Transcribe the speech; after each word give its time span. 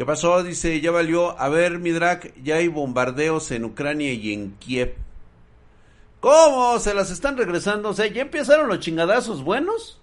¿Qué 0.00 0.06
pasó? 0.06 0.42
Dice, 0.42 0.80
ya 0.80 0.90
valió. 0.92 1.38
A 1.38 1.50
ver, 1.50 1.78
Midrak, 1.78 2.32
ya 2.42 2.54
hay 2.54 2.68
bombardeos 2.68 3.50
en 3.50 3.66
Ucrania 3.66 4.14
y 4.14 4.32
en 4.32 4.52
Kiev. 4.52 4.94
¿Cómo? 6.20 6.78
¿Se 6.78 6.94
las 6.94 7.10
están 7.10 7.36
regresando? 7.36 7.90
O 7.90 7.92
sea, 7.92 8.06
¿ya 8.06 8.22
empezaron 8.22 8.68
los 8.68 8.80
chingadazos 8.80 9.44
buenos? 9.44 10.00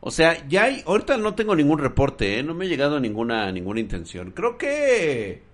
O 0.00 0.10
sea, 0.10 0.44
ya 0.48 0.64
hay, 0.64 0.82
ahorita 0.84 1.16
no 1.16 1.36
tengo 1.36 1.54
ningún 1.54 1.78
reporte, 1.78 2.40
¿eh? 2.40 2.42
no 2.42 2.54
me 2.54 2.64
ha 2.64 2.68
llegado 2.68 2.98
ninguna, 2.98 3.52
ninguna 3.52 3.78
intención. 3.78 4.32
Creo 4.32 4.58
que, 4.58 5.44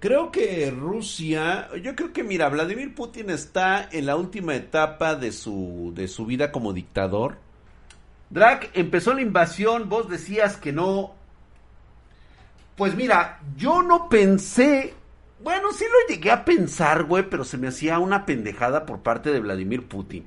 creo 0.00 0.32
que 0.32 0.70
Rusia, 0.70 1.68
yo 1.82 1.94
creo 1.94 2.14
que 2.14 2.24
mira, 2.24 2.48
Vladimir 2.48 2.94
Putin 2.94 3.28
está 3.28 3.90
en 3.92 4.06
la 4.06 4.16
última 4.16 4.56
etapa 4.56 5.16
de 5.16 5.32
su, 5.32 5.92
de 5.94 6.08
su 6.08 6.24
vida 6.24 6.50
como 6.50 6.72
dictador. 6.72 7.36
Drac, 8.30 8.70
empezó 8.72 9.12
la 9.12 9.20
invasión, 9.20 9.90
vos 9.90 10.08
decías 10.08 10.56
que 10.56 10.72
no. 10.72 11.22
Pues 12.76 12.96
mira, 12.96 13.40
yo 13.56 13.82
no 13.82 14.08
pensé, 14.08 14.94
bueno, 15.42 15.68
sí 15.72 15.84
lo 15.84 16.14
llegué 16.14 16.30
a 16.30 16.44
pensar, 16.44 17.04
güey, 17.04 17.28
pero 17.28 17.44
se 17.44 17.56
me 17.56 17.68
hacía 17.68 17.98
una 17.98 18.26
pendejada 18.26 18.84
por 18.84 19.00
parte 19.00 19.30
de 19.30 19.40
Vladimir 19.40 19.86
Putin. 19.86 20.26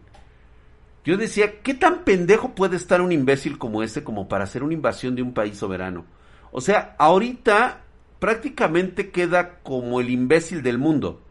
Yo 1.04 1.18
decía, 1.18 1.62
¿qué 1.62 1.74
tan 1.74 2.04
pendejo 2.04 2.54
puede 2.56 2.76
estar 2.76 3.02
un 3.02 3.12
imbécil 3.12 3.58
como 3.58 3.84
ese 3.84 4.04
como 4.04 4.28
para 4.28 4.44
hacer 4.44 4.64
una 4.64 4.74
invasión 4.74 5.16
de 5.16 5.22
un 5.22 5.34
país 5.34 5.58
soberano? 5.58 6.06
O 6.52 6.62
sea, 6.62 6.96
ahorita 6.98 7.82
prácticamente 8.20 9.10
queda 9.10 9.60
como 9.60 10.00
el 10.00 10.10
imbécil 10.10 10.64
del 10.64 10.78
mundo. 10.78 11.22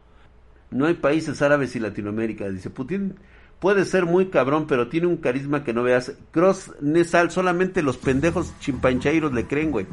No 0.70 0.86
hay 0.86 0.94
países 0.94 1.42
árabes 1.42 1.76
y 1.76 1.80
Latinoamérica. 1.80 2.48
Dice, 2.48 2.70
Putin 2.70 3.16
puede 3.58 3.84
ser 3.84 4.06
muy 4.06 4.26
cabrón, 4.26 4.66
pero 4.66 4.88
tiene 4.88 5.06
un 5.06 5.16
carisma 5.16 5.64
que 5.64 5.72
no 5.72 5.82
veas. 5.82 6.12
Cross 6.30 6.72
Nesal, 6.80 7.30
solamente 7.30 7.82
los 7.82 7.96
pendejos 7.96 8.52
chimpanchairos 8.60 9.32
le 9.32 9.46
creen, 9.46 9.70
güey. 9.70 9.86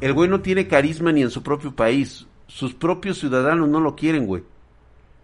El 0.00 0.12
güey 0.12 0.28
no 0.28 0.40
tiene 0.40 0.68
carisma 0.68 1.12
ni 1.12 1.22
en 1.22 1.30
su 1.30 1.42
propio 1.42 1.74
país. 1.74 2.26
Sus 2.46 2.74
propios 2.74 3.18
ciudadanos 3.18 3.68
no 3.68 3.80
lo 3.80 3.94
quieren, 3.96 4.26
güey. 4.26 4.42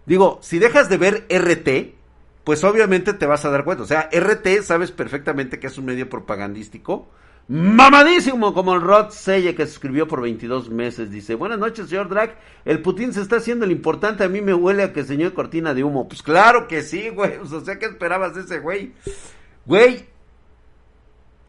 Digo, 0.05 0.39
si 0.41 0.59
dejas 0.59 0.87
de 0.89 0.97
ver 0.97 1.25
RT, 1.29 1.95
pues 2.43 2.63
obviamente 2.63 3.13
te 3.13 3.25
vas 3.25 3.43
a 3.43 3.49
dar 3.49 3.65
cuenta. 3.65 3.83
O 3.83 3.87
sea, 3.87 4.09
RT 4.09 4.63
sabes 4.63 4.91
perfectamente 4.91 5.59
que 5.59 5.67
es 5.67 5.77
un 5.77 5.85
medio 5.85 6.09
propagandístico. 6.09 7.09
Mamadísimo, 7.49 8.53
como 8.53 8.73
el 8.73 8.81
Rod 8.81 9.11
Seye 9.11 9.55
que 9.55 9.65
se 9.65 9.73
escribió 9.73 10.07
por 10.07 10.21
22 10.21 10.69
meses. 10.69 11.09
Dice, 11.09 11.35
buenas 11.35 11.59
noches, 11.59 11.89
señor 11.89 12.09
Drag. 12.09 12.37
El 12.65 12.81
Putin 12.81 13.13
se 13.13 13.21
está 13.21 13.37
haciendo 13.37 13.65
el 13.65 13.71
importante. 13.71 14.23
A 14.23 14.29
mí 14.29 14.41
me 14.41 14.53
huele 14.53 14.83
a 14.83 14.93
que 14.93 15.03
señor 15.03 15.33
cortina 15.33 15.73
de 15.73 15.83
humo. 15.83 16.07
Pues 16.07 16.21
claro 16.21 16.67
que 16.67 16.81
sí, 16.81 17.09
güey. 17.09 17.37
O 17.41 17.61
sea, 17.61 17.79
¿qué 17.79 17.85
esperabas 17.85 18.35
de 18.35 18.41
ese 18.41 18.59
güey? 18.59 18.93
Güey, 19.65 20.05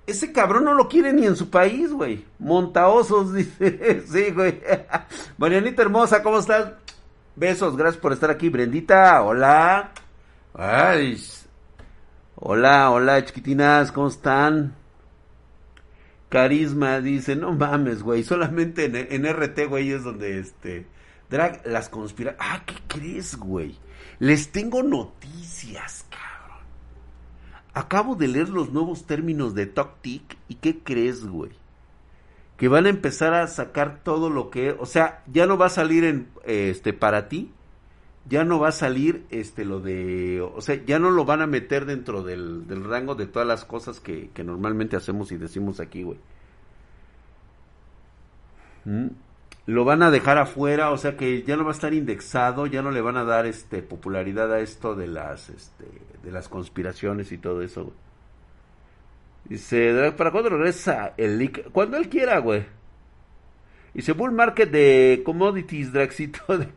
ese 0.09 0.33
cabrón 0.33 0.65
no 0.65 0.75
lo 0.75 0.89
quiere 0.89 1.13
ni 1.13 1.27
en 1.27 1.37
su 1.37 1.51
país, 1.51 1.93
güey. 1.93 2.25
Montaosos, 2.39 3.35
dice. 3.35 4.03
sí, 4.07 4.31
güey. 4.31 4.61
Marianita 5.39 5.83
hermosa, 5.83 6.23
¿cómo 6.23 6.39
estás? 6.39 6.73
Besos, 7.37 7.77
gracias 7.77 8.01
por 8.01 8.13
estar 8.13 8.31
aquí. 8.31 8.49
Brendita, 8.49 9.23
hola. 9.23 9.93
Ay. 10.55 11.23
Hola, 12.35 12.91
hola, 12.91 13.25
chiquitinas, 13.25 13.93
¿cómo 13.93 14.09
están? 14.09 14.75
Carisma 16.29 17.01
dice, 17.01 17.37
no 17.37 17.53
mames, 17.53 18.03
güey, 18.03 18.23
solamente 18.23 18.85
en, 18.85 19.27
RT, 19.27 19.67
güey, 19.67 19.93
es 19.93 20.05
donde 20.05 20.39
este 20.39 20.87
Drag 21.31 21.67
las 21.67 21.89
conspira. 21.89 22.37
Ah, 22.39 22.63
¿qué 22.65 22.75
crees, 22.87 23.37
güey? 23.37 23.77
Les 24.19 24.51
tengo 24.51 24.83
noticias. 24.83 26.07
Acabo 27.79 28.17
de 28.17 28.27
leer 28.27 28.49
los 28.49 28.73
nuevos 28.73 29.07
términos 29.07 29.55
de 29.55 29.67
TokTik 29.67 30.37
y 30.49 30.57
¿qué 30.57 30.81
crees, 30.81 31.25
güey? 31.25 31.53
Que 32.57 32.67
van 32.67 32.87
a 32.87 32.89
empezar 32.89 33.35
a 33.35 33.47
sacar 33.47 34.01
todo 34.03 34.31
lo 34.31 34.51
que, 34.51 34.73
o 34.73 34.85
sea, 34.85 35.23
ya 35.33 35.47
no 35.47 35.57
va 35.57 35.67
a 35.67 35.71
salir 35.71 36.03
en 36.03 36.27
este 36.43 36.93
para 36.93 37.29
ti, 37.29 37.53
ya 38.29 38.43
no 38.43 38.59
va 38.59 38.71
a 38.71 38.73
salir 38.73 39.27
este 39.31 39.65
lo 39.65 39.79
de, 39.79 40.41
o 40.41 40.61
sea, 40.61 40.85
ya 40.87 40.99
no 40.99 41.13
lo 41.13 41.25
van 41.25 41.41
a 41.41 41.47
meter 41.47 41.87
dentro 41.87 42.25
del, 42.25 42.67
rango 42.83 43.15
de 43.15 43.29
todas 43.29 43.47
las 43.47 43.65
cosas 43.65 44.01
que, 44.01 44.29
normalmente 44.45 44.97
hacemos 44.97 45.31
y 45.31 45.37
decimos 45.37 45.79
aquí, 45.79 46.03
güey. 46.03 46.19
¿Mm? 48.87 49.07
Lo 49.67 49.85
van 49.85 50.03
a 50.03 50.11
dejar 50.11 50.39
afuera, 50.39 50.91
o 50.91 50.99
sea 50.99 51.17
que 51.17 51.45
ya 51.45 51.57
no 51.57 51.63
va 51.63 51.71
a 51.71 51.75
estar 51.75 51.95
indexado, 51.95 52.67
ya 52.67 52.83
no 52.83 52.91
le 52.91 53.03
van 53.03 53.17
a 53.19 53.23
dar 53.23 53.47
este 53.47 53.83
popularidad 53.83 54.53
a 54.53 54.59
esto 54.59 54.97
de 54.97 55.07
las 55.07 55.49
este 55.49 55.85
de 56.29 56.35
las 56.35 56.49
conspiraciones 56.49 57.33
y 57.33 57.39
todo 57.39 57.63
eso, 57.63 57.85
güey. 57.85 57.97
Dice, 59.47 60.13
¿para 60.15 60.31
cuándo 60.31 60.51
regresa 60.51 61.15
el 61.17 61.39
leak? 61.39 61.71
Cuando 61.73 61.97
él 61.97 62.11
quiera, 62.11 62.39
güey. 62.39 62.67
Dice 63.95 64.13
Bull 64.13 64.33
Market 64.33 64.71
de 64.71 65.23
Commodities, 65.25 65.91
Draxito. 65.91 66.41
De... 66.59 66.69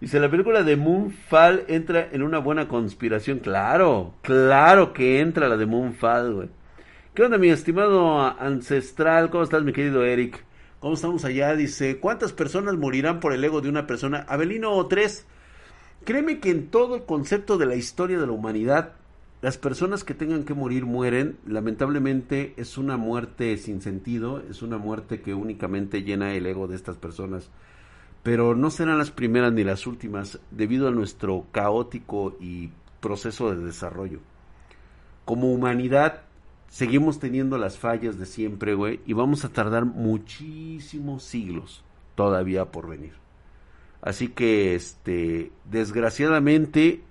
Dice, 0.00 0.20
la 0.20 0.30
película 0.30 0.62
de 0.62 0.76
Moonfall 0.76 1.64
entra 1.66 2.08
en 2.12 2.22
una 2.22 2.38
buena 2.38 2.68
conspiración. 2.68 3.40
Claro, 3.40 4.14
claro 4.22 4.92
que 4.92 5.18
entra 5.18 5.48
la 5.48 5.56
de 5.56 5.66
Moonfall, 5.66 6.32
güey. 6.32 6.48
¿Qué 7.12 7.24
onda, 7.24 7.36
mi 7.38 7.48
estimado 7.48 8.20
ancestral? 8.20 9.30
¿Cómo 9.30 9.42
estás, 9.42 9.64
mi 9.64 9.72
querido 9.72 10.04
Eric? 10.04 10.44
¿Cómo 10.78 10.94
estamos 10.94 11.24
allá? 11.24 11.56
Dice, 11.56 11.98
¿cuántas 11.98 12.32
personas 12.32 12.76
morirán 12.76 13.18
por 13.18 13.32
el 13.32 13.42
ego 13.42 13.60
de 13.60 13.68
una 13.68 13.88
persona? 13.88 14.24
Abelino, 14.28 14.86
tres. 14.86 15.26
Créeme 16.04 16.40
que 16.40 16.50
en 16.50 16.68
todo 16.68 16.96
el 16.96 17.04
concepto 17.04 17.58
de 17.58 17.66
la 17.66 17.76
historia 17.76 18.18
de 18.18 18.26
la 18.26 18.32
humanidad, 18.32 18.94
las 19.42 19.58
personas 19.58 20.04
que 20.04 20.14
tengan 20.14 20.44
que 20.44 20.54
morir 20.54 20.84
mueren. 20.84 21.38
Lamentablemente 21.46 22.54
es 22.56 22.78
una 22.78 22.96
muerte 22.96 23.56
sin 23.56 23.80
sentido, 23.80 24.42
es 24.50 24.62
una 24.62 24.78
muerte 24.78 25.20
que 25.20 25.34
únicamente 25.34 26.02
llena 26.02 26.34
el 26.34 26.46
ego 26.46 26.68
de 26.68 26.76
estas 26.76 26.96
personas. 26.96 27.50
Pero 28.22 28.54
no 28.54 28.70
serán 28.70 28.98
las 28.98 29.10
primeras 29.10 29.52
ni 29.52 29.64
las 29.64 29.86
últimas 29.86 30.40
debido 30.50 30.88
a 30.88 30.90
nuestro 30.90 31.46
caótico 31.52 32.36
y 32.40 32.70
proceso 33.00 33.54
de 33.54 33.64
desarrollo. 33.64 34.20
Como 35.24 35.52
humanidad 35.52 36.22
seguimos 36.68 37.18
teniendo 37.18 37.56
las 37.56 37.78
fallas 37.78 38.18
de 38.18 38.26
siempre, 38.26 38.74
güey, 38.74 39.00
y 39.06 39.14
vamos 39.14 39.44
a 39.44 39.48
tardar 39.50 39.84
muchísimos 39.86 41.22
siglos 41.22 41.82
todavía 42.14 42.66
por 42.66 42.88
venir. 42.88 43.19
Así 44.02 44.28
que, 44.28 44.74
este, 44.74 45.52
desgraciadamente, 45.64 47.02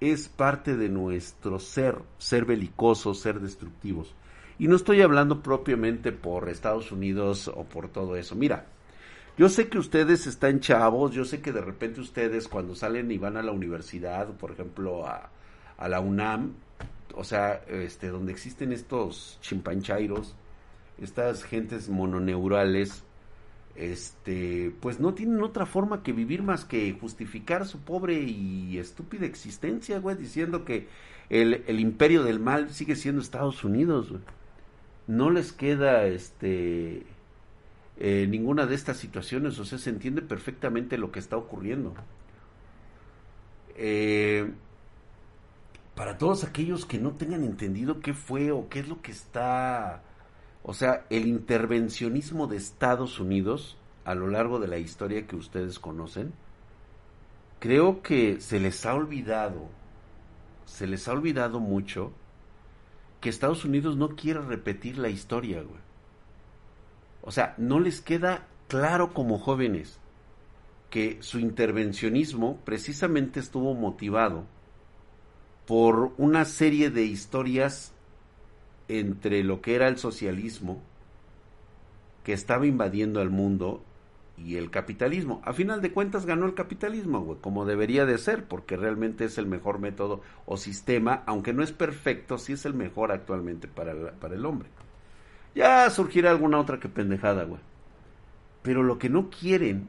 es 0.00 0.28
parte 0.28 0.76
de 0.76 0.88
nuestro 0.88 1.58
ser, 1.58 1.98
ser 2.18 2.44
belicosos, 2.44 3.20
ser 3.20 3.40
destructivos. 3.40 4.14
Y 4.58 4.68
no 4.68 4.76
estoy 4.76 5.02
hablando 5.02 5.42
propiamente 5.42 6.12
por 6.12 6.48
Estados 6.48 6.92
Unidos 6.92 7.48
o 7.48 7.64
por 7.64 7.88
todo 7.88 8.16
eso. 8.16 8.34
Mira, 8.34 8.66
yo 9.36 9.48
sé 9.48 9.68
que 9.68 9.78
ustedes 9.78 10.26
están 10.26 10.60
chavos, 10.60 11.12
yo 11.12 11.24
sé 11.24 11.40
que 11.40 11.52
de 11.52 11.60
repente 11.60 12.00
ustedes 12.00 12.48
cuando 12.48 12.74
salen 12.74 13.10
y 13.12 13.18
van 13.18 13.36
a 13.36 13.42
la 13.42 13.52
universidad, 13.52 14.28
por 14.36 14.50
ejemplo 14.50 15.06
a, 15.06 15.30
a 15.76 15.88
la 15.88 16.00
UNAM, 16.00 16.54
o 17.14 17.22
sea, 17.22 17.62
este, 17.68 18.08
donde 18.08 18.32
existen 18.32 18.72
estos 18.72 19.38
chimpanchairos, 19.40 20.34
estas 21.00 21.44
gentes 21.44 21.88
mononeurales, 21.88 23.04
este, 23.78 24.74
pues 24.80 24.98
no 24.98 25.14
tienen 25.14 25.40
otra 25.40 25.64
forma 25.64 26.02
que 26.02 26.12
vivir 26.12 26.42
más 26.42 26.64
que 26.64 26.92
justificar 27.00 27.64
su 27.64 27.78
pobre 27.78 28.14
y 28.20 28.76
estúpida 28.76 29.24
existencia, 29.24 30.00
güey, 30.00 30.16
diciendo 30.16 30.64
que 30.64 30.88
el, 31.30 31.78
imperio 31.78 32.24
del 32.24 32.40
mal 32.40 32.70
sigue 32.70 32.96
siendo 32.96 33.22
Estados 33.22 33.62
Unidos. 33.62 34.12
No 35.06 35.30
les 35.30 35.52
queda, 35.52 36.06
este, 36.06 37.04
eh, 37.98 38.26
ninguna 38.28 38.66
de 38.66 38.74
estas 38.74 38.96
situaciones, 38.96 39.58
o 39.60 39.64
sea, 39.64 39.78
se 39.78 39.90
entiende 39.90 40.22
perfectamente 40.22 40.98
lo 40.98 41.12
que 41.12 41.20
está 41.20 41.36
ocurriendo. 41.36 41.94
Eh, 43.76 44.50
para 45.94 46.18
todos 46.18 46.42
aquellos 46.42 46.84
que 46.84 46.98
no 46.98 47.12
tengan 47.12 47.44
entendido 47.44 48.00
qué 48.00 48.12
fue 48.12 48.50
o 48.50 48.68
qué 48.68 48.80
es 48.80 48.88
lo 48.88 49.00
que 49.02 49.12
está 49.12 50.02
o 50.68 50.74
sea, 50.74 51.06
el 51.08 51.26
intervencionismo 51.26 52.46
de 52.46 52.58
Estados 52.58 53.20
Unidos 53.20 53.78
a 54.04 54.14
lo 54.14 54.28
largo 54.28 54.58
de 54.58 54.68
la 54.68 54.76
historia 54.76 55.26
que 55.26 55.34
ustedes 55.34 55.78
conocen, 55.78 56.34
creo 57.58 58.02
que 58.02 58.42
se 58.42 58.60
les 58.60 58.84
ha 58.84 58.92
olvidado, 58.92 59.70
se 60.66 60.86
les 60.86 61.08
ha 61.08 61.12
olvidado 61.12 61.58
mucho 61.58 62.12
que 63.22 63.30
Estados 63.30 63.64
Unidos 63.64 63.96
no 63.96 64.10
quiere 64.10 64.42
repetir 64.42 64.98
la 64.98 65.08
historia, 65.08 65.62
güey. 65.62 65.80
O 67.22 67.30
sea, 67.30 67.54
no 67.56 67.80
les 67.80 68.02
queda 68.02 68.46
claro 68.68 69.14
como 69.14 69.38
jóvenes 69.38 69.98
que 70.90 71.16
su 71.22 71.38
intervencionismo 71.38 72.58
precisamente 72.66 73.40
estuvo 73.40 73.72
motivado 73.72 74.44
por 75.66 76.12
una 76.18 76.44
serie 76.44 76.90
de 76.90 77.04
historias 77.04 77.94
entre 78.88 79.44
lo 79.44 79.60
que 79.60 79.74
era 79.74 79.88
el 79.88 79.98
socialismo 79.98 80.82
que 82.24 82.32
estaba 82.32 82.66
invadiendo 82.66 83.20
al 83.20 83.30
mundo 83.30 83.82
y 84.36 84.56
el 84.56 84.70
capitalismo. 84.70 85.40
A 85.44 85.52
final 85.52 85.80
de 85.82 85.92
cuentas 85.92 86.26
ganó 86.26 86.46
el 86.46 86.54
capitalismo, 86.54 87.20
güey, 87.20 87.38
como 87.40 87.64
debería 87.64 88.06
de 88.06 88.18
ser, 88.18 88.44
porque 88.44 88.76
realmente 88.76 89.24
es 89.24 89.38
el 89.38 89.46
mejor 89.46 89.78
método 89.78 90.20
o 90.46 90.56
sistema, 90.56 91.22
aunque 91.26 91.52
no 91.52 91.62
es 91.62 91.72
perfecto, 91.72 92.38
sí 92.38 92.52
es 92.52 92.64
el 92.64 92.74
mejor 92.74 93.12
actualmente 93.12 93.68
para, 93.68 94.12
para 94.12 94.34
el 94.34 94.46
hombre. 94.46 94.68
Ya 95.54 95.88
surgirá 95.90 96.30
alguna 96.30 96.60
otra 96.60 96.78
que 96.78 96.88
pendejada, 96.88 97.44
güey. 97.44 97.60
Pero 98.62 98.82
lo 98.82 98.98
que 98.98 99.08
no 99.08 99.30
quieren 99.30 99.88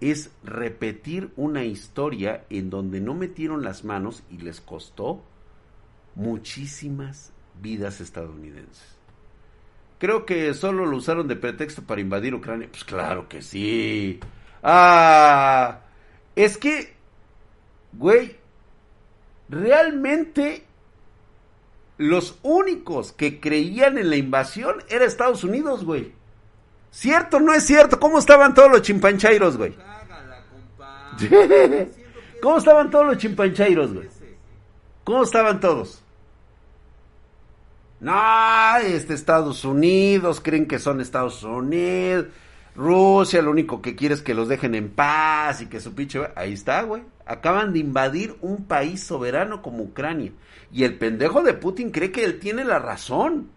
es 0.00 0.30
repetir 0.42 1.30
una 1.36 1.64
historia 1.64 2.44
en 2.50 2.70
donde 2.70 3.00
no 3.00 3.14
metieron 3.14 3.62
las 3.62 3.84
manos 3.84 4.22
y 4.30 4.38
les 4.38 4.60
costó 4.60 5.22
muchísimas 6.14 7.33
vidas 7.60 8.00
estadounidenses. 8.00 8.94
Creo 9.98 10.26
que 10.26 10.52
solo 10.54 10.84
lo 10.86 10.96
usaron 10.96 11.28
de 11.28 11.36
pretexto 11.36 11.82
para 11.82 12.00
invadir 12.00 12.34
Ucrania. 12.34 12.68
Pues 12.70 12.84
claro 12.84 13.28
que 13.28 13.40
sí. 13.40 14.20
Ah, 14.62 15.80
es 16.36 16.58
que, 16.58 16.94
güey, 17.92 18.36
realmente 19.48 20.64
los 21.96 22.38
únicos 22.42 23.12
que 23.12 23.40
creían 23.40 23.98
en 23.98 24.10
la 24.10 24.16
invasión 24.16 24.82
era 24.88 25.04
Estados 25.04 25.42
Unidos, 25.44 25.84
güey. 25.84 26.12
¿Cierto 26.90 27.40
no 27.40 27.52
es 27.54 27.64
cierto? 27.64 27.98
¿Cómo 27.98 28.18
estaban 28.18 28.54
todos 28.54 28.70
los 28.70 28.82
chimpanchairos, 28.82 29.56
güey? 29.58 29.74
¿Cómo 32.42 32.58
estaban 32.58 32.90
todos 32.90 33.06
los 33.06 33.18
chimpanchairos, 33.18 33.94
güey? 33.94 34.08
¿Cómo 35.02 35.22
estaban 35.22 35.60
todos? 35.60 36.03
No, 38.04 38.76
este 38.82 39.14
Estados 39.14 39.64
Unidos, 39.64 40.42
creen 40.42 40.68
que 40.68 40.78
son 40.78 41.00
Estados 41.00 41.42
Unidos. 41.42 42.26
Rusia 42.76 43.40
lo 43.40 43.50
único 43.50 43.80
que 43.80 43.96
quiere 43.96 44.14
es 44.14 44.20
que 44.20 44.34
los 44.34 44.46
dejen 44.46 44.74
en 44.74 44.90
paz 44.90 45.62
y 45.62 45.68
que 45.68 45.80
su 45.80 45.94
pinche... 45.94 46.20
Ahí 46.36 46.52
está, 46.52 46.82
güey. 46.82 47.02
Acaban 47.24 47.72
de 47.72 47.78
invadir 47.78 48.36
un 48.42 48.66
país 48.66 49.02
soberano 49.02 49.62
como 49.62 49.84
Ucrania. 49.84 50.32
Y 50.70 50.84
el 50.84 50.98
pendejo 50.98 51.42
de 51.42 51.54
Putin 51.54 51.92
cree 51.92 52.12
que 52.12 52.24
él 52.24 52.40
tiene 52.40 52.66
la 52.66 52.78
razón. 52.78 53.48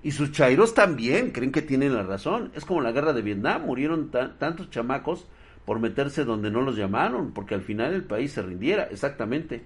Y 0.00 0.12
sus 0.12 0.30
chairos 0.30 0.72
también 0.72 1.32
creen 1.32 1.50
que 1.50 1.62
tienen 1.62 1.92
la 1.92 2.04
razón. 2.04 2.52
Es 2.54 2.64
como 2.64 2.82
la 2.82 2.92
guerra 2.92 3.14
de 3.14 3.22
Vietnam. 3.22 3.64
Murieron 3.66 4.12
tantos 4.12 4.70
chamacos 4.70 5.26
por 5.64 5.80
meterse 5.80 6.24
donde 6.24 6.52
no 6.52 6.60
los 6.60 6.76
llamaron, 6.76 7.32
porque 7.32 7.56
al 7.56 7.62
final 7.62 7.94
el 7.94 8.04
país 8.04 8.30
se 8.30 8.42
rindiera. 8.42 8.84
Exactamente. 8.84 9.64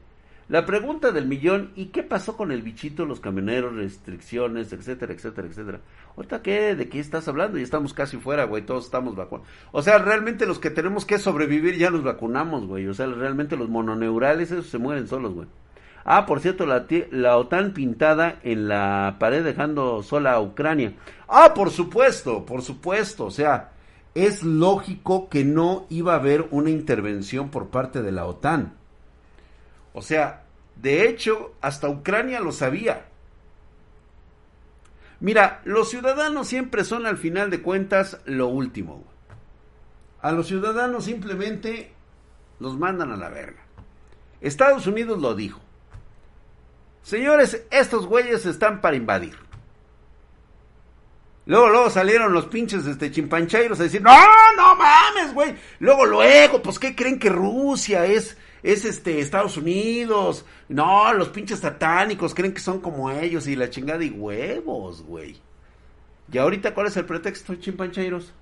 La 0.50 0.66
pregunta 0.66 1.12
del 1.12 1.28
millón, 1.28 1.70
¿y 1.76 1.86
qué 1.86 2.02
pasó 2.02 2.36
con 2.36 2.50
el 2.50 2.62
bichito, 2.62 3.06
los 3.06 3.20
camioneros, 3.20 3.76
restricciones, 3.76 4.72
etcétera, 4.72 5.12
etcétera, 5.12 5.46
etcétera? 5.46 5.80
Ahorita, 6.16 6.42
¿qué? 6.42 6.74
¿De 6.74 6.88
qué 6.88 6.98
estás 6.98 7.28
hablando? 7.28 7.56
Ya 7.56 7.62
estamos 7.62 7.94
casi 7.94 8.16
fuera, 8.16 8.46
güey, 8.46 8.66
todos 8.66 8.86
estamos 8.86 9.14
vacunados. 9.14 9.48
O 9.70 9.80
sea, 9.80 9.98
realmente 9.98 10.46
los 10.46 10.58
que 10.58 10.70
tenemos 10.70 11.04
que 11.04 11.20
sobrevivir 11.20 11.78
ya 11.78 11.90
nos 11.90 12.02
vacunamos, 12.02 12.66
güey. 12.66 12.88
O 12.88 12.94
sea, 12.94 13.06
realmente 13.06 13.56
los 13.56 13.68
mononeurales, 13.68 14.50
esos 14.50 14.66
se 14.66 14.78
mueren 14.78 15.06
solos, 15.06 15.34
güey. 15.34 15.46
Ah, 16.04 16.26
por 16.26 16.40
cierto, 16.40 16.66
la 16.66 17.36
OTAN 17.36 17.72
pintada 17.72 18.40
en 18.42 18.66
la 18.66 19.18
pared 19.20 19.44
dejando 19.44 20.02
sola 20.02 20.32
a 20.32 20.40
Ucrania. 20.40 20.94
Ah, 21.28 21.54
por 21.54 21.70
supuesto, 21.70 22.44
por 22.44 22.62
supuesto. 22.62 23.26
O 23.26 23.30
sea, 23.30 23.70
es 24.16 24.42
lógico 24.42 25.28
que 25.28 25.44
no 25.44 25.86
iba 25.90 26.14
a 26.14 26.16
haber 26.16 26.48
una 26.50 26.70
intervención 26.70 27.50
por 27.50 27.68
parte 27.68 28.02
de 28.02 28.10
la 28.10 28.26
OTAN. 28.26 28.79
O 29.92 30.02
sea, 30.02 30.44
de 30.76 31.08
hecho, 31.08 31.54
hasta 31.60 31.88
Ucrania 31.88 32.40
lo 32.40 32.52
sabía. 32.52 33.06
Mira, 35.20 35.60
los 35.64 35.90
ciudadanos 35.90 36.48
siempre 36.48 36.84
son 36.84 37.06
al 37.06 37.18
final 37.18 37.50
de 37.50 37.60
cuentas 37.60 38.20
lo 38.24 38.48
último. 38.48 39.04
A 40.22 40.32
los 40.32 40.46
ciudadanos 40.46 41.04
simplemente 41.04 41.92
los 42.58 42.78
mandan 42.78 43.12
a 43.12 43.16
la 43.16 43.28
verga. 43.28 43.62
Estados 44.40 44.86
Unidos 44.86 45.20
lo 45.20 45.34
dijo. 45.34 45.60
Señores, 47.02 47.64
estos 47.70 48.06
güeyes 48.06 48.46
están 48.46 48.80
para 48.80 48.96
invadir. 48.96 49.36
Luego, 51.46 51.68
luego 51.68 51.90
salieron 51.90 52.32
los 52.32 52.46
pinches 52.46 52.86
este, 52.86 53.10
chimpanchairos 53.10 53.80
a 53.80 53.84
decir, 53.84 54.02
no, 54.02 54.14
no 54.56 54.76
mames, 54.76 55.34
güey. 55.34 55.56
Luego, 55.80 56.06
luego, 56.06 56.62
pues, 56.62 56.78
¿qué 56.78 56.94
creen 56.94 57.18
que 57.18 57.28
Rusia 57.28 58.06
es 58.06 58.36
es 58.62 58.84
este 58.84 59.20
Estados 59.20 59.56
Unidos. 59.56 60.44
No, 60.68 61.12
los 61.12 61.28
pinches 61.28 61.60
satánicos 61.60 62.34
creen 62.34 62.54
que 62.54 62.60
son 62.60 62.80
como 62.80 63.10
ellos 63.10 63.46
y 63.46 63.56
la 63.56 63.70
chingada 63.70 64.04
y 64.04 64.10
huevos, 64.10 65.02
güey. 65.02 65.36
Y 66.32 66.38
ahorita, 66.38 66.74
¿cuál 66.74 66.86
es 66.86 66.96
el 66.96 67.06
pretexto, 67.06 67.56
chimpancheiros? 67.56 68.32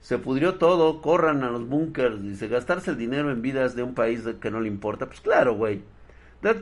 Se 0.00 0.18
pudrió 0.18 0.54
todo, 0.54 1.00
corran 1.00 1.42
a 1.42 1.50
los 1.50 1.68
bunkers, 1.68 2.22
dice, 2.22 2.48
gastarse 2.48 2.90
el 2.90 2.98
dinero 2.98 3.30
en 3.30 3.42
vidas 3.42 3.74
de 3.74 3.82
un 3.82 3.94
país 3.94 4.22
que 4.40 4.50
no 4.50 4.60
le 4.60 4.68
importa. 4.68 5.06
Pues 5.06 5.20
claro, 5.20 5.54
güey. 5.54 5.82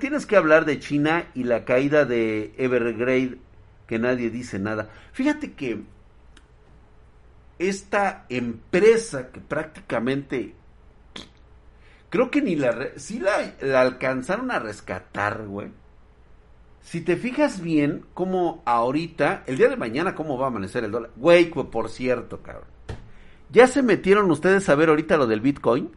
Tienes 0.00 0.24
que 0.24 0.36
hablar 0.36 0.64
de 0.64 0.78
China 0.78 1.26
y 1.34 1.44
la 1.44 1.64
caída 1.64 2.06
de 2.06 2.54
Evergrande, 2.56 3.38
que 3.86 3.98
nadie 3.98 4.30
dice 4.30 4.58
nada. 4.58 4.88
Fíjate 5.12 5.52
que 5.52 5.82
esta 7.58 8.24
empresa 8.30 9.30
que 9.30 9.40
prácticamente 9.40 10.54
Creo 12.14 12.30
que 12.30 12.42
ni 12.42 12.54
la... 12.54 12.90
Sí 12.94 13.18
la, 13.18 13.80
alcanzaron 13.80 14.52
a 14.52 14.60
rescatar, 14.60 15.48
güey. 15.48 15.72
Si 16.80 17.00
te 17.00 17.16
fijas 17.16 17.60
bien, 17.60 18.06
como 18.14 18.62
ahorita, 18.66 19.42
el 19.48 19.56
día 19.56 19.68
de 19.68 19.76
mañana, 19.76 20.14
cómo 20.14 20.38
va 20.38 20.44
a 20.44 20.48
amanecer 20.50 20.84
el 20.84 20.92
dólar. 20.92 21.10
Güey, 21.16 21.50
por 21.50 21.88
cierto, 21.88 22.40
cabrón. 22.40 22.68
¿Ya 23.50 23.66
se 23.66 23.82
metieron 23.82 24.30
ustedes 24.30 24.68
a 24.68 24.76
ver 24.76 24.90
ahorita 24.90 25.16
lo 25.16 25.26
del 25.26 25.40
Bitcoin? 25.40 25.90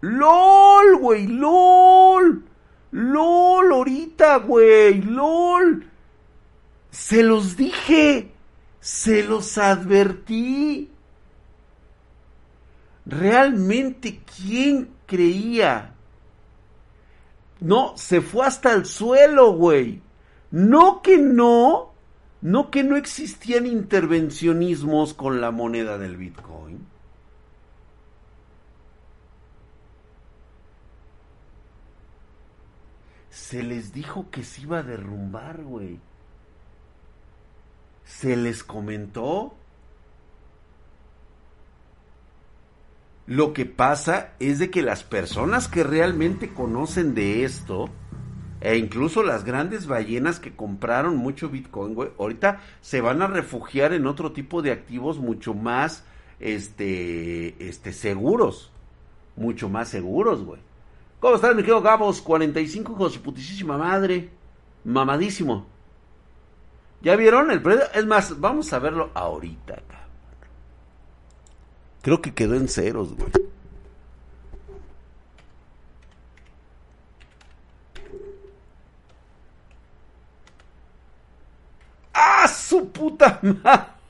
LOL, 0.00 0.96
güey, 0.98 1.28
LOL. 1.28 2.42
LOL, 2.90 3.72
ahorita, 3.72 4.38
güey, 4.38 5.02
LOL. 5.02 5.88
Se 6.90 7.22
los 7.22 7.56
dije. 7.56 8.32
Se 8.80 9.22
los 9.22 9.56
advertí 9.56 10.90
realmente 13.06 14.20
quién 14.36 14.90
creía. 15.06 15.94
No, 17.60 17.96
se 17.96 18.20
fue 18.20 18.46
hasta 18.46 18.72
el 18.72 18.86
suelo, 18.86 19.52
güey. 19.52 20.00
No 20.50 21.02
que 21.02 21.18
no, 21.18 21.92
no 22.40 22.70
que 22.70 22.82
no 22.82 22.96
existían 22.96 23.66
intervencionismos 23.66 25.14
con 25.14 25.40
la 25.40 25.50
moneda 25.50 25.98
del 25.98 26.16
Bitcoin. 26.16 26.86
Se 33.30 33.62
les 33.62 33.92
dijo 33.92 34.30
que 34.30 34.42
se 34.42 34.62
iba 34.62 34.78
a 34.78 34.82
derrumbar, 34.82 35.62
güey. 35.62 35.98
Se 38.04 38.36
les 38.36 38.64
comentó 38.64 39.54
Lo 43.30 43.52
que 43.52 43.64
pasa 43.64 44.32
es 44.40 44.58
de 44.58 44.72
que 44.72 44.82
las 44.82 45.04
personas 45.04 45.68
que 45.68 45.84
realmente 45.84 46.52
conocen 46.52 47.14
de 47.14 47.44
esto, 47.44 47.88
e 48.60 48.76
incluso 48.76 49.22
las 49.22 49.44
grandes 49.44 49.86
ballenas 49.86 50.40
que 50.40 50.56
compraron 50.56 51.16
mucho 51.16 51.48
Bitcoin, 51.48 51.94
güey, 51.94 52.10
ahorita 52.18 52.60
se 52.80 53.00
van 53.00 53.22
a 53.22 53.28
refugiar 53.28 53.92
en 53.92 54.08
otro 54.08 54.32
tipo 54.32 54.62
de 54.62 54.72
activos 54.72 55.20
mucho 55.20 55.54
más, 55.54 56.04
este, 56.40 57.68
este, 57.68 57.92
seguros. 57.92 58.72
Mucho 59.36 59.68
más 59.68 59.88
seguros, 59.90 60.42
güey. 60.42 60.60
¿Cómo 61.20 61.36
estás, 61.36 61.54
mi 61.54 61.62
querido 61.62 61.82
Gabos? 61.82 62.20
45 62.22 62.96
con 62.96 63.12
su 63.12 63.22
putísima 63.22 63.78
madre. 63.78 64.28
Mamadísimo. 64.82 65.68
¿Ya 67.00 67.14
vieron 67.14 67.52
el 67.52 67.62
precio? 67.62 67.84
Es 67.94 68.06
más, 68.06 68.40
vamos 68.40 68.72
a 68.72 68.80
verlo 68.80 69.10
ahorita, 69.14 69.74
acá. 69.74 69.99
Creo 72.02 72.22
que 72.22 72.34
quedó 72.34 72.54
en 72.54 72.68
ceros, 72.68 73.14
güey. 73.14 73.30
¡Ah, 82.12 82.48
su 82.48 82.90
puta 82.90 83.38
madre! 83.42 84.00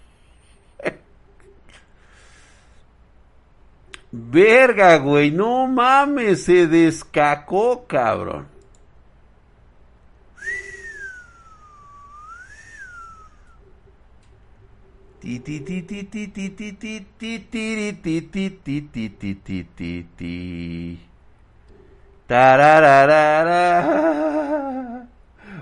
Verga, 4.12 4.96
güey, 4.98 5.30
no 5.30 5.66
mames, 5.68 6.44
se 6.44 6.66
descacó, 6.66 7.86
cabrón. 7.86 8.59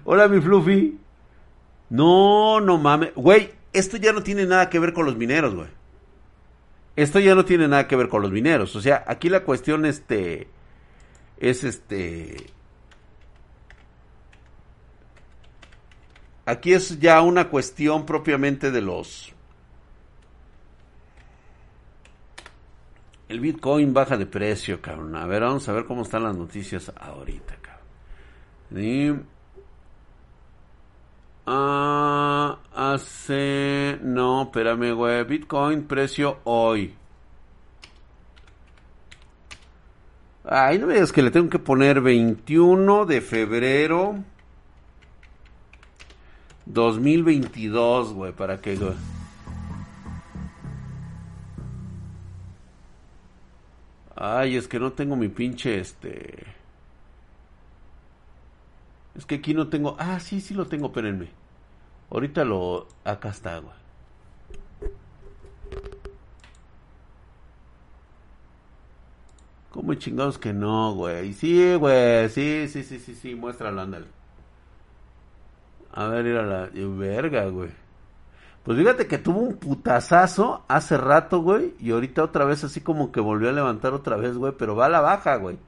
Hola, 0.04 0.28
mi 0.28 0.40
Fluffy. 0.40 0.98
No, 1.90 2.60
no 2.60 2.78
mames. 2.78 3.14
Güey, 3.14 3.50
esto 3.72 3.96
ya 3.96 4.12
no 4.12 4.22
tiene 4.22 4.46
nada 4.46 4.70
que 4.70 4.78
ver 4.78 4.92
con 4.92 5.06
los 5.06 5.16
mineros, 5.16 5.54
güey. 5.54 5.68
Esto 6.96 7.18
ya 7.18 7.34
no 7.34 7.44
tiene 7.44 7.68
nada 7.68 7.88
que 7.88 7.96
ver 7.96 8.08
con 8.08 8.22
los 8.22 8.30
mineros. 8.30 8.76
O 8.76 8.80
sea, 8.80 9.04
aquí 9.06 9.28
la 9.28 9.44
cuestión 9.44 9.86
este 9.86 10.48
es 11.38 11.64
este 11.64 12.52
Aquí 16.48 16.72
es 16.72 16.98
ya 16.98 17.20
una 17.20 17.50
cuestión 17.50 18.06
propiamente 18.06 18.70
de 18.70 18.80
los... 18.80 19.34
El 23.28 23.40
Bitcoin 23.40 23.92
baja 23.92 24.16
de 24.16 24.26
precio, 24.26 24.80
cabrón. 24.80 25.14
A 25.16 25.26
ver, 25.26 25.42
vamos 25.42 25.68
a 25.68 25.72
ver 25.72 25.84
cómo 25.84 26.02
están 26.02 26.22
las 26.22 26.36
noticias 26.36 26.90
ahorita, 26.96 27.56
cabrón. 27.60 28.84
Y... 28.84 29.14
Ah, 31.46 32.58
hace... 32.74 33.98
No, 34.02 34.42
espérame, 34.42 34.92
güey. 34.92 35.24
Bitcoin 35.24 35.84
precio 35.84 36.38
hoy. 36.44 36.94
Ay, 40.44 40.78
no 40.78 40.86
me 40.86 40.94
digas 40.94 41.12
que 41.12 41.20
le 41.20 41.30
tengo 41.30 41.50
que 41.50 41.58
poner 41.58 42.00
21 42.00 43.04
de 43.04 43.20
febrero 43.20 44.16
2022, 46.64 48.14
güey, 48.14 48.32
para 48.32 48.58
que. 48.60 48.78
Ay, 54.20 54.56
es 54.56 54.66
que 54.66 54.80
no 54.80 54.92
tengo 54.92 55.14
mi 55.14 55.28
pinche, 55.28 55.78
este... 55.78 56.44
Es 59.14 59.24
que 59.24 59.36
aquí 59.36 59.54
no 59.54 59.68
tengo... 59.68 59.96
Ah, 59.98 60.18
sí, 60.18 60.40
sí 60.40 60.54
lo 60.54 60.66
tengo, 60.66 60.86
espérenme. 60.88 61.28
Ahorita 62.10 62.44
lo... 62.44 62.88
Acá 63.04 63.28
está, 63.30 63.58
güey. 63.58 63.74
¿Cómo 69.70 69.94
chingados 69.94 70.38
que 70.38 70.52
no, 70.52 70.94
güey? 70.94 71.32
Sí, 71.32 71.74
güey, 71.76 72.28
sí, 72.30 72.66
sí, 72.68 72.82
sí, 72.82 72.98
sí, 72.98 73.14
sí, 73.14 73.34
muéstralo, 73.36 73.80
ándale. 73.82 74.06
A 75.92 76.06
ver, 76.08 76.26
ir 76.26 76.36
a 76.36 76.42
la 76.42 76.70
verga, 76.72 77.46
güey. 77.46 77.70
Pues 78.64 78.78
fíjate 78.78 79.06
que 79.06 79.18
tuvo 79.18 79.40
un 79.40 79.56
putazazo 79.56 80.64
hace 80.68 80.98
rato, 80.98 81.40
güey, 81.40 81.74
y 81.78 81.90
ahorita 81.92 82.22
otra 82.22 82.44
vez 82.44 82.64
así 82.64 82.80
como 82.80 83.12
que 83.12 83.20
volvió 83.20 83.48
a 83.48 83.52
levantar 83.52 83.94
otra 83.94 84.16
vez, 84.16 84.36
güey, 84.36 84.52
pero 84.58 84.76
va 84.76 84.86
a 84.86 84.90
la 84.90 85.00
baja, 85.00 85.36
güey. 85.36 85.58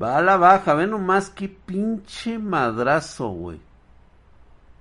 Va 0.00 0.18
a 0.18 0.22
la 0.22 0.36
baja, 0.36 0.74
ve 0.74 0.86
nomás 0.86 1.30
qué 1.30 1.48
pinche 1.48 2.38
madrazo, 2.38 3.28
güey. 3.28 3.60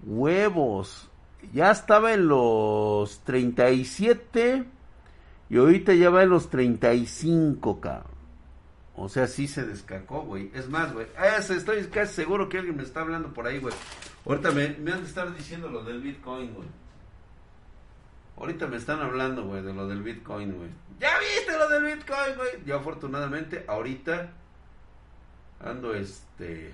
Huevos. 0.03 1.09
Ya 1.53 1.71
estaba 1.71 2.13
en 2.13 2.27
los 2.27 3.19
37 3.21 4.65
y 5.49 5.57
ahorita 5.57 5.93
ya 5.93 6.09
va 6.09 6.23
en 6.23 6.29
los 6.29 6.49
35, 6.49 7.79
cabrón. 7.79 8.15
O 8.97 9.09
sea, 9.09 9.27
sí 9.27 9.47
se 9.47 9.65
descacó, 9.65 10.21
güey. 10.21 10.51
Es 10.53 10.69
más, 10.69 10.93
güey. 10.93 11.07
Estoy 11.37 11.83
casi 11.85 12.13
seguro 12.13 12.49
que 12.49 12.57
alguien 12.57 12.77
me 12.77 12.83
está 12.83 13.01
hablando 13.01 13.33
por 13.33 13.45
ahí, 13.45 13.59
güey. 13.59 13.73
Ahorita 14.25 14.51
me, 14.51 14.69
me 14.69 14.91
han 14.93 15.01
de 15.01 15.07
estar 15.07 15.35
diciendo 15.35 15.69
lo 15.69 15.83
del 15.83 16.01
Bitcoin, 16.01 16.53
güey. 16.53 16.67
Ahorita 18.37 18.67
me 18.67 18.77
están 18.77 18.99
hablando, 18.99 19.45
güey, 19.45 19.61
de 19.61 19.73
lo 19.73 19.87
del 19.87 20.03
Bitcoin, 20.03 20.53
güey. 20.57 20.69
¿Ya 20.99 21.17
viste 21.19 21.57
lo 21.57 21.69
del 21.69 21.83
Bitcoin, 21.83 22.35
güey? 22.35 22.49
Yo 22.65 22.77
afortunadamente, 22.77 23.65
ahorita 23.67 24.29
ando, 25.63 25.93
este... 25.93 26.71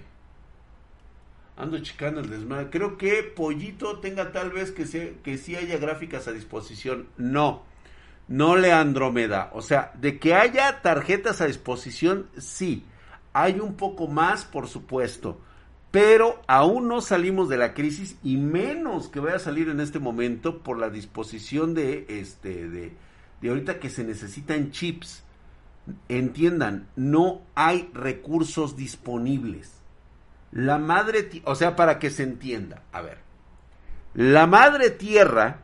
Ando 1.58 1.80
checando 1.80 2.22
el 2.22 2.30
desmadre. 2.30 2.70
Creo 2.70 2.98
que 2.98 3.24
Pollito 3.24 4.00
tenga 4.00 4.32
tal 4.32 4.52
vez 4.52 4.72
que, 4.72 4.86
se, 4.86 5.18
que 5.24 5.38
sí 5.38 5.56
haya 5.56 5.78
gráficas 5.78 6.28
a 6.28 6.32
disposición. 6.32 7.08
No 7.18 7.64
no 8.32 8.56
le 8.56 8.72
Andrómeda. 8.72 9.50
O 9.54 9.62
sea, 9.62 9.92
de 9.96 10.18
que 10.18 10.34
haya 10.34 10.82
tarjetas 10.82 11.42
a 11.42 11.48
disposición, 11.48 12.30
sí. 12.38 12.86
Hay 13.34 13.60
un 13.60 13.76
poco 13.76 14.08
más, 14.08 14.46
por 14.46 14.68
supuesto. 14.68 15.42
Pero 15.92 16.42
aún 16.48 16.88
no 16.88 17.02
salimos 17.02 17.50
de 17.50 17.58
la 17.58 17.74
crisis 17.74 18.16
y 18.24 18.38
menos 18.38 19.10
que 19.10 19.20
vaya 19.20 19.36
a 19.36 19.40
salir 19.40 19.68
en 19.68 19.82
este 19.82 20.00
momento 20.00 20.60
por 20.60 20.80
la 20.80 20.90
disposición 20.90 21.74
de 21.74 22.06
este 22.08 22.70
de, 22.70 22.94
de 23.42 23.50
ahorita 23.50 23.80
que 23.80 23.90
se 23.90 24.06
necesitan 24.06 24.72
chips. 24.72 25.24
Entiendan, 26.08 26.88
no 26.96 27.42
hay 27.56 27.90
recursos 27.94 28.78
disponibles. 28.78 29.82
La 30.52 30.78
madre, 30.78 31.30
o 31.44 31.56
sea, 31.56 31.76
para 31.76 32.00
que 32.00 32.10
se 32.10 32.24
entienda, 32.24 32.84
a 32.94 33.02
ver. 33.02 33.20
La 34.14 34.48
madre 34.48 34.92
tierra 34.92 35.62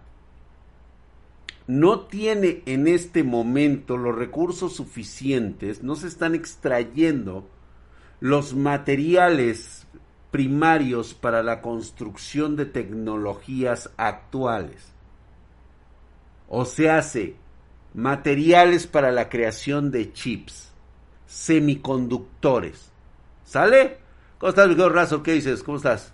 no 1.67 2.01
tiene 2.01 2.63
en 2.65 2.87
este 2.87 3.23
momento 3.23 3.97
los 3.97 4.15
recursos 4.15 4.75
suficientes, 4.75 5.83
no 5.83 5.95
se 5.95 6.07
están 6.07 6.35
extrayendo 6.35 7.49
los 8.19 8.55
materiales 8.55 9.86
primarios 10.31 11.13
para 11.13 11.43
la 11.43 11.61
construcción 11.61 12.55
de 12.55 12.65
tecnologías 12.65 13.89
actuales. 13.97 14.91
O 16.49 16.65
se 16.65 16.89
hace 16.89 17.35
materiales 17.93 18.87
para 18.87 19.11
la 19.11 19.29
creación 19.29 19.91
de 19.91 20.13
chips, 20.13 20.71
semiconductores. 21.25 22.91
¿Sale? 23.43 23.97
¿Cómo 24.37 24.49
estás, 24.49 24.67
mi 24.67 24.75
Razo? 24.75 25.23
¿Qué 25.23 25.33
dices? 25.33 25.63
¿Cómo 25.63 25.77
estás? 25.77 26.13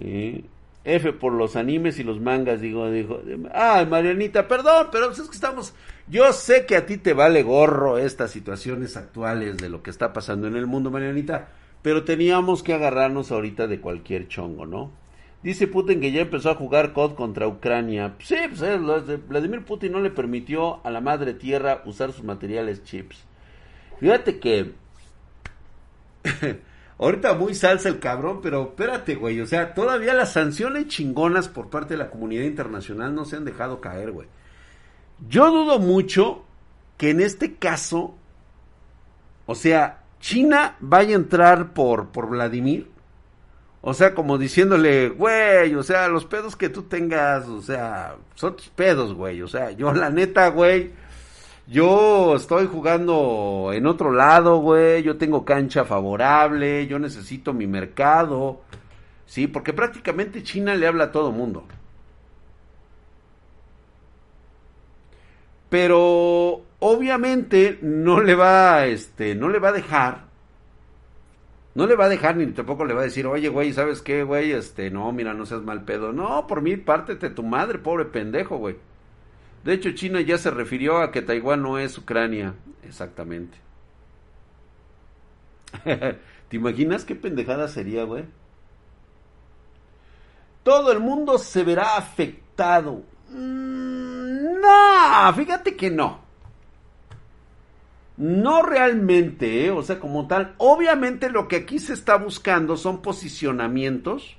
¿Eh? 0.00 0.44
F 0.84 1.12
por 1.12 1.32
los 1.32 1.56
animes 1.56 1.98
y 1.98 2.04
los 2.04 2.20
mangas, 2.20 2.60
digo, 2.60 2.90
dijo, 2.90 3.20
ay 3.54 3.86
Marianita, 3.86 4.48
perdón, 4.48 4.88
pero 4.90 5.06
pues 5.06 5.20
es 5.20 5.28
que 5.28 5.34
estamos, 5.34 5.74
yo 6.08 6.32
sé 6.32 6.66
que 6.66 6.76
a 6.76 6.86
ti 6.86 6.96
te 6.96 7.12
vale 7.12 7.44
gorro 7.44 7.98
estas 7.98 8.32
situaciones 8.32 8.96
actuales 8.96 9.58
de 9.58 9.68
lo 9.68 9.82
que 9.82 9.90
está 9.90 10.12
pasando 10.12 10.48
en 10.48 10.56
el 10.56 10.66
mundo, 10.66 10.90
Marianita, 10.90 11.50
pero 11.82 12.04
teníamos 12.04 12.62
que 12.62 12.74
agarrarnos 12.74 13.30
ahorita 13.30 13.66
de 13.66 13.80
cualquier 13.80 14.28
chongo, 14.28 14.66
¿no? 14.66 14.90
Dice 15.42 15.66
Putin 15.66 16.00
que 16.00 16.12
ya 16.12 16.20
empezó 16.22 16.50
a 16.50 16.54
jugar 16.54 16.92
COD 16.92 17.14
contra 17.14 17.48
Ucrania. 17.48 18.14
Sí, 18.20 18.36
pues 18.48 18.62
eh, 18.62 18.78
Vladimir 19.28 19.64
Putin 19.64 19.92
no 19.92 20.00
le 20.00 20.10
permitió 20.10 20.84
a 20.86 20.90
la 20.90 21.00
madre 21.00 21.34
tierra 21.34 21.82
usar 21.84 22.12
sus 22.12 22.24
materiales 22.24 22.84
chips. 22.84 23.24
Fíjate 23.98 24.38
que 24.38 24.72
Ahorita 26.98 27.34
muy 27.34 27.54
salsa 27.54 27.88
el 27.88 27.98
cabrón, 27.98 28.40
pero 28.42 28.62
espérate, 28.62 29.16
güey. 29.16 29.40
O 29.40 29.46
sea, 29.46 29.74
todavía 29.74 30.14
las 30.14 30.32
sanciones 30.32 30.86
chingonas 30.86 31.48
por 31.48 31.68
parte 31.68 31.94
de 31.94 31.98
la 31.98 32.10
comunidad 32.10 32.44
internacional 32.44 33.14
no 33.14 33.24
se 33.24 33.36
han 33.36 33.44
dejado 33.44 33.80
caer, 33.80 34.12
güey. 34.12 34.28
Yo 35.28 35.50
dudo 35.50 35.78
mucho 35.78 36.44
que 36.96 37.10
en 37.10 37.20
este 37.20 37.56
caso, 37.56 38.14
o 39.46 39.54
sea, 39.54 40.01
China 40.22 40.76
vaya 40.80 41.16
a 41.16 41.18
entrar 41.18 41.74
por, 41.74 42.08
por 42.10 42.28
Vladimir. 42.28 42.88
O 43.82 43.92
sea, 43.92 44.14
como 44.14 44.38
diciéndole, 44.38 45.08
güey, 45.08 45.74
o 45.74 45.82
sea, 45.82 46.06
los 46.08 46.24
pedos 46.24 46.54
que 46.54 46.68
tú 46.68 46.84
tengas, 46.84 47.48
o 47.48 47.60
sea, 47.60 48.14
son 48.36 48.56
tus 48.56 48.68
pedos, 48.68 49.12
güey. 49.14 49.42
O 49.42 49.48
sea, 49.48 49.72
yo 49.72 49.92
la 49.92 50.10
neta, 50.10 50.48
güey, 50.48 50.92
yo 51.66 52.36
estoy 52.36 52.66
jugando 52.68 53.70
en 53.72 53.86
otro 53.86 54.12
lado, 54.12 54.58
güey. 54.58 55.02
Yo 55.02 55.16
tengo 55.18 55.44
cancha 55.44 55.84
favorable. 55.84 56.86
Yo 56.86 56.98
necesito 57.00 57.52
mi 57.52 57.66
mercado. 57.66 58.62
Sí, 59.26 59.48
porque 59.48 59.72
prácticamente 59.72 60.44
China 60.44 60.74
le 60.76 60.86
habla 60.86 61.04
a 61.04 61.12
todo 61.12 61.32
mundo. 61.32 61.64
Pero 65.68 66.62
obviamente 66.84 67.78
no 67.80 68.20
le 68.20 68.34
va, 68.34 68.86
este, 68.86 69.36
no 69.36 69.48
le 69.48 69.60
va 69.60 69.68
a 69.68 69.72
dejar. 69.72 70.24
No 71.74 71.86
le 71.86 71.94
va 71.94 72.06
a 72.06 72.08
dejar 72.08 72.36
ni 72.36 72.46
tampoco 72.48 72.84
le 72.84 72.92
va 72.92 73.02
a 73.02 73.04
decir, 73.04 73.26
oye, 73.26 73.48
güey, 73.48 73.72
¿sabes 73.72 74.02
qué, 74.02 74.24
güey? 74.24 74.50
Este, 74.50 74.90
no, 74.90 75.10
mira, 75.12 75.32
no 75.32 75.46
seas 75.46 75.62
mal 75.62 75.84
pedo. 75.84 76.12
No, 76.12 76.46
por 76.46 76.60
mí, 76.60 76.76
pártete 76.76 77.30
tu 77.30 77.44
madre, 77.44 77.78
pobre 77.78 78.04
pendejo, 78.06 78.58
güey. 78.58 78.76
De 79.64 79.74
hecho, 79.74 79.92
China 79.92 80.20
ya 80.20 80.36
se 80.38 80.50
refirió 80.50 80.98
a 80.98 81.12
que 81.12 81.22
Taiwán 81.22 81.62
no 81.62 81.78
es 81.78 81.96
Ucrania. 81.96 82.54
Exactamente. 82.82 83.56
¿Te 85.84 86.56
imaginas 86.56 87.04
qué 87.04 87.14
pendejada 87.14 87.68
sería, 87.68 88.02
güey? 88.04 88.24
Todo 90.64 90.90
el 90.90 90.98
mundo 90.98 91.38
se 91.38 91.62
verá 91.62 91.96
afectado. 91.96 93.02
Mm, 93.30 94.60
no, 94.60 95.32
fíjate 95.34 95.76
que 95.76 95.90
no. 95.90 96.31
No 98.16 98.62
realmente, 98.62 99.66
¿eh? 99.66 99.70
o 99.70 99.82
sea, 99.82 99.98
como 99.98 100.26
tal. 100.26 100.54
Obviamente 100.58 101.30
lo 101.30 101.48
que 101.48 101.56
aquí 101.56 101.78
se 101.78 101.94
está 101.94 102.16
buscando 102.16 102.76
son 102.76 103.02
posicionamientos 103.02 104.36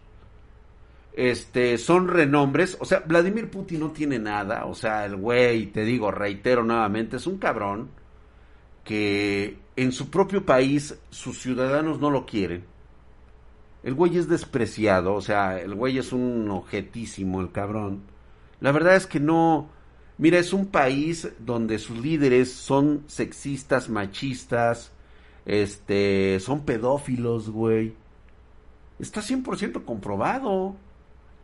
este, 1.13 1.77
son 1.77 2.07
renombres, 2.07 2.75
o 2.79 2.85
sea, 2.85 3.03
Vladimir 3.05 3.49
Putin 3.49 3.81
no 3.81 3.91
tiene 3.91 4.17
nada, 4.17 4.65
o 4.65 4.73
sea, 4.73 5.05
el 5.05 5.15
güey, 5.15 5.67
te 5.67 5.85
digo, 5.85 6.09
reitero 6.11 6.63
nuevamente, 6.63 7.17
es 7.17 7.27
un 7.27 7.37
cabrón 7.37 7.89
que 8.83 9.57
en 9.75 9.91
su 9.91 10.09
propio 10.09 10.45
país 10.45 10.97
sus 11.11 11.39
ciudadanos 11.39 11.99
no 11.99 12.09
lo 12.09 12.25
quieren. 12.25 12.65
El 13.83 13.93
güey 13.93 14.17
es 14.17 14.27
despreciado, 14.27 15.13
o 15.13 15.21
sea, 15.21 15.59
el 15.59 15.75
güey 15.75 15.97
es 15.97 16.13
un 16.13 16.49
objetísimo, 16.49 17.41
el 17.41 17.51
cabrón. 17.51 18.01
La 18.59 18.71
verdad 18.71 18.95
es 18.95 19.07
que 19.07 19.19
no, 19.19 19.69
mira, 20.17 20.39
es 20.39 20.53
un 20.53 20.67
país 20.67 21.29
donde 21.39 21.79
sus 21.79 21.97
líderes 21.97 22.51
son 22.51 23.03
sexistas, 23.07 23.89
machistas, 23.89 24.91
este, 25.45 26.39
son 26.39 26.65
pedófilos, 26.65 27.49
güey. 27.49 27.95
Está 28.99 29.21
100% 29.21 29.83
comprobado. 29.85 30.75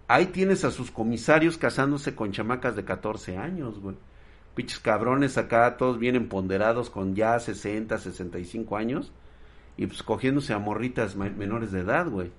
Ahí 0.08 0.28
tienes 0.28 0.64
a 0.64 0.72
sus 0.72 0.92
comisarios 0.92 1.58
casándose 1.58 2.16
con 2.16 2.32
chamacas 2.32 2.76
de 2.76 2.86
14 2.86 3.38
años, 3.38 3.80
güey. 3.80 3.96
Piches 4.56 4.80
cabrones 4.80 5.38
acá, 5.38 5.78
todos 5.78 6.00
vienen 6.00 6.30
ponderados 6.30 6.90
con 6.90 7.16
ya 7.16 7.40
60, 7.40 7.98
65 7.98 8.78
años. 8.78 9.12
Y 9.78 9.88
pues 9.88 10.04
cogiéndose 10.04 10.54
a 10.54 10.60
morritas 10.60 11.16
menores 11.16 11.72
de 11.72 11.82
edad, 11.82 12.10
güey. 12.10 12.32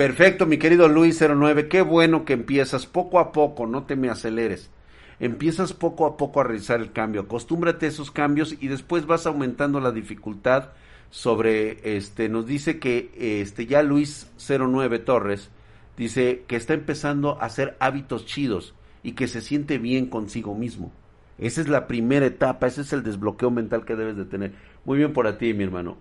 Perfecto, 0.00 0.46
mi 0.46 0.56
querido 0.56 0.88
Luis 0.88 1.20
09. 1.20 1.68
Qué 1.68 1.82
bueno 1.82 2.24
que 2.24 2.32
empiezas 2.32 2.86
poco 2.86 3.18
a 3.18 3.32
poco, 3.32 3.66
no 3.66 3.84
te 3.84 3.96
me 3.96 4.08
aceleres. 4.08 4.70
Empiezas 5.18 5.74
poco 5.74 6.06
a 6.06 6.16
poco 6.16 6.40
a 6.40 6.44
realizar 6.44 6.80
el 6.80 6.92
cambio. 6.92 7.20
Acostúmbrate 7.20 7.84
a 7.84 7.90
esos 7.90 8.10
cambios 8.10 8.56
y 8.58 8.68
después 8.68 9.04
vas 9.04 9.26
aumentando 9.26 9.78
la 9.78 9.92
dificultad 9.92 10.70
sobre 11.10 11.96
este 11.98 12.30
nos 12.30 12.46
dice 12.46 12.78
que 12.78 13.10
este 13.42 13.66
ya 13.66 13.82
Luis 13.82 14.32
09 14.38 15.00
Torres 15.00 15.50
dice 15.98 16.44
que 16.46 16.56
está 16.56 16.72
empezando 16.72 17.36
a 17.38 17.44
hacer 17.44 17.76
hábitos 17.78 18.24
chidos 18.24 18.74
y 19.02 19.12
que 19.12 19.28
se 19.28 19.42
siente 19.42 19.76
bien 19.76 20.06
consigo 20.06 20.54
mismo. 20.54 20.92
Esa 21.36 21.60
es 21.60 21.68
la 21.68 21.86
primera 21.86 22.24
etapa, 22.24 22.68
ese 22.68 22.80
es 22.80 22.94
el 22.94 23.02
desbloqueo 23.02 23.50
mental 23.50 23.84
que 23.84 23.96
debes 23.96 24.16
de 24.16 24.24
tener. 24.24 24.54
Muy 24.86 24.96
bien 24.96 25.12
por 25.12 25.30
ti, 25.36 25.52
mi 25.52 25.64
hermano 25.64 25.98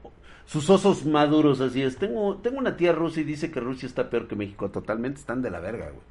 sus 0.50 0.68
osos 0.72 1.06
maduros, 1.06 1.62
así 1.62 1.84
es. 1.84 1.98
Tengo, 1.98 2.38
tengo 2.38 2.58
una 2.58 2.76
tía 2.76 2.92
rusa 2.92 3.22
y 3.22 3.24
dice 3.24 3.52
que 3.52 3.60
Rusia 3.60 3.86
está 3.86 4.10
peor 4.10 4.28
que 4.28 4.36
México. 4.36 4.72
Totalmente 4.72 5.20
están 5.20 5.44
de 5.44 5.52
la 5.52 5.60
verga, 5.60 5.90
güey. 5.92 6.02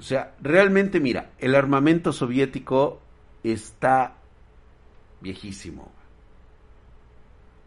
O 0.00 0.02
sea, 0.02 0.34
realmente, 0.40 0.98
mira, 0.98 1.30
el 1.38 1.54
armamento 1.54 2.12
soviético 2.12 2.98
está 3.44 4.16
viejísimo. 5.20 5.92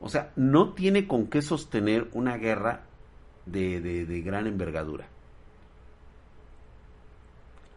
O 0.01 0.09
sea, 0.09 0.33
no 0.35 0.73
tiene 0.73 1.07
con 1.07 1.27
qué 1.27 1.41
sostener 1.41 2.09
una 2.11 2.35
guerra 2.35 2.81
de, 3.45 3.79
de, 3.79 4.05
de 4.05 4.21
gran 4.21 4.47
envergadura. 4.47 5.07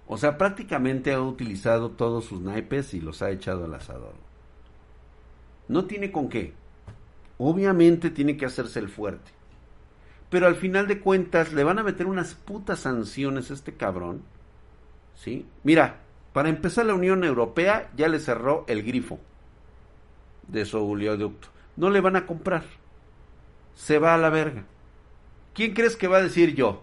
O 0.08 0.18
sea, 0.18 0.36
prácticamente 0.36 1.12
ha 1.12 1.20
utilizado 1.22 1.90
todos 1.90 2.24
sus 2.24 2.40
naipes 2.40 2.94
y 2.94 3.00
los 3.00 3.22
ha 3.22 3.30
echado 3.30 3.66
al 3.66 3.74
asador. 3.74 4.14
No 5.68 5.84
tiene 5.84 6.10
con 6.10 6.28
qué. 6.28 6.60
Obviamente 7.44 8.10
tiene 8.10 8.36
que 8.36 8.46
hacerse 8.46 8.78
el 8.78 8.88
fuerte. 8.88 9.32
Pero 10.30 10.46
al 10.46 10.54
final 10.54 10.86
de 10.86 11.00
cuentas 11.00 11.52
le 11.52 11.64
van 11.64 11.80
a 11.80 11.82
meter 11.82 12.06
unas 12.06 12.36
putas 12.36 12.78
sanciones 12.78 13.50
a 13.50 13.54
este 13.54 13.74
cabrón. 13.74 14.22
¿Sí? 15.16 15.44
Mira, 15.64 15.96
para 16.32 16.50
empezar 16.50 16.86
la 16.86 16.94
Unión 16.94 17.24
Europea 17.24 17.90
ya 17.96 18.06
le 18.06 18.20
cerró 18.20 18.64
el 18.68 18.84
grifo 18.84 19.18
de 20.46 20.64
su 20.64 20.78
oleoducto. 20.78 21.48
No 21.74 21.90
le 21.90 22.00
van 22.00 22.14
a 22.14 22.26
comprar. 22.26 22.62
Se 23.74 23.98
va 23.98 24.14
a 24.14 24.18
la 24.18 24.30
verga. 24.30 24.62
¿Quién 25.52 25.74
crees 25.74 25.96
que 25.96 26.06
va 26.06 26.18
a 26.18 26.22
decir 26.22 26.54
yo? 26.54 26.80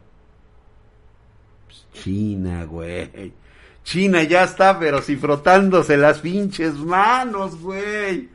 Pues 1.68 1.88
China, 1.94 2.66
güey. 2.66 3.32
China 3.84 4.24
ya 4.24 4.44
está, 4.44 4.78
pero 4.78 5.02
si 5.02 5.16
frotándose 5.16 5.96
las 5.96 6.20
pinches 6.20 6.74
manos, 6.74 7.62
güey. 7.62 8.30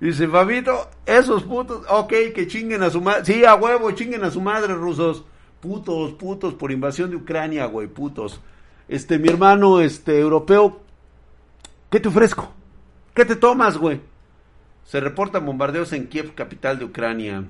Dice, 0.00 0.28
Fabito, 0.28 0.90
esos 1.06 1.44
putos, 1.44 1.82
ok, 1.88 2.12
que 2.34 2.46
chinguen 2.46 2.82
a 2.82 2.90
su 2.90 3.00
madre. 3.00 3.24
Sí, 3.24 3.44
a 3.44 3.54
huevo, 3.54 3.90
chinguen 3.92 4.24
a 4.24 4.30
su 4.30 4.40
madre, 4.40 4.74
rusos. 4.74 5.24
Putos, 5.60 6.12
putos, 6.12 6.54
por 6.54 6.70
invasión 6.70 7.10
de 7.10 7.16
Ucrania, 7.16 7.64
güey, 7.66 7.88
putos. 7.88 8.40
Este, 8.88 9.18
mi 9.18 9.28
hermano, 9.28 9.80
este, 9.80 10.20
europeo, 10.20 10.80
¿qué 11.90 11.98
te 11.98 12.08
ofrezco? 12.08 12.52
¿Qué 13.14 13.24
te 13.24 13.36
tomas, 13.36 13.78
güey? 13.78 14.00
Se 14.84 15.00
reportan 15.00 15.46
bombardeos 15.46 15.92
en 15.92 16.06
Kiev, 16.08 16.34
capital 16.34 16.78
de 16.78 16.84
Ucrania. 16.84 17.44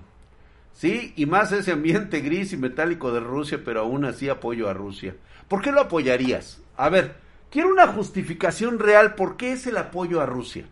Sí, 0.73 1.13
y 1.17 1.27
más 1.27 1.53
ese 1.53 1.73
ambiente 1.73 2.21
gris 2.21 2.53
y 2.53 2.57
metálico 2.57 3.13
de 3.13 3.21
Rusia, 3.21 3.61
pero 3.65 3.81
aún 3.81 4.05
así 4.05 4.29
apoyo 4.29 4.69
a 4.69 4.75
Rusia. 4.75 5.17
¿Por 5.49 5.63
qué 5.63 5.73
lo 5.73 5.81
apoyarías? 5.81 6.63
A 6.77 6.89
ver, 6.89 7.17
quiero 7.51 7.71
una 7.71 7.89
justificación 7.89 8.79
real. 8.79 9.15
¿Por 9.15 9.37
qué 9.37 9.53
es 9.53 9.67
el 9.67 9.77
apoyo 9.77 10.21
a 10.21 10.27
Rusia? 10.27 10.67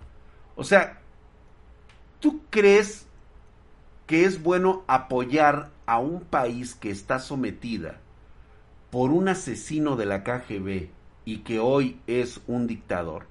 O 0.57 0.64
sea, 0.64 1.01
¿Tú 2.25 2.41
crees 2.49 3.07
que 4.07 4.25
es 4.25 4.43
bueno 4.43 4.83
apoyar 4.87 5.69
a 5.85 5.99
un 5.99 6.23
país 6.23 6.75
que 6.75 6.91
está 6.91 7.19
sometida 7.19 8.01
por 8.91 9.11
un 9.11 9.29
asesino 9.29 9.95
de 9.95 10.07
la 10.07 10.25
KGB 10.25 10.89
y 11.27 11.39
que 11.41 11.59
hoy 11.59 12.01
es 12.07 12.41
un 12.47 12.67
dictador? 12.67 13.27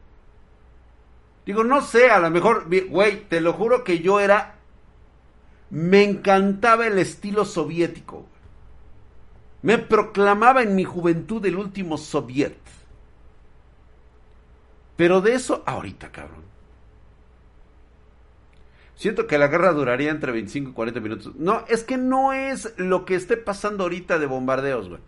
Digo, 1.43 1.63
no 1.63 1.81
sé, 1.81 2.11
a 2.11 2.19
lo 2.19 2.29
mejor, 2.29 2.67
güey, 2.87 3.27
te 3.27 3.41
lo 3.41 3.53
juro 3.53 3.83
que 3.83 3.97
yo 3.97 4.19
era... 4.19 4.57
Me 5.71 6.03
encantaba 6.03 6.85
el 6.85 6.99
estilo 6.99 7.45
soviético. 7.45 8.27
Me 9.63 9.79
proclamaba 9.79 10.61
en 10.61 10.75
mi 10.75 10.83
juventud 10.83 11.43
el 11.47 11.55
último 11.55 11.97
soviet. 11.97 12.59
Pero 14.95 15.19
de 15.19 15.33
eso, 15.33 15.63
ahorita, 15.65 16.11
cabrón. 16.11 16.52
Siento 18.95 19.27
que 19.27 19.37
la 19.37 19.47
guerra 19.47 19.71
duraría 19.71 20.11
entre 20.11 20.31
25 20.31 20.69
y 20.69 20.73
40 20.73 20.99
minutos. 20.99 21.35
No, 21.35 21.65
es 21.67 21.83
que 21.83 21.97
no 21.97 22.31
es 22.33 22.73
lo 22.77 23.05
que 23.05 23.15
esté 23.15 23.37
pasando 23.37 23.83
ahorita 23.83 24.19
de 24.19 24.27
bombardeos, 24.27 24.89
güey. 24.89 25.01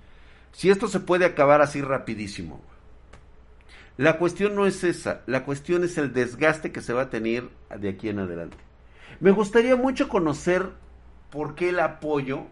Si 0.51 0.69
esto 0.69 0.87
se 0.87 0.99
puede 0.99 1.25
acabar 1.25 1.61
así 1.61 1.81
rapidísimo, 1.81 2.55
güey. 2.57 2.75
La 3.97 4.17
cuestión 4.17 4.55
no 4.55 4.65
es 4.65 4.83
esa, 4.83 5.21
la 5.25 5.45
cuestión 5.45 5.85
es 5.85 5.97
el 5.97 6.11
desgaste 6.11 6.73
que 6.73 6.81
se 6.81 6.91
va 6.91 7.03
a 7.03 7.09
tener 7.09 7.47
de 7.79 7.89
aquí 7.89 8.09
en 8.09 8.19
adelante. 8.19 8.57
Me 9.21 9.31
gustaría 9.31 9.77
mucho 9.77 10.09
conocer 10.09 10.69
por 11.29 11.55
qué 11.55 11.69
el 11.69 11.79
apoyo 11.79 12.47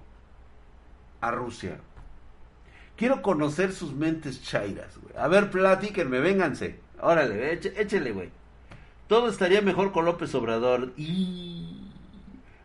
a 1.20 1.32
Rusia. 1.32 1.80
Quiero 2.96 3.22
conocer 3.22 3.74
sus 3.74 3.94
mentes 3.94 4.42
chairas, 4.42 4.98
güey. 4.98 5.14
A 5.18 5.28
ver, 5.28 5.50
platíquenme, 5.50 6.20
vénganse. 6.20 6.80
Órale, 7.02 7.52
échele, 7.54 8.12
güey. 8.12 8.30
Todo 9.08 9.30
estaría 9.30 9.62
mejor 9.62 9.92
con 9.92 10.06
López 10.06 10.34
Obrador. 10.36 10.92
Y 10.98 11.90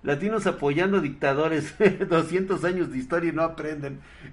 latinos 0.02 0.46
apoyando 0.46 1.00
dictadores. 1.00 1.74
200 2.08 2.64
años 2.64 2.90
de 2.90 2.98
historia 2.98 3.30
y 3.30 3.34
no 3.34 3.42
aprenden. 3.42 4.00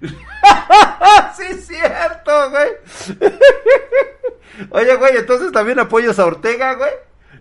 sí, 1.36 1.42
es 1.48 1.66
cierto, 1.66 2.50
güey. 2.50 3.20
Oye, 4.70 4.96
güey, 4.96 5.16
entonces 5.16 5.52
también 5.52 5.78
apoyas 5.78 6.18
a 6.18 6.26
Ortega, 6.26 6.74
güey. 6.74 6.92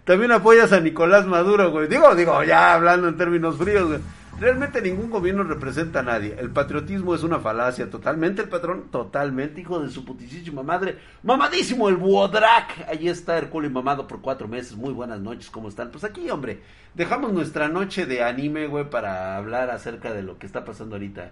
También 0.03 0.31
apoyas 0.31 0.71
a 0.71 0.79
Nicolás 0.79 1.25
Maduro, 1.25 1.71
güey. 1.71 1.87
Digo, 1.87 2.13
digo, 2.15 2.43
ya 2.43 2.73
hablando 2.73 3.07
en 3.07 3.17
términos 3.17 3.57
fríos, 3.57 3.87
güey. 3.87 3.99
Realmente 4.37 4.81
ningún 4.81 5.09
gobierno 5.09 5.43
representa 5.43 5.99
a 5.99 6.03
nadie. 6.03 6.35
El 6.37 6.49
patriotismo 6.49 7.15
es 7.15 7.23
una 7.23 7.39
falacia. 7.39 7.89
Totalmente 7.89 8.41
el 8.41 8.49
patrón, 8.49 8.89
totalmente, 8.91 9.61
hijo 9.61 9.79
de 9.79 9.89
su 9.89 10.03
putísima 10.03 10.61
madre. 10.61 10.97
Mamadísimo 11.23 11.87
el 11.87 11.95
Buodrak. 11.95 12.85
Ahí 12.89 13.07
está 13.07 13.37
Herculeo 13.37 13.71
mamado 13.71 14.07
por 14.07 14.19
cuatro 14.21 14.49
meses. 14.49 14.75
Muy 14.75 14.91
buenas 14.91 15.21
noches, 15.21 15.49
¿cómo 15.49 15.69
están? 15.69 15.89
Pues 15.89 16.03
aquí, 16.03 16.29
hombre, 16.29 16.61
dejamos 16.93 17.31
nuestra 17.31 17.69
noche 17.69 18.05
de 18.05 18.23
anime, 18.23 18.67
güey, 18.67 18.89
para 18.89 19.37
hablar 19.37 19.69
acerca 19.69 20.13
de 20.13 20.23
lo 20.23 20.37
que 20.37 20.47
está 20.47 20.65
pasando 20.65 20.95
ahorita. 20.95 21.31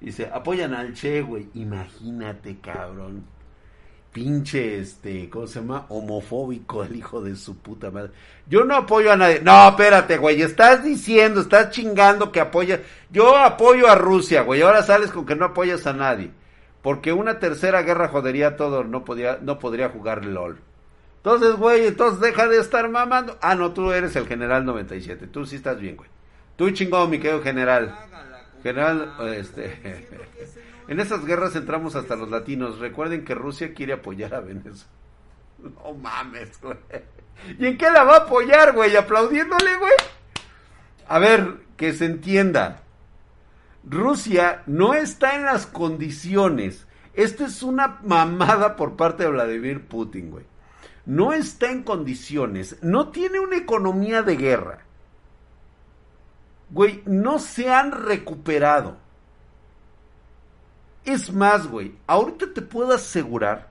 Dice, 0.00 0.28
apoyan 0.32 0.74
al 0.74 0.94
Che, 0.94 1.22
güey. 1.22 1.50
Imagínate, 1.54 2.58
cabrón 2.58 3.39
pinche, 4.12 4.78
este, 4.78 5.28
¿cómo 5.30 5.46
se 5.46 5.60
llama? 5.60 5.86
Homofóbico 5.88 6.82
el 6.84 6.96
hijo 6.96 7.22
de 7.22 7.36
su 7.36 7.56
puta 7.58 7.90
madre. 7.90 8.10
Yo 8.48 8.64
no 8.64 8.76
apoyo 8.76 9.12
a 9.12 9.16
nadie. 9.16 9.40
No, 9.40 9.68
espérate, 9.68 10.18
güey, 10.18 10.42
estás 10.42 10.82
diciendo, 10.82 11.40
estás 11.40 11.70
chingando 11.70 12.32
que 12.32 12.40
apoyas. 12.40 12.80
Yo 13.10 13.36
apoyo 13.36 13.88
a 13.88 13.94
Rusia, 13.94 14.42
güey, 14.42 14.62
ahora 14.62 14.82
sales 14.82 15.10
con 15.10 15.26
que 15.26 15.36
no 15.36 15.46
apoyas 15.46 15.86
a 15.86 15.92
nadie. 15.92 16.30
Porque 16.82 17.12
una 17.12 17.38
tercera 17.38 17.82
guerra 17.82 18.08
jodería 18.08 18.56
todo, 18.56 18.84
no 18.84 19.04
podía, 19.04 19.38
no 19.42 19.58
podría 19.58 19.90
jugar 19.90 20.24
LOL. 20.24 20.58
Entonces, 21.18 21.54
güey, 21.56 21.86
entonces 21.86 22.20
deja 22.20 22.48
de 22.48 22.58
estar 22.58 22.88
mamando. 22.88 23.38
Ah, 23.42 23.54
no, 23.54 23.72
tú 23.72 23.92
eres 23.92 24.16
el 24.16 24.26
general 24.26 24.64
97. 24.64 25.26
Tú 25.26 25.44
sí 25.44 25.56
estás 25.56 25.78
bien, 25.78 25.96
güey. 25.96 26.08
Tú 26.56 26.70
chingón, 26.70 27.10
mi 27.10 27.18
querido 27.18 27.42
general. 27.42 27.94
General, 28.62 29.14
este... 29.34 30.08
En 30.90 30.98
esas 30.98 31.24
guerras 31.24 31.54
entramos 31.54 31.94
hasta 31.94 32.16
los 32.16 32.30
latinos. 32.30 32.80
Recuerden 32.80 33.24
que 33.24 33.36
Rusia 33.36 33.74
quiere 33.74 33.92
apoyar 33.92 34.34
a 34.34 34.40
Venezuela. 34.40 34.84
No 35.62 35.92
mames, 35.92 36.58
güey. 36.60 36.78
¿Y 37.58 37.66
en 37.66 37.76
qué 37.76 37.90
la 37.90 38.02
va 38.02 38.14
a 38.14 38.20
apoyar, 38.20 38.72
güey? 38.72 38.96
¿Aplaudiéndole, 38.96 39.76
güey? 39.76 39.92
A 41.06 41.18
ver, 41.18 41.58
que 41.76 41.92
se 41.92 42.06
entienda. 42.06 42.82
Rusia 43.84 44.62
no 44.66 44.94
está 44.94 45.36
en 45.36 45.44
las 45.44 45.66
condiciones. 45.66 46.86
Esto 47.12 47.44
es 47.44 47.62
una 47.62 48.00
mamada 48.02 48.74
por 48.74 48.96
parte 48.96 49.24
de 49.24 49.30
Vladimir 49.30 49.86
Putin, 49.86 50.30
güey. 50.30 50.46
No 51.04 51.34
está 51.34 51.70
en 51.70 51.82
condiciones. 51.82 52.78
No 52.82 53.10
tiene 53.10 53.38
una 53.38 53.58
economía 53.58 54.22
de 54.22 54.36
guerra. 54.36 54.78
Güey, 56.70 57.02
no 57.04 57.38
se 57.38 57.70
han 57.70 57.92
recuperado. 57.92 58.96
Es 61.04 61.32
más, 61.32 61.66
güey, 61.66 61.94
ahorita 62.06 62.52
te 62.52 62.62
puedo 62.62 62.92
asegurar 62.92 63.70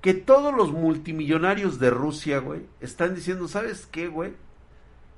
que 0.00 0.14
todos 0.14 0.54
los 0.54 0.72
multimillonarios 0.72 1.78
de 1.78 1.90
Rusia, 1.90 2.38
güey, 2.38 2.66
están 2.80 3.14
diciendo, 3.14 3.46
¿sabes 3.46 3.86
qué, 3.86 4.08
güey? 4.08 4.34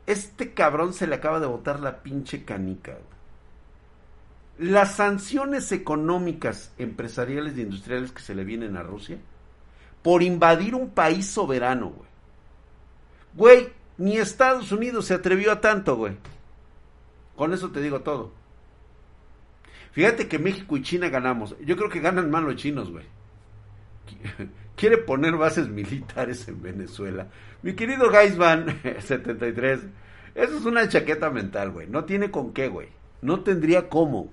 este 0.07 0.53
cabrón 0.53 0.93
se 0.93 1.07
le 1.07 1.15
acaba 1.15 1.41
de 1.41 1.47
botar 1.47 1.81
la 1.81 2.03
pinche 2.03 2.45
canica. 2.45 2.93
Güey. 2.93 4.71
Las 4.71 4.97
sanciones 4.97 5.73
económicas, 5.73 6.73
empresariales 6.79 7.57
y 7.57 7.63
industriales 7.63 8.13
que 8.13 8.23
se 8.23 8.35
le 8.35 8.45
vienen 8.45 8.77
a 8.77 8.83
Rusia 8.83 9.19
por 10.03 10.23
invadir 10.23 10.75
un 10.75 10.91
país 10.91 11.27
soberano, 11.27 11.91
güey. 11.91 12.09
Güey, 13.35 13.73
ni 13.97 14.19
Estados 14.19 14.71
Unidos 14.71 15.07
se 15.07 15.15
atrevió 15.15 15.51
a 15.51 15.61
tanto, 15.61 15.97
güey. 15.97 16.17
Con 17.37 17.53
eso 17.53 17.71
te 17.71 17.81
digo 17.81 18.03
todo. 18.03 18.33
Fíjate 19.95 20.27
que 20.27 20.41
México 20.41 20.77
y 20.77 20.83
China 20.83 21.09
ganamos. 21.09 21.55
Yo 21.65 21.77
creo 21.77 21.89
que 21.89 22.01
ganan 22.01 22.29
más 22.29 22.43
los 22.43 22.57
chinos, 22.57 22.91
güey. 22.91 23.05
Quiere 24.77 24.99
poner 24.99 25.37
bases 25.37 25.69
militares 25.69 26.49
en 26.49 26.61
Venezuela. 26.61 27.29
Mi 27.63 27.75
querido 27.75 28.11
Gaisman 28.11 28.81
73. 28.99 29.81
Eso 30.35 30.57
es 30.59 30.65
una 30.65 30.89
chaqueta 30.89 31.31
mental, 31.31 31.71
güey. 31.71 31.87
No 31.87 32.05
tiene 32.05 32.33
con 32.33 32.53
qué, 32.53 32.67
güey. 32.67 32.89
No 33.23 33.45
tendría 33.45 33.89
cómo. 33.89 34.33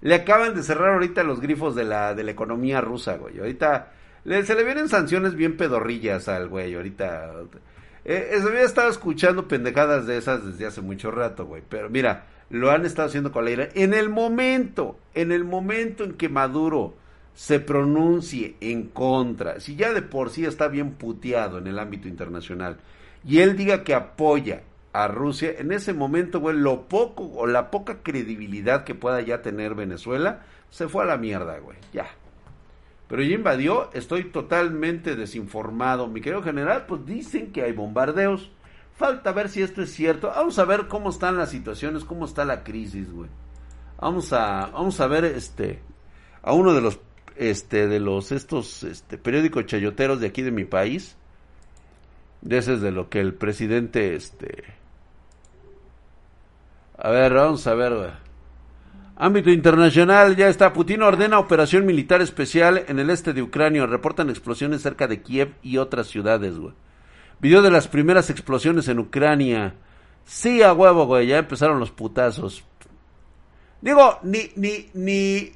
Le 0.00 0.16
acaban 0.16 0.56
de 0.56 0.64
cerrar 0.64 0.94
ahorita 0.94 1.22
los 1.22 1.40
grifos 1.40 1.76
de 1.76 1.84
la, 1.84 2.14
de 2.16 2.24
la 2.24 2.32
economía 2.32 2.80
rusa, 2.80 3.16
güey. 3.16 3.38
Ahorita 3.38 3.92
se 4.24 4.54
le 4.56 4.64
vienen 4.64 4.88
sanciones 4.88 5.36
bien 5.36 5.56
pedorrillas 5.56 6.26
al 6.28 6.48
güey. 6.48 6.74
Ahorita 6.74 7.34
eh, 8.04 8.36
había 8.44 8.62
estado 8.62 8.90
escuchando 8.90 9.46
pendejadas 9.46 10.06
de 10.06 10.18
esas 10.18 10.44
desde 10.44 10.66
hace 10.66 10.80
mucho 10.80 11.12
rato, 11.12 11.46
güey. 11.46 11.62
Pero 11.68 11.88
mira, 11.88 12.26
lo 12.50 12.70
han 12.70 12.86
estado 12.86 13.08
haciendo 13.08 13.32
con 13.32 13.44
la 13.44 13.50
ira. 13.50 13.68
En 13.74 13.94
el 13.94 14.08
momento, 14.08 14.98
en 15.14 15.32
el 15.32 15.44
momento 15.44 16.04
en 16.04 16.14
que 16.14 16.28
Maduro 16.28 16.94
se 17.34 17.60
pronuncie 17.60 18.56
en 18.60 18.84
contra, 18.88 19.60
si 19.60 19.76
ya 19.76 19.92
de 19.92 20.02
por 20.02 20.30
sí 20.30 20.44
está 20.44 20.68
bien 20.68 20.92
puteado 20.92 21.58
en 21.58 21.66
el 21.66 21.78
ámbito 21.78 22.08
internacional, 22.08 22.78
y 23.24 23.40
él 23.40 23.56
diga 23.56 23.84
que 23.84 23.94
apoya 23.94 24.62
a 24.92 25.08
Rusia, 25.08 25.54
en 25.58 25.72
ese 25.72 25.92
momento, 25.92 26.40
güey, 26.40 26.56
lo 26.56 26.88
poco 26.88 27.24
o 27.24 27.46
la 27.46 27.70
poca 27.70 28.02
credibilidad 28.02 28.84
que 28.84 28.94
pueda 28.94 29.20
ya 29.20 29.42
tener 29.42 29.74
Venezuela, 29.74 30.46
se 30.70 30.88
fue 30.88 31.02
a 31.02 31.06
la 31.06 31.18
mierda, 31.18 31.58
güey. 31.58 31.76
Ya, 31.92 32.06
pero 33.08 33.22
ya 33.22 33.34
invadió, 33.34 33.90
estoy 33.92 34.24
totalmente 34.24 35.14
desinformado. 35.14 36.08
Mi 36.08 36.20
querido 36.20 36.42
general, 36.42 36.86
pues 36.86 37.06
dicen 37.06 37.52
que 37.52 37.62
hay 37.62 37.72
bombardeos. 37.72 38.50
Falta 38.96 39.32
ver 39.32 39.48
si 39.48 39.62
esto 39.62 39.82
es 39.82 39.92
cierto. 39.92 40.28
Vamos 40.28 40.58
a 40.58 40.64
ver 40.64 40.88
cómo 40.88 41.10
están 41.10 41.36
las 41.36 41.50
situaciones, 41.50 42.04
cómo 42.04 42.24
está 42.24 42.44
la 42.44 42.64
crisis, 42.64 43.12
güey. 43.12 43.28
Vamos 44.00 44.32
a, 44.32 44.70
vamos 44.72 45.00
a 45.00 45.06
ver 45.06 45.24
este, 45.24 45.80
a 46.42 46.52
uno 46.52 46.72
de 46.72 46.80
los, 46.80 46.98
este, 47.36 47.88
de 47.88 48.00
los, 48.00 48.32
estos, 48.32 48.82
este, 48.84 49.18
periódicos 49.18 49.66
chayoteros 49.66 50.20
de 50.20 50.26
aquí 50.26 50.42
de 50.42 50.50
mi 50.50 50.64
país. 50.64 51.16
De 52.40 52.58
ese 52.58 52.74
es 52.74 52.80
de 52.80 52.90
lo 52.90 53.08
que 53.10 53.20
el 53.20 53.34
presidente, 53.34 54.14
este, 54.14 54.64
a 56.98 57.10
ver, 57.10 57.34
vamos 57.34 57.66
a 57.66 57.74
ver, 57.74 57.94
güey. 57.94 58.10
Ámbito 59.16 59.50
internacional, 59.50 60.36
ya 60.36 60.48
está. 60.48 60.72
Putin 60.72 61.02
ordena 61.02 61.38
operación 61.38 61.84
militar 61.84 62.22
especial 62.22 62.84
en 62.88 62.98
el 62.98 63.10
este 63.10 63.32
de 63.32 63.42
Ucrania. 63.42 63.86
Reportan 63.86 64.30
explosiones 64.30 64.82
cerca 64.82 65.06
de 65.06 65.22
Kiev 65.22 65.54
y 65.62 65.78
otras 65.78 66.06
ciudades, 66.06 66.58
güey. 66.58 66.74
Video 67.38 67.62
de 67.62 67.70
las 67.70 67.88
primeras 67.88 68.30
explosiones 68.30 68.88
en 68.88 68.98
Ucrania. 68.98 69.74
Sí, 70.24 70.62
a 70.62 70.72
huevo, 70.72 71.06
güey. 71.06 71.26
Ya 71.26 71.38
empezaron 71.38 71.78
los 71.78 71.90
putazos. 71.90 72.64
Digo, 73.80 74.18
ni, 74.22 74.50
ni, 74.56 74.90
ni. 74.94 75.52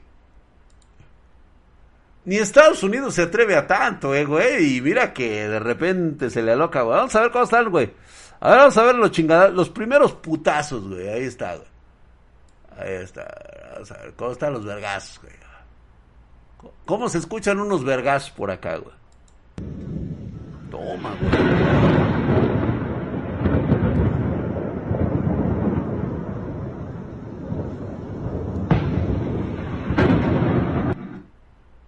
Ni 2.25 2.37
Estados 2.37 2.83
Unidos 2.83 3.15
se 3.15 3.23
atreve 3.23 3.57
a 3.57 3.67
tanto, 3.67 4.15
eh, 4.15 4.25
güey. 4.25 4.77
Y 4.77 4.81
mira 4.81 5.13
que 5.13 5.49
de 5.49 5.59
repente 5.59 6.31
se 6.31 6.43
le 6.43 6.53
aloca, 6.53 6.83
güey. 6.83 6.97
Vamos 6.97 7.17
a 7.17 7.23
ver 7.23 7.31
cómo 7.31 7.45
están, 7.45 7.71
güey. 7.71 7.93
A 8.41 8.51
ver, 8.51 8.59
vamos 8.59 8.77
a 8.77 8.83
ver 8.85 8.95
los 8.95 9.11
chingados. 9.11 9.55
Los 9.55 9.71
primeros 9.71 10.13
putazos, 10.13 10.87
güey. 10.87 11.09
Ahí 11.09 11.25
está, 11.25 11.57
güey. 11.57 11.69
Ahí 12.79 13.03
está. 13.03 13.27
¿Cómo 14.17 14.33
están 14.33 14.53
los 14.53 14.65
vergazos, 14.65 15.21
güey? 15.21 15.41
¿Cómo 16.85 17.09
se 17.09 17.19
escuchan 17.19 17.59
unos 17.59 17.85
vergazos 17.85 18.31
por 18.31 18.51
acá, 18.51 18.77
güey? 18.77 18.95
Toma, 20.81 21.15
güey. 21.21 21.31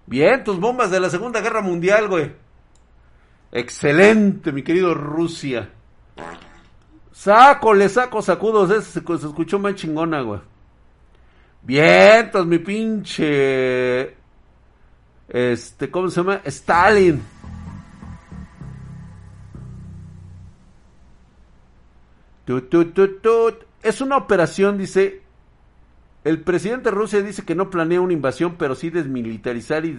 Bien, 0.07 0.45
tus 0.45 0.61
bombas 0.61 0.91
de 0.91 1.01
la 1.01 1.09
Segunda 1.09 1.41
Guerra 1.41 1.63
Mundial, 1.63 2.07
güey. 2.07 2.33
Excelente, 3.51 4.53
mi 4.53 4.63
querido 4.63 4.93
Rusia. 4.93 5.71
Saco, 7.13 7.73
le 7.73 7.89
saco 7.89 8.21
sacudos. 8.21 8.71
Ese 8.71 9.01
se, 9.01 9.01
escuchó 9.01 9.59
más 9.59 9.75
chingona, 9.75 10.21
güey. 10.21 10.41
Vientos, 11.63 12.47
mi 12.47 12.59
pinche. 12.59 14.17
Este, 15.29 15.91
¿cómo 15.91 16.11
se 16.11 16.21
llama? 16.21 16.43
Stalin. 16.45 17.32
Es 23.83 24.01
una 24.01 24.17
operación, 24.17 24.79
dice. 24.79 25.23
El 26.25 26.41
presidente 26.41 26.91
de 26.91 26.95
Rusia 26.95 27.21
dice 27.21 27.45
que 27.45 27.57
no 27.57 27.69
planea 27.69 28.01
una 28.01 28.13
invasión, 28.13 28.55
pero 28.57 28.77
sí 28.77 28.91
desmilitarizar 28.91 29.85
y 29.85 29.99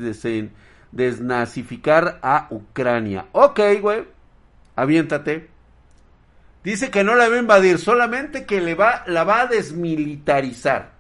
desnazificar 0.92 2.20
a 2.22 2.48
Ucrania. 2.50 3.26
Ok, 3.34 3.60
güey. 3.82 4.06
Aviéntate. 4.76 5.50
Dice 6.64 6.90
que 6.92 7.04
no 7.04 7.16
la 7.16 7.28
va 7.28 7.36
a 7.36 7.40
invadir, 7.40 7.78
solamente 7.78 8.46
que 8.46 8.62
le 8.62 8.74
va, 8.74 9.04
la 9.08 9.26
va 9.26 9.42
a 9.42 9.48
desmilitarizar. 9.48 10.94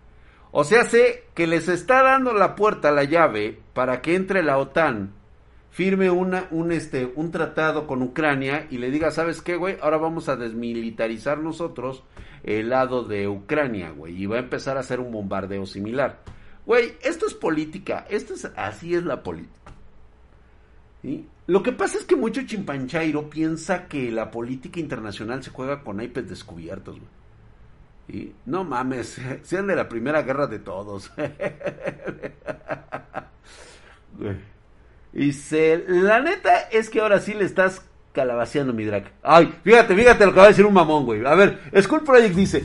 O 0.51 0.65
sea, 0.65 0.84
sé 0.84 1.23
que 1.34 1.47
les 1.47 1.69
está 1.69 2.03
dando 2.03 2.34
la 2.34 2.56
puerta, 2.56 2.91
la 2.91 3.06
llave, 3.06 3.60
para 3.73 4.01
que 4.01 4.15
entre 4.15 4.43
la 4.43 4.58
OTAN, 4.58 5.13
firme 5.73 6.09
una, 6.12 6.47
un, 6.51 6.71
este, 6.71 7.12
un 7.15 7.31
tratado 7.31 7.88
con 7.88 8.03
Ucrania 8.03 8.67
y 8.69 8.77
le 8.77 8.91
diga, 8.91 9.09
¿sabes 9.09 9.41
qué, 9.41 9.55
güey? 9.55 9.75
Ahora 9.81 9.97
vamos 9.97 10.29
a 10.29 10.36
desmilitarizar 10.36 11.39
nosotros 11.39 12.03
el 12.43 12.69
lado 12.69 13.03
de 13.03 13.27
Ucrania, 13.27 13.89
güey. 13.89 14.21
Y 14.21 14.27
va 14.27 14.36
a 14.36 14.41
empezar 14.41 14.77
a 14.77 14.81
hacer 14.81 14.99
un 14.99 15.12
bombardeo 15.12 15.65
similar. 15.65 16.19
Güey, 16.67 16.93
esto 17.01 17.25
es 17.25 17.33
política. 17.33 18.05
Esto 18.07 18.36
es, 18.36 18.45
así 18.55 18.93
es 18.93 19.03
la 19.03 19.23
política. 19.23 19.73
Lo 21.47 21.63
que 21.63 21.71
pasa 21.71 21.97
es 21.97 22.05
que 22.05 22.15
mucho 22.15 22.43
chimpanchairo 22.45 23.27
piensa 23.27 23.88
que 23.88 24.12
la 24.12 24.29
política 24.29 24.79
internacional 24.79 25.41
se 25.41 25.49
juega 25.49 25.83
con 25.83 25.99
iPads 25.99 26.29
descubiertos, 26.29 26.99
güey. 26.99 27.09
No 28.45 28.63
mames, 28.63 29.19
sean 29.41 29.65
de 29.65 29.75
la 29.75 29.89
primera 29.89 30.21
guerra 30.21 30.45
de 30.45 30.59
todos. 30.59 31.12
se, 35.34 35.84
la 35.88 36.19
neta 36.21 36.67
es 36.71 36.89
que 36.89 37.02
ahora 37.02 37.19
sí 37.19 37.34
le 37.34 37.45
estás 37.45 37.82
calabaceando 38.13 38.73
mi 38.73 38.86
drag. 38.86 39.12
Ay, 39.21 39.54
fíjate, 39.63 39.95
fíjate 39.95 40.26
lo 40.26 40.34
que 40.34 40.39
va 40.39 40.45
a 40.45 40.49
decir 40.49 40.65
un 40.65 40.73
mamón, 40.73 41.06
güey. 41.06 41.26
A 41.26 41.36
ver, 41.36 41.60
Skull 41.80 42.04
Project 42.04 42.36
dice, 42.36 42.63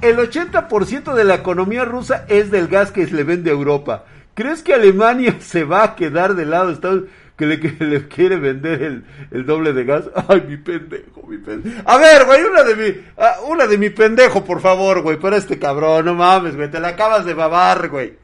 el 0.00 0.16
80% 0.16 1.14
de 1.14 1.24
la 1.24 1.34
economía 1.34 1.84
rusa 1.84 2.24
es 2.28 2.50
del 2.50 2.68
gas 2.68 2.92
que 2.92 3.06
se 3.06 3.14
le 3.14 3.24
vende 3.24 3.50
a 3.50 3.54
Europa. 3.54 4.04
¿Crees 4.34 4.62
que 4.62 4.74
Alemania 4.74 5.36
se 5.40 5.64
va 5.64 5.82
a 5.82 5.96
quedar 5.96 6.34
del 6.34 6.50
lado 6.50 6.68
de 6.68 6.72
Estados 6.74 6.98
Unidos? 6.98 7.14
que 7.38 7.46
le, 7.46 8.08
quiere 8.08 8.36
vender 8.36 8.82
el, 8.82 9.04
el, 9.30 9.46
doble 9.46 9.72
de 9.72 9.84
gas. 9.84 10.10
Ay, 10.28 10.44
mi 10.48 10.56
pendejo, 10.56 11.22
mi 11.28 11.38
pendejo. 11.38 11.82
A 11.84 11.96
ver, 11.96 12.24
güey, 12.24 12.42
una 12.42 12.64
de 12.64 12.74
mi, 12.74 13.00
ah, 13.16 13.36
una 13.48 13.68
de 13.68 13.78
mi 13.78 13.90
pendejo, 13.90 14.44
por 14.44 14.60
favor, 14.60 15.02
güey, 15.02 15.18
para 15.20 15.36
este 15.36 15.56
cabrón, 15.56 16.06
no 16.06 16.14
mames, 16.14 16.56
güey, 16.56 16.68
te 16.68 16.80
la 16.80 16.88
acabas 16.88 17.24
de 17.24 17.34
babar, 17.34 17.88
güey. 17.88 18.14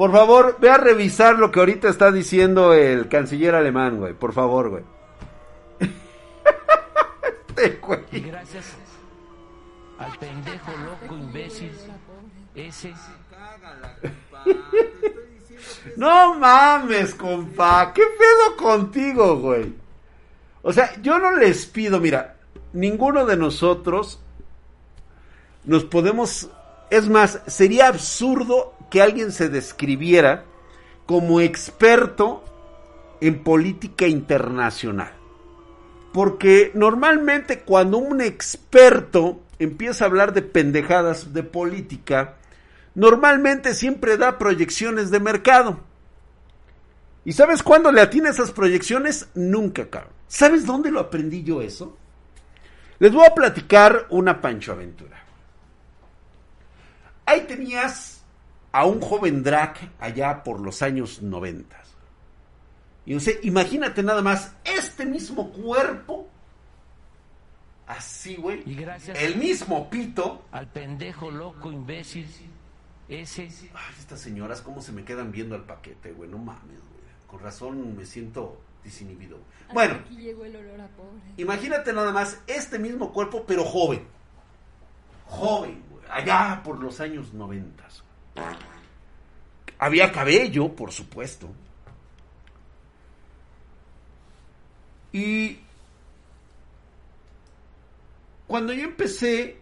Por 0.00 0.12
favor, 0.12 0.56
ve 0.58 0.70
a 0.70 0.78
revisar 0.78 1.38
lo 1.38 1.50
que 1.50 1.60
ahorita 1.60 1.90
está 1.90 2.10
diciendo 2.10 2.72
el 2.72 3.06
canciller 3.10 3.54
alemán, 3.54 3.98
güey, 3.98 4.14
por 4.14 4.32
favor, 4.32 4.70
güey. 4.70 4.82
este, 7.48 7.78
güey. 7.82 8.00
Gracias 8.10 8.64
al 9.98 10.16
pendejo 10.16 10.72
loco 10.86 11.14
imbécil 11.18 11.70
ese. 12.54 12.94
No 15.98 16.34
mames, 16.38 17.14
compa. 17.14 17.92
¿Qué 17.92 18.02
pedo 18.02 18.56
contigo, 18.56 19.36
güey? 19.36 19.74
O 20.62 20.72
sea, 20.72 20.98
yo 21.02 21.18
no 21.18 21.36
les 21.36 21.66
pido, 21.66 22.00
mira, 22.00 22.36
ninguno 22.72 23.26
de 23.26 23.36
nosotros 23.36 24.18
nos 25.64 25.84
podemos... 25.84 26.48
Es 26.88 27.06
más, 27.06 27.42
sería 27.46 27.88
absurdo 27.88 28.79
que 28.90 29.00
alguien 29.00 29.32
se 29.32 29.48
describiera 29.48 30.44
como 31.06 31.40
experto 31.40 32.44
en 33.20 33.42
política 33.42 34.06
internacional. 34.06 35.12
Porque 36.12 36.72
normalmente 36.74 37.60
cuando 37.60 37.98
un 37.98 38.20
experto 38.20 39.40
empieza 39.58 40.04
a 40.04 40.08
hablar 40.08 40.32
de 40.32 40.42
pendejadas 40.42 41.32
de 41.32 41.42
política, 41.42 42.36
normalmente 42.94 43.74
siempre 43.74 44.16
da 44.16 44.38
proyecciones 44.38 45.10
de 45.10 45.20
mercado. 45.20 45.80
¿Y 47.24 47.32
sabes 47.32 47.62
cuándo 47.62 47.92
le 47.92 48.00
atina 48.00 48.30
esas 48.30 48.50
proyecciones? 48.50 49.28
Nunca, 49.34 49.88
cabrón. 49.88 50.12
¿Sabes 50.26 50.64
dónde 50.64 50.90
lo 50.90 51.00
aprendí 51.00 51.42
yo 51.42 51.60
eso? 51.60 51.96
Les 52.98 53.12
voy 53.12 53.26
a 53.26 53.34
platicar 53.34 54.06
una 54.10 54.40
Pancho 54.40 54.72
Aventura. 54.72 55.18
Ahí 57.26 57.42
tenías 57.42 58.09
a 58.72 58.86
un 58.86 59.00
joven 59.00 59.42
drag 59.42 59.76
allá 59.98 60.42
por 60.42 60.60
los 60.60 60.82
años 60.82 61.22
90. 61.22 61.76
Y 63.06 63.14
no 63.14 63.20
sé, 63.20 63.40
imagínate 63.42 64.02
nada 64.02 64.22
más 64.22 64.54
este 64.64 65.06
mismo 65.06 65.50
cuerpo. 65.50 66.28
Así, 67.86 68.36
güey. 68.36 68.62
Y 68.70 68.74
gracias 68.76 69.18
El 69.20 69.36
mismo 69.36 69.90
pito. 69.90 70.44
al 70.52 70.68
pendejo 70.68 71.30
loco 71.30 71.72
imbécil 71.72 72.26
ese 73.08 73.42
Ay, 73.74 73.94
estas 73.98 74.20
señoras, 74.20 74.60
cómo 74.60 74.80
se 74.80 74.92
me 74.92 75.04
quedan 75.04 75.32
viendo 75.32 75.56
al 75.56 75.64
paquete, 75.64 76.12
güey. 76.12 76.30
No 76.30 76.38
mames, 76.38 76.78
güey. 76.78 77.00
Con 77.26 77.40
razón 77.40 77.96
me 77.96 78.06
siento 78.06 78.60
desinhibido. 78.84 79.38
Hasta 79.62 79.74
Bueno, 79.74 79.94
Aquí 80.04 80.16
llegó 80.16 80.44
el 80.44 80.54
olor 80.54 80.80
a 80.80 80.86
pobre. 80.88 81.20
imagínate 81.36 81.92
nada 81.92 82.12
más 82.12 82.40
este 82.46 82.78
mismo 82.78 83.12
cuerpo, 83.12 83.44
pero 83.44 83.64
joven. 83.64 84.06
Joven, 85.26 85.82
güey. 85.90 86.04
Allá 86.08 86.60
por 86.62 86.78
los 86.80 87.00
años 87.00 87.32
noventas. 87.32 88.04
Había 89.78 90.12
cabello, 90.12 90.74
por 90.74 90.92
supuesto. 90.92 91.48
Y 95.12 95.58
cuando 98.46 98.72
yo 98.72 98.84
empecé 98.84 99.56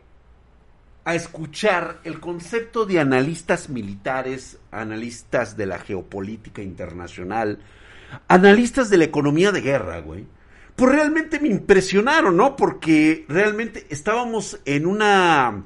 a 1.05 1.15
escuchar 1.15 2.01
el 2.05 2.21
concepto 2.21 2.85
de 2.85 3.01
analistas 3.01 3.69
militares, 3.69 4.59
analistas 4.71 5.57
de 5.57 5.67
la 5.67 5.79
geopolítica 5.79 6.63
internacional, 6.63 7.61
analistas 8.29 8.91
de 8.91 8.99
la 8.99 9.05
economía 9.05 9.53
de 9.53 9.61
guerra, 9.61 10.01
güey, 10.01 10.27
pues 10.77 10.93
realmente 10.93 11.41
me 11.41 11.49
impresionaron, 11.49 12.37
¿no? 12.37 12.57
Porque 12.57 13.25
realmente 13.29 13.87
estábamos 13.91 14.61
en 14.65 14.87
una 14.87 15.65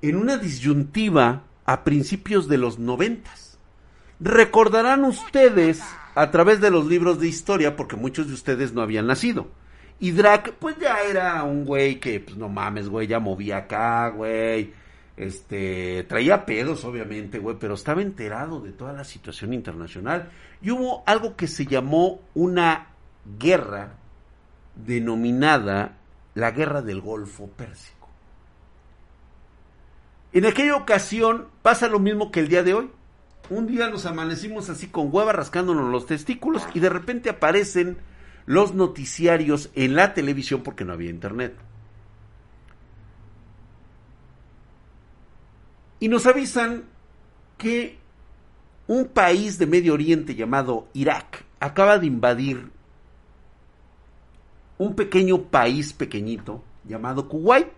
en 0.00 0.16
una 0.16 0.36
disyuntiva 0.36 1.42
a 1.68 1.84
principios 1.84 2.48
de 2.48 2.56
los 2.56 2.78
noventas. 2.78 3.58
Recordarán 4.20 5.04
ustedes 5.04 5.82
a 6.14 6.30
través 6.30 6.62
de 6.62 6.70
los 6.70 6.86
libros 6.86 7.20
de 7.20 7.28
historia, 7.28 7.76
porque 7.76 7.94
muchos 7.94 8.26
de 8.26 8.32
ustedes 8.32 8.72
no 8.72 8.80
habían 8.80 9.06
nacido. 9.06 9.48
Y 10.00 10.12
Drac, 10.12 10.54
pues 10.54 10.78
ya 10.78 11.02
era 11.02 11.42
un 11.42 11.66
güey 11.66 12.00
que, 12.00 12.20
pues 12.20 12.38
no 12.38 12.48
mames, 12.48 12.88
güey, 12.88 13.06
ya 13.06 13.20
movía 13.20 13.58
acá, 13.58 14.08
güey. 14.08 14.72
Este, 15.14 16.06
traía 16.08 16.46
pedos, 16.46 16.86
obviamente, 16.86 17.38
güey, 17.38 17.58
pero 17.60 17.74
estaba 17.74 18.00
enterado 18.00 18.60
de 18.60 18.72
toda 18.72 18.94
la 18.94 19.04
situación 19.04 19.52
internacional. 19.52 20.30
Y 20.62 20.70
hubo 20.70 21.02
algo 21.04 21.36
que 21.36 21.48
se 21.48 21.66
llamó 21.66 22.22
una 22.32 22.94
guerra 23.38 23.98
denominada 24.74 25.98
la 26.34 26.50
Guerra 26.50 26.80
del 26.80 27.02
Golfo 27.02 27.46
Pérsico. 27.48 27.97
En 30.32 30.46
aquella 30.46 30.76
ocasión 30.76 31.48
pasa 31.62 31.88
lo 31.88 31.98
mismo 31.98 32.30
que 32.30 32.40
el 32.40 32.48
día 32.48 32.62
de 32.62 32.74
hoy. 32.74 32.90
Un 33.50 33.66
día 33.66 33.88
nos 33.88 34.04
amanecimos 34.04 34.68
así 34.68 34.88
con 34.88 35.08
hueva 35.10 35.32
rascándonos 35.32 35.90
los 35.90 36.06
testículos 36.06 36.66
y 36.74 36.80
de 36.80 36.90
repente 36.90 37.30
aparecen 37.30 37.96
los 38.44 38.74
noticiarios 38.74 39.70
en 39.74 39.94
la 39.94 40.12
televisión 40.12 40.62
porque 40.62 40.84
no 40.84 40.92
había 40.92 41.10
internet. 41.10 41.54
Y 46.00 46.08
nos 46.08 46.26
avisan 46.26 46.84
que 47.56 47.98
un 48.86 49.06
país 49.08 49.58
de 49.58 49.66
Medio 49.66 49.94
Oriente 49.94 50.34
llamado 50.34 50.88
Irak 50.94 51.44
acaba 51.60 51.98
de 51.98 52.06
invadir 52.06 52.70
un 54.78 54.94
pequeño 54.94 55.42
país 55.42 55.92
pequeñito 55.92 56.62
llamado 56.84 57.28
Kuwait. 57.28 57.68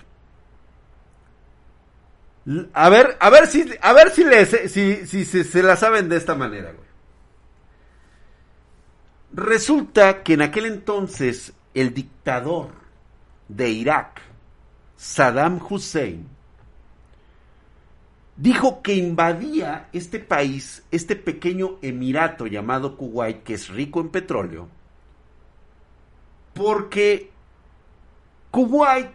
A 2.75 2.89
ver, 2.89 3.17
a 3.21 3.31
ver 3.31 3.47
si, 3.47 3.65
a 3.81 3.93
ver 3.93 4.11
si, 4.11 4.25
si, 4.69 5.07
si, 5.07 5.25
se- 5.25 5.45
se 5.45 5.63
la 5.63 5.77
saben 5.77 6.09
de 6.09 6.17
esta 6.17 6.35
manera, 6.35 6.73
güey. 6.73 6.89
Resulta 9.33 10.23
que 10.25 10.35
en 10.35 10.43
aquel 10.43 10.67
entonces 10.67 11.53
el 11.75 11.95
dictador 11.95 12.71
de 13.49 13.71
Irak, 13.71 14.21
Saddam 14.97 15.61
Hussein, 15.69 16.27
dijo 18.37 18.83
que 18.83 18.95
invadía 18.95 19.89
este 19.93 20.19
país, 20.19 20.83
este 20.91 21.15
pequeño 21.15 21.79
emirato 21.83 22.47
llamado 22.49 22.97
Kuwait, 22.97 23.45
que 23.45 23.55
es 23.55 23.69
rico 23.69 24.01
en 24.01 24.09
petróleo, 24.09 24.69
porque 26.55 27.31
Kuwait 28.51 29.11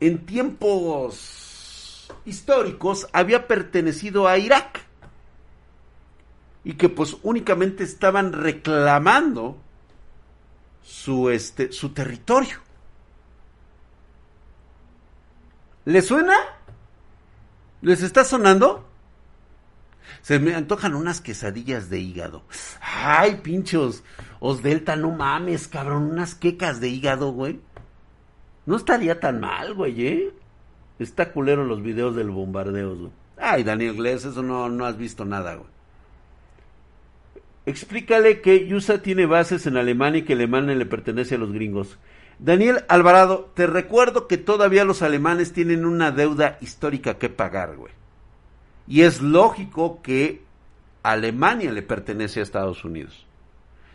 en 0.00 0.24
tiempos 0.24 1.49
históricos 2.24 3.08
había 3.12 3.46
pertenecido 3.46 4.28
a 4.28 4.38
Irak 4.38 4.80
y 6.64 6.74
que 6.74 6.88
pues 6.88 7.16
únicamente 7.22 7.84
estaban 7.84 8.32
reclamando 8.32 9.58
su 10.82 11.30
este 11.30 11.72
su 11.72 11.90
territorio. 11.90 12.58
¿Les 15.84 16.06
suena? 16.06 16.36
¿Les 17.80 18.02
está 18.02 18.24
sonando? 18.24 18.86
Se 20.22 20.38
me 20.38 20.54
antojan 20.54 20.94
unas 20.94 21.20
quesadillas 21.20 21.88
de 21.88 22.00
hígado. 22.00 22.42
Ay, 22.80 23.36
pinchos. 23.36 24.02
Os 24.38 24.62
Delta, 24.62 24.96
no 24.96 25.10
mames, 25.10 25.68
cabrón. 25.68 26.10
Unas 26.10 26.34
quecas 26.34 26.80
de 26.80 26.88
hígado, 26.88 27.32
güey. 27.32 27.60
No 28.66 28.76
estaría 28.76 29.18
tan 29.18 29.40
mal, 29.40 29.74
güey, 29.74 30.06
¿eh? 30.06 30.34
Está 31.00 31.32
culero 31.32 31.64
los 31.64 31.82
videos 31.82 32.14
del 32.14 32.28
bombardeo, 32.28 32.94
güey. 32.94 33.10
Ay, 33.38 33.64
Daniel 33.64 33.96
Gless, 33.96 34.26
eso 34.26 34.42
no, 34.42 34.68
no 34.68 34.84
has 34.84 34.98
visto 34.98 35.24
nada, 35.24 35.54
güey. 35.54 35.68
Explícale 37.64 38.42
que 38.42 38.68
USA 38.74 39.00
tiene 39.00 39.24
bases 39.24 39.66
en 39.66 39.78
Alemania 39.78 40.20
y 40.20 40.24
que 40.24 40.34
Alemania 40.34 40.74
le 40.74 40.84
pertenece 40.84 41.36
a 41.36 41.38
los 41.38 41.52
gringos. 41.52 41.98
Daniel 42.38 42.84
Alvarado, 42.88 43.50
te 43.54 43.66
recuerdo 43.66 44.26
que 44.26 44.36
todavía 44.36 44.84
los 44.84 45.00
alemanes 45.00 45.54
tienen 45.54 45.86
una 45.86 46.10
deuda 46.10 46.58
histórica 46.60 47.16
que 47.16 47.30
pagar, 47.30 47.76
güey. 47.76 47.92
Y 48.86 49.02
es 49.02 49.22
lógico 49.22 50.02
que 50.02 50.42
Alemania 51.02 51.72
le 51.72 51.82
pertenece 51.82 52.40
a 52.40 52.42
Estados 52.42 52.84
Unidos. 52.84 53.26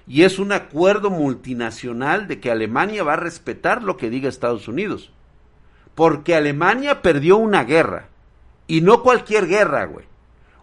Y 0.08 0.24
es 0.24 0.40
un 0.40 0.52
acuerdo 0.52 1.12
multinacional 1.12 2.28
de 2.28 2.40
que 2.40 2.50
Alemania 2.50 3.04
va 3.04 3.14
a 3.14 3.18
respetar 3.18 3.84
lo 3.84 3.96
que 3.96 4.10
diga 4.10 4.28
Estados 4.28 4.68
Unidos. 4.68 5.12
Porque 5.96 6.36
Alemania 6.36 7.02
perdió 7.02 7.38
una 7.38 7.64
guerra. 7.64 8.10
Y 8.68 8.82
no 8.82 9.02
cualquier 9.02 9.48
guerra, 9.48 9.86
güey. 9.86 10.06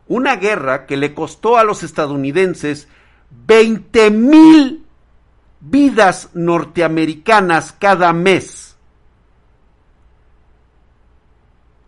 Una 0.09 0.37
guerra 0.37 0.87
que 0.87 0.97
le 0.97 1.15
costó 1.15 1.57
a 1.57 1.65
los 1.65 1.83
estadounidenses 1.83 2.89
20 3.47 4.11
mil 4.11 4.85
vidas 5.61 6.31
norteamericanas 6.35 7.73
cada 7.73 8.13
mes. 8.13 8.77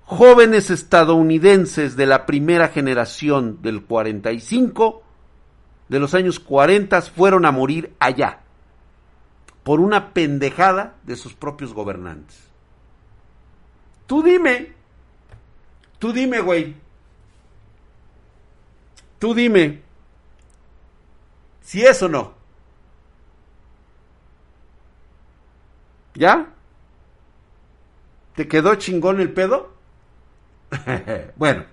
Jóvenes 0.04 0.70
estadounidenses 0.70 1.96
de 1.96 2.07
la 2.07 2.24
primera 2.26 2.68
generación 2.68 3.61
del 3.62 3.83
45, 3.83 5.02
de 5.88 5.98
los 5.98 6.14
años 6.14 6.40
40, 6.40 7.02
fueron 7.02 7.46
a 7.46 7.52
morir 7.52 7.94
allá 7.98 8.40
por 9.64 9.80
una 9.80 10.12
pendejada 10.12 10.94
de 11.04 11.16
sus 11.16 11.35
propios 11.35 11.72
gobernantes. 11.72 12.54
Tú 14.07 14.23
dime, 14.23 14.73
tú 15.99 16.12
dime, 16.12 16.40
güey, 16.40 16.75
tú 19.19 19.35
dime, 19.35 19.81
si 21.62 21.83
es 21.83 22.03
o 22.03 22.09
no. 22.09 22.35
¿Ya? 26.14 26.53
¿Te 28.37 28.47
quedó 28.47 28.75
chingón 28.77 29.21
el 29.21 29.33
pedo? 29.33 29.73
bueno, 31.37 31.64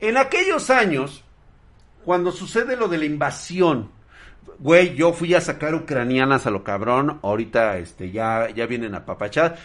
en 0.00 0.16
aquellos 0.16 0.70
años, 0.70 1.24
cuando 2.04 2.32
sucede 2.32 2.76
lo 2.76 2.88
de 2.88 2.98
la 2.98 3.04
invasión, 3.06 3.90
güey, 4.58 4.94
yo 4.94 5.12
fui 5.12 5.34
a 5.34 5.40
sacar 5.40 5.74
ucranianas 5.74 6.46
a 6.46 6.50
lo 6.50 6.62
cabrón, 6.62 7.18
ahorita 7.22 7.78
este, 7.78 8.10
ya, 8.10 8.50
ya 8.50 8.66
vienen 8.66 8.94
a 8.94 9.06
papachar. 9.06 9.56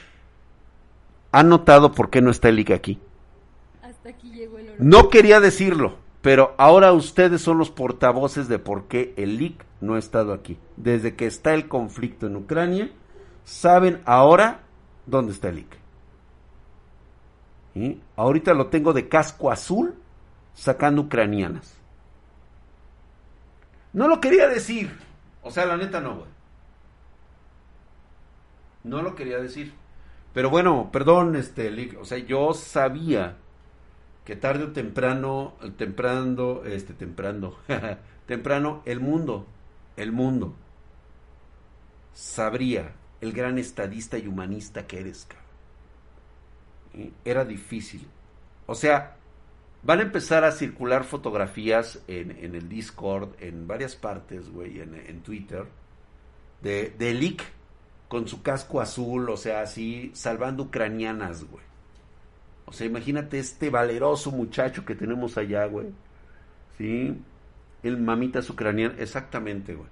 ¿Han 1.35 1.49
notado 1.49 1.91
por 1.91 2.09
qué 2.09 2.21
no 2.21 2.31
está 2.31 2.47
el 2.47 2.59
IC 2.59 2.71
aquí? 2.71 3.01
Hasta 3.81 4.07
aquí 4.07 4.31
llegó 4.31 4.57
el. 4.57 4.73
No 4.79 5.09
quería 5.09 5.41
decirlo, 5.41 5.97
pero 6.21 6.55
ahora 6.57 6.93
ustedes 6.93 7.41
son 7.41 7.57
los 7.57 7.69
portavoces 7.71 8.47
de 8.47 8.57
por 8.57 8.87
qué 8.87 9.13
el 9.17 9.35
LIC 9.35 9.65
no 9.81 9.95
ha 9.95 9.99
estado 9.99 10.31
aquí. 10.31 10.57
Desde 10.77 11.17
que 11.17 11.25
está 11.25 11.53
el 11.53 11.67
conflicto 11.67 12.27
en 12.27 12.37
Ucrania, 12.37 12.89
saben 13.43 14.01
ahora 14.05 14.61
dónde 15.05 15.33
está 15.33 15.49
el 15.49 15.57
LIC. 15.57 15.77
¿Sí? 17.73 18.01
Ahorita 18.15 18.53
lo 18.53 18.67
tengo 18.67 18.93
de 18.93 19.09
casco 19.09 19.51
azul 19.51 19.93
sacando 20.53 21.01
ucranianas. 21.01 21.75
No 23.91 24.07
lo 24.07 24.21
quería 24.21 24.47
decir. 24.47 24.97
O 25.43 25.51
sea, 25.51 25.65
la 25.65 25.75
neta 25.75 25.99
no, 25.99 26.15
güey. 26.15 26.29
No 28.85 29.01
lo 29.01 29.15
quería 29.15 29.37
decir. 29.37 29.73
Pero 30.35 30.49
bueno, 30.49 30.89
perdón, 30.91 31.37
este, 31.37 31.71
Lick, 31.71 31.97
o 31.97 32.03
sea, 32.03 32.17
yo 32.17 32.53
sabía 32.53 33.37
que 34.25 34.35
tarde 34.35 34.65
o 34.65 34.73
temprano, 34.73 35.53
temprano, 35.77 36.61
este, 36.65 36.93
temprano, 36.93 37.55
temprano, 38.27 38.81
el 38.83 38.99
mundo, 38.99 39.47
el 39.95 40.11
mundo, 40.11 40.53
sabría 42.13 42.95
el 43.21 43.31
gran 43.31 43.57
estadista 43.57 44.17
y 44.17 44.27
humanista 44.27 44.85
que 44.85 44.99
eres, 44.99 45.25
cabrón. 45.25 47.13
Era 47.23 47.45
difícil. 47.45 48.05
O 48.65 48.75
sea, 48.75 49.15
van 49.83 49.99
a 49.99 50.03
empezar 50.03 50.43
a 50.43 50.51
circular 50.51 51.05
fotografías 51.05 52.01
en, 52.09 52.31
en 52.31 52.55
el 52.55 52.67
Discord, 52.67 53.29
en 53.39 53.67
varias 53.67 53.95
partes, 53.95 54.49
güey, 54.49 54.81
en, 54.81 54.95
en, 54.95 55.21
Twitter, 55.21 55.65
de, 56.61 56.89
de 56.89 57.13
Lick 57.13 57.41
con 58.07 58.27
su 58.27 58.41
casco 58.41 58.81
azul, 58.81 59.29
o 59.29 59.37
sea, 59.37 59.61
así, 59.61 60.11
salvando 60.13 60.63
ucranianas, 60.63 61.43
güey. 61.43 61.63
O 62.65 62.73
sea, 62.73 62.87
imagínate 62.87 63.39
este 63.39 63.69
valeroso 63.69 64.31
muchacho 64.31 64.85
que 64.85 64.95
tenemos 64.95 65.37
allá, 65.37 65.65
güey. 65.65 65.87
¿Sí? 66.77 67.15
El 67.83 67.97
mamitas 67.97 68.49
ucraniano, 68.49 68.95
exactamente, 68.97 69.75
güey. 69.75 69.89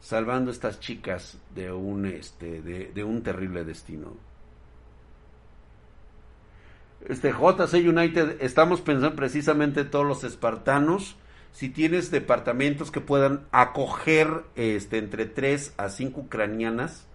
Salvando 0.00 0.50
estas 0.50 0.80
chicas 0.80 1.38
de 1.54 1.72
un, 1.72 2.06
este, 2.06 2.60
de, 2.60 2.92
de 2.92 3.04
un 3.04 3.22
terrible 3.22 3.64
destino. 3.64 4.14
Este 7.08 7.30
JC 7.30 7.74
United, 7.74 8.38
estamos 8.40 8.80
pensando 8.80 9.14
precisamente 9.14 9.80
en 9.82 9.90
todos 9.90 10.06
los 10.06 10.24
espartanos. 10.24 11.16
Si 11.52 11.68
tienes 11.68 12.10
departamentos 12.10 12.90
que 12.90 13.00
puedan 13.00 13.46
acoger 13.52 14.44
este, 14.56 14.98
entre 14.98 15.26
3 15.26 15.74
a 15.76 15.88
5 15.88 16.20
ucranianas, 16.20 17.06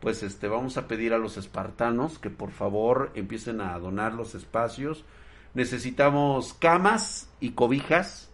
pues 0.00 0.22
este, 0.22 0.48
vamos 0.48 0.76
a 0.76 0.86
pedir 0.86 1.12
a 1.12 1.18
los 1.18 1.36
espartanos 1.36 2.18
que 2.18 2.30
por 2.30 2.50
favor 2.50 3.10
empiecen 3.14 3.60
a 3.60 3.78
donar 3.78 4.14
los 4.14 4.34
espacios. 4.34 5.04
Necesitamos 5.54 6.54
camas 6.54 7.28
y 7.40 7.50
cobijas. 7.50 8.30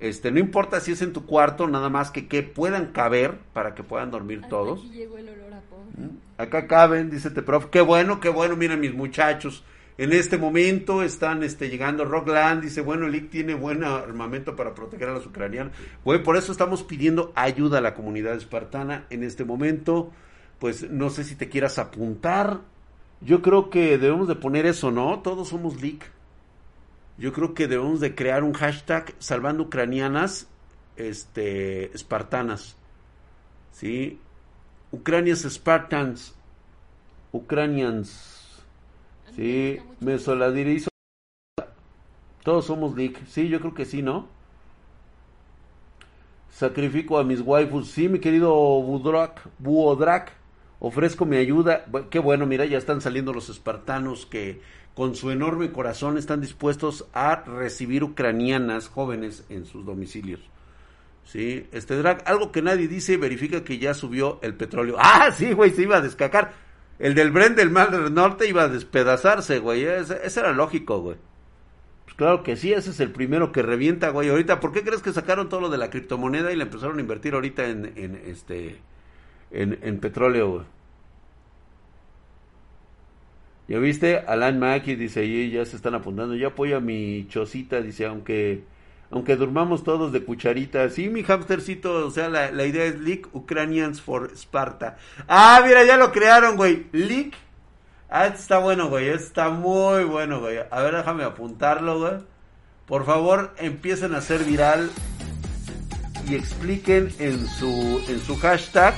Este, 0.00 0.30
no 0.30 0.38
importa 0.38 0.80
si 0.80 0.92
es 0.92 1.02
en 1.02 1.12
tu 1.12 1.26
cuarto, 1.26 1.66
nada 1.66 1.88
más 1.88 2.10
que 2.10 2.28
que 2.28 2.42
puedan 2.42 2.92
caber 2.92 3.38
para 3.52 3.74
que 3.74 3.82
puedan 3.82 4.10
dormir 4.10 4.38
Hasta 4.38 4.48
todos. 4.48 4.80
Aquí 4.80 4.90
llegó 4.90 5.18
el 5.18 5.28
olor 5.28 5.54
a 5.54 5.60
pobre. 5.62 6.10
Acá 6.36 6.66
caben, 6.66 7.10
dice 7.10 7.30
te 7.30 7.42
prof. 7.42 7.66
Qué 7.66 7.80
bueno, 7.80 8.20
qué 8.20 8.28
bueno, 8.28 8.56
miren 8.56 8.80
mis 8.80 8.94
muchachos. 8.94 9.64
En 9.98 10.12
este 10.12 10.38
momento 10.38 11.02
están 11.02 11.42
este, 11.42 11.68
llegando 11.68 12.04
Rockland, 12.04 12.62
dice, 12.62 12.82
bueno, 12.82 13.06
el 13.06 13.16
IC 13.16 13.30
tiene 13.30 13.54
buen 13.54 13.82
armamento 13.82 14.54
para 14.54 14.72
proteger 14.72 15.08
a 15.08 15.14
los 15.14 15.26
ucranianos. 15.26 15.72
Bueno, 16.04 16.22
por 16.22 16.36
eso 16.36 16.52
estamos 16.52 16.84
pidiendo 16.84 17.32
ayuda 17.34 17.78
a 17.78 17.80
la 17.80 17.94
comunidad 17.94 18.36
espartana 18.36 19.06
en 19.10 19.24
este 19.24 19.44
momento. 19.44 20.12
Pues 20.58 20.90
no 20.90 21.10
sé 21.10 21.24
si 21.24 21.36
te 21.36 21.48
quieras 21.48 21.78
apuntar. 21.78 22.60
Yo 23.20 23.42
creo 23.42 23.70
que 23.70 23.98
debemos 23.98 24.28
de 24.28 24.36
poner 24.36 24.66
eso, 24.66 24.90
¿no? 24.90 25.20
Todos 25.20 25.48
somos 25.48 25.80
leak. 25.80 26.10
Yo 27.16 27.32
creo 27.32 27.54
que 27.54 27.66
debemos 27.66 28.00
de 28.00 28.14
crear 28.14 28.44
un 28.44 28.52
hashtag 28.52 29.14
salvando 29.18 29.64
ucranianas 29.64 30.48
este 30.96 31.94
espartanas. 31.94 32.76
¿Sí? 33.72 34.18
Ucranias 34.92 35.40
Spartans. 35.40 36.34
Ucranians. 37.32 38.64
Sí, 39.36 39.78
me 40.00 40.18
soladirizo. 40.18 40.88
Todos 42.42 42.66
somos 42.66 42.96
leak. 42.96 43.26
Sí, 43.26 43.48
yo 43.48 43.60
creo 43.60 43.74
que 43.74 43.84
sí, 43.84 44.02
¿no? 44.02 44.26
Sacrifico 46.50 47.18
a 47.18 47.24
mis 47.24 47.40
waifus. 47.40 47.90
Sí, 47.90 48.08
mi 48.08 48.18
querido 48.18 48.52
Budrak, 48.54 49.46
Buodrak. 49.58 50.32
Ofrezco 50.80 51.26
mi 51.26 51.36
ayuda. 51.36 51.86
Qué 52.10 52.18
bueno, 52.18 52.46
mira, 52.46 52.64
ya 52.64 52.78
están 52.78 53.00
saliendo 53.00 53.32
los 53.32 53.48
espartanos 53.48 54.26
que 54.26 54.60
con 54.94 55.14
su 55.14 55.30
enorme 55.30 55.72
corazón 55.72 56.18
están 56.18 56.40
dispuestos 56.40 57.06
a 57.12 57.42
recibir 57.44 58.04
ucranianas 58.04 58.88
jóvenes 58.88 59.44
en 59.48 59.64
sus 59.64 59.84
domicilios. 59.84 60.40
Sí, 61.24 61.66
este 61.72 61.96
drag, 61.96 62.22
algo 62.26 62.52
que 62.52 62.62
nadie 62.62 62.88
dice, 62.88 63.16
verifica 63.16 63.62
que 63.62 63.78
ya 63.78 63.92
subió 63.94 64.38
el 64.42 64.54
petróleo. 64.54 64.96
Ah, 65.00 65.30
sí, 65.32 65.52
güey, 65.52 65.70
se 65.70 65.82
iba 65.82 65.98
a 65.98 66.00
descacar. 66.00 66.52
El 66.98 67.14
del 67.14 67.30
Bren 67.30 67.54
del 67.54 67.70
Mar 67.70 67.90
del 67.90 68.12
Norte 68.14 68.48
iba 68.48 68.62
a 68.62 68.68
despedazarse, 68.68 69.58
güey. 69.58 69.84
Ese, 69.84 70.20
era 70.24 70.52
lógico, 70.52 71.00
güey. 71.00 71.16
Pues 72.04 72.16
claro 72.16 72.42
que 72.42 72.56
sí, 72.56 72.72
ese 72.72 72.90
es 72.90 73.00
el 73.00 73.10
primero 73.10 73.52
que 73.52 73.62
revienta, 73.62 74.10
güey. 74.10 74.30
Ahorita, 74.30 74.58
¿por 74.58 74.72
qué 74.72 74.82
crees 74.82 75.02
que 75.02 75.12
sacaron 75.12 75.48
todo 75.48 75.60
lo 75.60 75.68
de 75.68 75.78
la 75.78 75.90
criptomoneda 75.90 76.50
y 76.50 76.56
le 76.56 76.64
empezaron 76.64 76.98
a 76.98 77.00
invertir 77.00 77.34
ahorita 77.34 77.68
en 77.68 78.20
este, 78.26 78.80
en, 79.50 79.78
en 79.82 79.98
petróleo, 79.98 80.50
güey? 80.50 80.64
¿Ya 83.68 83.78
viste? 83.78 84.18
Alan 84.26 84.58
Mackie 84.58 84.96
dice 84.96 85.20
ahí, 85.20 85.50
ya 85.50 85.64
se 85.66 85.76
están 85.76 85.94
apuntando. 85.94 86.34
Yo 86.34 86.48
apoyo 86.48 86.78
a 86.78 86.80
mi 86.80 87.26
chocita, 87.28 87.82
dice, 87.82 88.06
aunque 88.06 88.64
aunque 89.10 89.36
durmamos 89.36 89.84
todos 89.84 90.12
de 90.12 90.24
cucharita. 90.24 90.88
Sí, 90.90 91.08
mi 91.08 91.22
hamstercito, 91.22 92.06
o 92.06 92.10
sea, 92.10 92.28
la, 92.28 92.50
la 92.50 92.64
idea 92.66 92.84
es 92.84 92.98
Leak 93.00 93.34
Ukrainians 93.34 94.00
for 94.00 94.32
Sparta. 94.36 94.96
Ah, 95.26 95.62
mira, 95.64 95.84
ya 95.84 95.96
lo 95.96 96.12
crearon, 96.12 96.56
güey. 96.56 96.86
Leak. 96.92 97.34
Ah, 98.10 98.26
está 98.26 98.58
bueno, 98.58 98.88
güey. 98.88 99.08
Está 99.08 99.50
muy 99.50 100.04
bueno, 100.04 100.40
güey. 100.40 100.58
A 100.70 100.82
ver, 100.82 100.96
déjame 100.96 101.24
apuntarlo, 101.24 101.98
güey. 102.00 102.14
Por 102.86 103.04
favor, 103.04 103.54
empiecen 103.58 104.14
a 104.14 104.18
hacer 104.18 104.44
viral 104.44 104.90
y 106.26 106.34
expliquen 106.34 107.10
en 107.18 107.46
su 107.46 108.02
en 108.08 108.18
su 108.20 108.36
hashtag. 108.36 108.94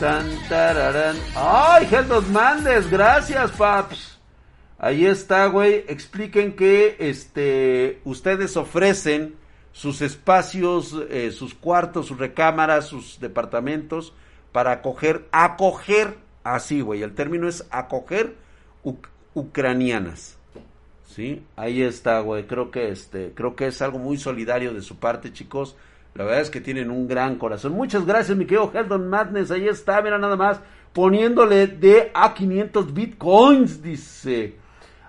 Tan, 0.00 0.26
tararán. 0.48 1.16
¡Ay, 1.34 1.88
Mandes! 2.30 2.88
Gracias, 2.88 3.50
paps. 3.50 4.20
Ahí 4.78 5.04
está, 5.04 5.46
güey. 5.46 5.84
Expliquen 5.88 6.54
que 6.54 6.94
este 7.00 8.00
ustedes 8.04 8.56
ofrecen 8.56 9.34
sus 9.72 10.00
espacios, 10.00 10.96
eh, 11.10 11.32
sus 11.32 11.52
cuartos, 11.52 12.06
sus 12.06 12.18
recámaras, 12.18 12.86
sus 12.86 13.18
departamentos 13.18 14.12
para 14.52 14.70
acoger, 14.70 15.26
acoger, 15.32 16.16
así, 16.44 16.80
güey. 16.80 17.02
El 17.02 17.14
término 17.14 17.48
es 17.48 17.66
acoger 17.70 18.36
uc 18.84 19.08
ucranianas. 19.34 20.38
¿Sí? 21.06 21.44
Ahí 21.56 21.82
está, 21.82 22.20
güey. 22.20 22.46
Creo 22.46 22.70
que 22.70 22.90
este, 22.90 23.32
creo 23.34 23.56
que 23.56 23.66
es 23.66 23.82
algo 23.82 23.98
muy 23.98 24.16
solidario 24.16 24.72
de 24.74 24.82
su 24.82 24.96
parte, 24.96 25.32
chicos. 25.32 25.76
La 26.18 26.24
verdad 26.24 26.40
es 26.40 26.50
que 26.50 26.60
tienen 26.60 26.90
un 26.90 27.06
gran 27.06 27.36
corazón. 27.36 27.74
Muchas 27.74 28.04
gracias, 28.04 28.36
mi 28.36 28.44
querido 28.44 28.72
Heldon 28.74 29.08
Madness. 29.08 29.52
Ahí 29.52 29.68
está, 29.68 30.02
mira 30.02 30.18
nada 30.18 30.34
más. 30.34 30.60
Poniéndole 30.92 31.68
de 31.68 32.10
a 32.12 32.34
500 32.34 32.92
bitcoins, 32.92 33.80
dice. 33.80 34.56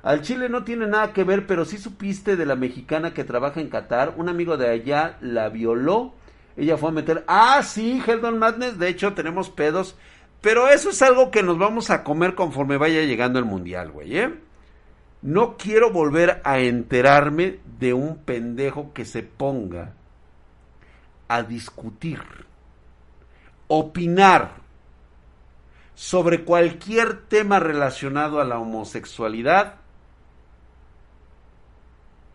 Al 0.04 0.22
Chile 0.22 0.50
no 0.50 0.63
tiene 0.63 0.86
nada 0.86 1.12
que 1.12 1.24
ver, 1.24 1.48
pero 1.48 1.65
sí 1.65 1.80
supiste 1.80 2.36
de 2.36 2.45
la 2.45 2.56
mexicana 2.56 3.12
que 3.12 3.24
trabaja 3.24 3.60
en 3.60 3.69
Qatar. 3.69 4.13
Un 4.17 4.30
amigo 4.30 4.56
de 4.56 4.69
allá 4.69 5.17
la 5.22 5.50
violó. 5.50 6.13
Ella 6.56 6.78
fue 6.78 6.89
a 6.89 6.93
meter. 6.93 7.24
Ah, 7.26 7.63
sí, 7.63 8.00
Heldon 8.06 8.38
Madness. 8.38 8.78
De 8.78 8.88
hecho, 8.88 9.15
tenemos 9.15 9.50
pedos. 9.50 9.98
Pero 10.41 10.69
eso 10.69 10.91
es 10.91 11.02
algo 11.02 11.32
que 11.32 11.41
nos 11.41 11.58
vamos 11.58 11.89
a 11.89 12.04
comer 12.04 12.36
conforme 12.36 12.78
vaya 12.78 13.02
llegando 13.02 13.39
el 13.39 13.45
mundial, 13.45 13.91
güey, 13.91 14.15
¿eh? 14.15 14.36
No 15.24 15.58
quiero 15.58 15.91
volver 15.91 16.39
a 16.43 16.60
enterarme 16.60 17.62
de 17.80 17.95
un 17.95 18.19
pendejo 18.19 18.93
que 18.93 19.06
se 19.06 19.24
ponga 19.24 19.95
a 21.30 21.44
discutir, 21.44 22.20
opinar 23.70 24.56
sobre 25.96 26.44
cualquier 26.44 27.22
tema 27.28 27.60
relacionado 27.60 28.42
a 28.42 28.46
la 28.46 28.60
homosexualidad 28.60 29.76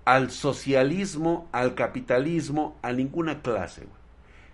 al 0.04 0.30
socialismo, 0.30 1.48
al 1.52 1.74
capitalismo, 1.74 2.76
a 2.83 2.92
ninguna 2.92 3.40
clase. 3.40 3.87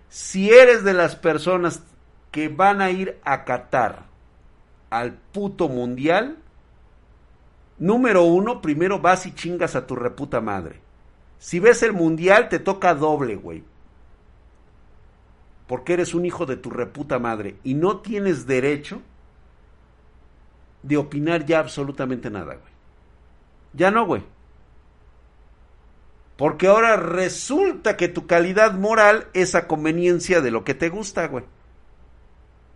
Si 0.09 0.49
eres 0.49 0.83
de 0.83 0.93
las 0.93 1.15
personas 1.15 1.83
que 2.31 2.47
van 2.47 2.81
a 2.81 2.89
ir 2.89 3.19
a 3.23 3.43
Qatar 3.43 4.03
al 4.89 5.13
puto 5.13 5.67
mundial, 5.67 6.37
número 7.77 8.23
uno, 8.23 8.61
primero 8.61 8.99
vas 8.99 9.25
y 9.25 9.33
chingas 9.33 9.75
a 9.75 9.85
tu 9.85 9.95
reputa 9.95 10.41
madre. 10.41 10.79
Si 11.37 11.59
ves 11.59 11.83
el 11.83 11.93
mundial, 11.93 12.49
te 12.49 12.59
toca 12.59 12.93
doble, 12.93 13.35
güey. 13.35 13.63
Porque 15.71 15.93
eres 15.93 16.13
un 16.13 16.25
hijo 16.25 16.45
de 16.45 16.57
tu 16.57 16.69
reputa 16.69 17.17
madre 17.17 17.55
y 17.63 17.75
no 17.75 18.01
tienes 18.01 18.45
derecho 18.45 19.01
de 20.83 20.97
opinar 20.97 21.45
ya 21.45 21.59
absolutamente 21.59 22.29
nada, 22.29 22.55
güey. 22.55 22.73
Ya 23.71 23.89
no, 23.89 24.05
güey. 24.05 24.21
Porque 26.35 26.67
ahora 26.67 26.97
resulta 26.97 27.95
que 27.95 28.09
tu 28.09 28.27
calidad 28.27 28.73
moral 28.73 29.29
es 29.33 29.55
a 29.55 29.65
conveniencia 29.65 30.41
de 30.41 30.51
lo 30.51 30.65
que 30.65 30.73
te 30.73 30.89
gusta, 30.89 31.29
güey. 31.29 31.45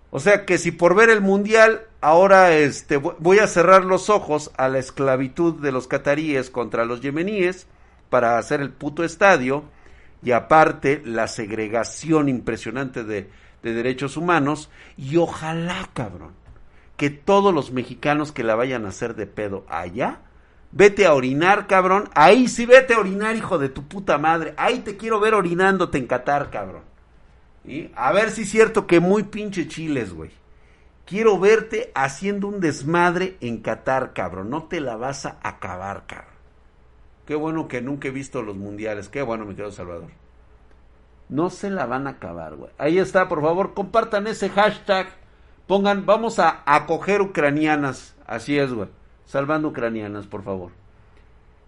O 0.10 0.22
sea 0.22 0.46
que 0.46 0.58
si 0.58 0.72
por 0.72 0.96
ver 0.96 1.10
el 1.10 1.20
mundial 1.20 1.88
ahora 2.00 2.54
este 2.54 2.96
voy 2.96 3.40
a 3.40 3.48
cerrar 3.48 3.84
los 3.84 4.10
ojos 4.10 4.52
a 4.56 4.70
la 4.70 4.80
esclavitud 4.80 5.56
de 5.56 5.74
los 5.74 5.90
cataríes 5.90 6.50
contra 6.50 6.86
los 6.86 7.02
yemeníes 7.02 7.68
para 8.10 8.38
hacer 8.38 8.62
el 8.62 8.72
puto 8.72 9.04
estadio 9.04 9.66
y 10.26 10.32
aparte 10.32 11.04
la 11.06 11.28
segregación 11.28 12.30
impresionante 12.30 13.04
de, 13.04 13.30
de 13.62 13.74
derechos 13.74 14.18
humanos 14.18 14.72
y 14.98 15.18
ojalá, 15.18 15.88
cabrón, 15.94 16.34
que 16.98 17.12
todos 17.12 17.54
los 17.54 17.72
mexicanos 17.72 18.32
que 18.32 18.44
la 18.44 18.56
vayan 18.56 18.86
a 18.86 18.90
hacer 18.90 19.16
de 19.16 19.28
pedo 19.28 19.66
allá, 19.70 20.22
vete 20.72 21.06
a 21.06 21.14
orinar, 21.14 21.68
cabrón. 21.68 22.10
Ahí 22.16 22.48
sí 22.48 22.66
vete 22.66 22.96
a 22.96 23.00
orinar, 23.00 23.36
hijo 23.36 23.60
de 23.60 23.70
tu 23.70 23.88
puta 23.88 24.18
madre. 24.18 24.56
Ahí 24.58 24.80
te 24.80 24.98
quiero 24.98 25.20
ver 25.20 25.36
orinándote 25.36 26.00
en 26.00 26.08
Qatar, 26.08 26.50
cabrón. 26.50 26.84
¿Y? 27.64 27.92
A 27.96 28.12
ver 28.12 28.32
si 28.32 28.42
es 28.42 28.50
cierto 28.50 28.88
que 28.88 29.00
muy 29.00 29.24
pinche 29.24 29.68
chiles, 29.68 30.12
güey. 30.12 30.32
Quiero 31.06 31.40
verte 31.40 31.92
haciendo 31.94 32.48
un 32.48 32.60
desmadre 32.60 33.38
en 33.42 33.62
Qatar, 33.62 34.14
cabrón. 34.14 34.50
No 34.50 34.64
te 34.64 34.80
la 34.80 34.96
vas 34.96 35.28
a 35.28 35.38
acabar, 35.44 36.06
cabrón. 36.08 36.35
Qué 37.26 37.36
bueno 37.36 37.68
que 37.68 37.82
nunca 37.82 38.08
he 38.08 38.12
visto 38.12 38.42
los 38.42 38.56
mundiales. 38.56 39.10
Qué 39.10 39.22
bueno, 39.22 39.46
mi 39.46 39.56
querido 39.56 39.72
Salvador. 39.72 40.10
No 41.28 41.50
se 41.50 41.70
la 41.70 41.86
van 41.86 42.08
a 42.08 42.12
acabar, 42.12 42.56
güey. 42.56 42.72
Ahí 42.78 43.00
está, 43.00 43.28
por 43.28 43.42
favor, 43.42 43.74
compartan 43.74 44.28
ese 44.28 44.50
hashtag. 44.50 45.08
Pongan, 45.68 46.06
vamos 46.06 46.38
a 46.38 46.62
acoger 46.66 47.22
ucranianas. 47.22 48.16
Así 48.28 48.58
es, 48.60 48.72
güey. 48.72 48.90
Salvando 49.26 49.70
ucranianas, 49.70 50.28
por 50.28 50.44
favor. 50.44 50.72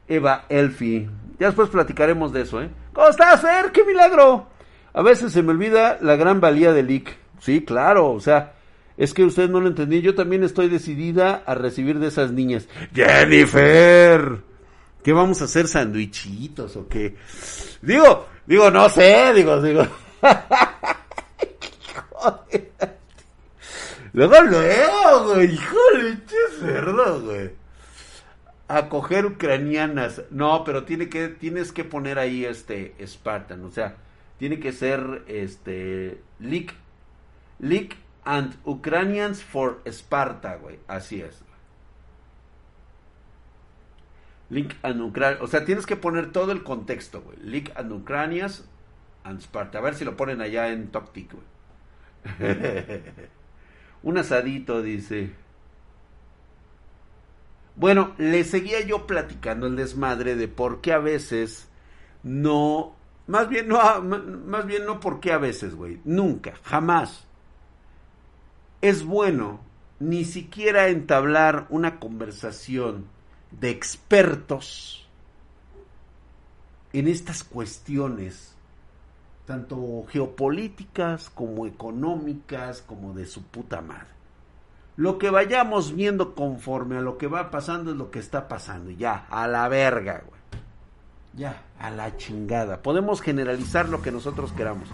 Eva 0.08 0.46
Elfi. 0.50 1.10
Ya 1.40 1.48
después 1.48 1.70
platicaremos 1.70 2.32
de 2.32 2.42
eso, 2.42 2.62
¿eh? 2.62 2.70
¿Cómo 2.94 3.10
estás, 3.10 3.42
Fer? 3.42 3.72
¡Qué 3.72 3.84
milagro! 3.84 4.48
A 4.94 5.02
veces 5.02 5.32
se 5.32 5.44
me 5.44 5.52
olvida 5.52 5.98
la 6.02 6.16
gran 6.16 6.40
valía 6.40 6.72
del 6.72 6.90
IC. 6.90 7.18
Sí, 7.40 7.64
claro, 7.64 8.12
o 8.12 8.20
sea, 8.20 8.54
es 8.98 9.14
que 9.14 9.24
usted 9.24 9.50
no 9.50 9.60
lo 9.60 9.68
entendí. 9.68 10.02
Yo 10.02 10.16
también 10.16 10.44
estoy 10.44 10.70
decidida 10.70 11.44
a 11.46 11.54
recibir 11.56 12.00
de 12.00 12.08
esas 12.08 12.32
niñas. 12.32 12.68
Jennifer, 12.94 14.42
¿qué 15.08 15.14
vamos 15.14 15.42
a 15.42 15.46
hacer? 15.46 15.70
¿Sandwichitos 15.70 16.76
o 16.76 16.86
qué? 16.90 17.16
Digo, 17.82 18.28
digo, 18.46 18.70
no 18.70 18.90
sé, 18.90 19.32
digo, 19.34 19.62
digo. 19.62 19.88
Luego, 24.12 24.42
luego, 24.42 25.26
güey, 25.28 25.54
híjole, 25.54 26.18
che 26.26 26.36
cerdo, 26.60 27.22
güey. 27.22 27.52
Acoger 28.68 29.28
ucranianas. 29.28 30.24
No, 30.30 30.66
pero 30.66 30.84
tiene 30.84 31.08
que, 31.08 31.30
tienes 31.30 31.72
que 31.72 31.86
poner 31.86 32.20
ahí 32.20 32.44
este 32.44 32.94
Spartan, 33.06 33.64
o 33.64 33.72
sea, 33.72 33.96
tiene 34.38 34.60
que 34.60 34.74
ser 34.74 35.24
este 35.28 36.20
Leak, 36.40 36.74
Leak 37.60 37.96
and 38.26 38.58
Ukrainians 38.66 39.42
for 39.42 39.82
Sparta, 39.86 40.56
güey. 40.56 40.80
Así 40.88 41.22
es. 41.22 41.47
Link 44.50 44.74
and 44.82 45.02
Ukraine. 45.02 45.38
O 45.42 45.48
sea, 45.48 45.66
tienes 45.66 45.86
que 45.86 45.96
poner 45.96 46.32
todo 46.32 46.52
el 46.52 46.64
contexto, 46.64 47.22
güey. 47.22 47.38
Link 47.42 47.70
and 47.76 47.92
Ukrainians 47.92 48.68
and 49.24 49.42
Sparta. 49.42 49.80
A 49.80 49.82
ver 49.82 49.96
si 49.96 50.06
lo 50.06 50.16
ponen 50.16 50.42
allá 50.42 50.70
en 50.70 50.88
Toctic, 50.90 51.34
güey. 51.34 51.44
Un 54.04 54.18
asadito, 54.18 54.82
dice. 54.82 55.32
Bueno, 57.76 58.14
le 58.18 58.44
seguía 58.44 58.82
yo 58.82 59.06
platicando 59.06 59.68
el 59.68 59.76
desmadre 59.76 60.36
de 60.36 60.48
por 60.48 60.82
qué 60.82 60.94
a 60.94 61.00
veces 61.00 61.70
no. 62.24 62.96
Más 63.28 63.50
bien 63.50 63.68
no, 63.68 64.02
más 64.02 64.66
bien 64.66 64.86
no 64.86 65.02
por 65.02 65.20
qué 65.20 65.34
a 65.34 65.38
veces, 65.38 65.76
güey. 65.76 66.00
Nunca, 66.06 66.54
jamás. 66.64 67.28
Es 68.82 69.04
bueno 69.04 69.60
ni 70.00 70.24
siquiera 70.26 70.88
entablar 70.88 71.66
una 71.70 72.00
conversación 72.00 73.08
de 73.52 73.70
expertos 73.70 75.08
en 76.94 77.08
estas 77.08 77.44
cuestiones, 77.44 78.56
tanto 79.46 80.06
geopolíticas 80.10 81.30
como 81.30 81.68
económicas, 81.68 82.82
como 82.82 83.14
de 83.14 83.26
su 83.26 83.44
puta 83.44 83.82
madre. 83.82 84.18
Lo 84.96 85.20
que 85.20 85.30
vayamos 85.30 85.96
viendo 85.96 86.34
conforme 86.34 86.98
a 86.98 87.02
lo 87.02 87.20
que 87.20 87.28
va 87.28 87.52
pasando 87.52 87.92
es 87.92 87.98
lo 87.98 88.10
que 88.10 88.18
está 88.18 88.48
pasando. 88.48 88.90
Ya, 88.90 89.28
a 89.30 89.48
la 89.48 89.70
verga, 89.70 90.24
güey. 90.26 90.42
Ya, 91.36 91.62
a 91.80 91.92
la 91.92 92.18
chingada. 92.18 92.82
Podemos 92.82 93.22
generalizar 93.22 93.90
lo 93.90 94.02
que 94.02 94.12
nosotros 94.12 94.52
queramos. 94.54 94.90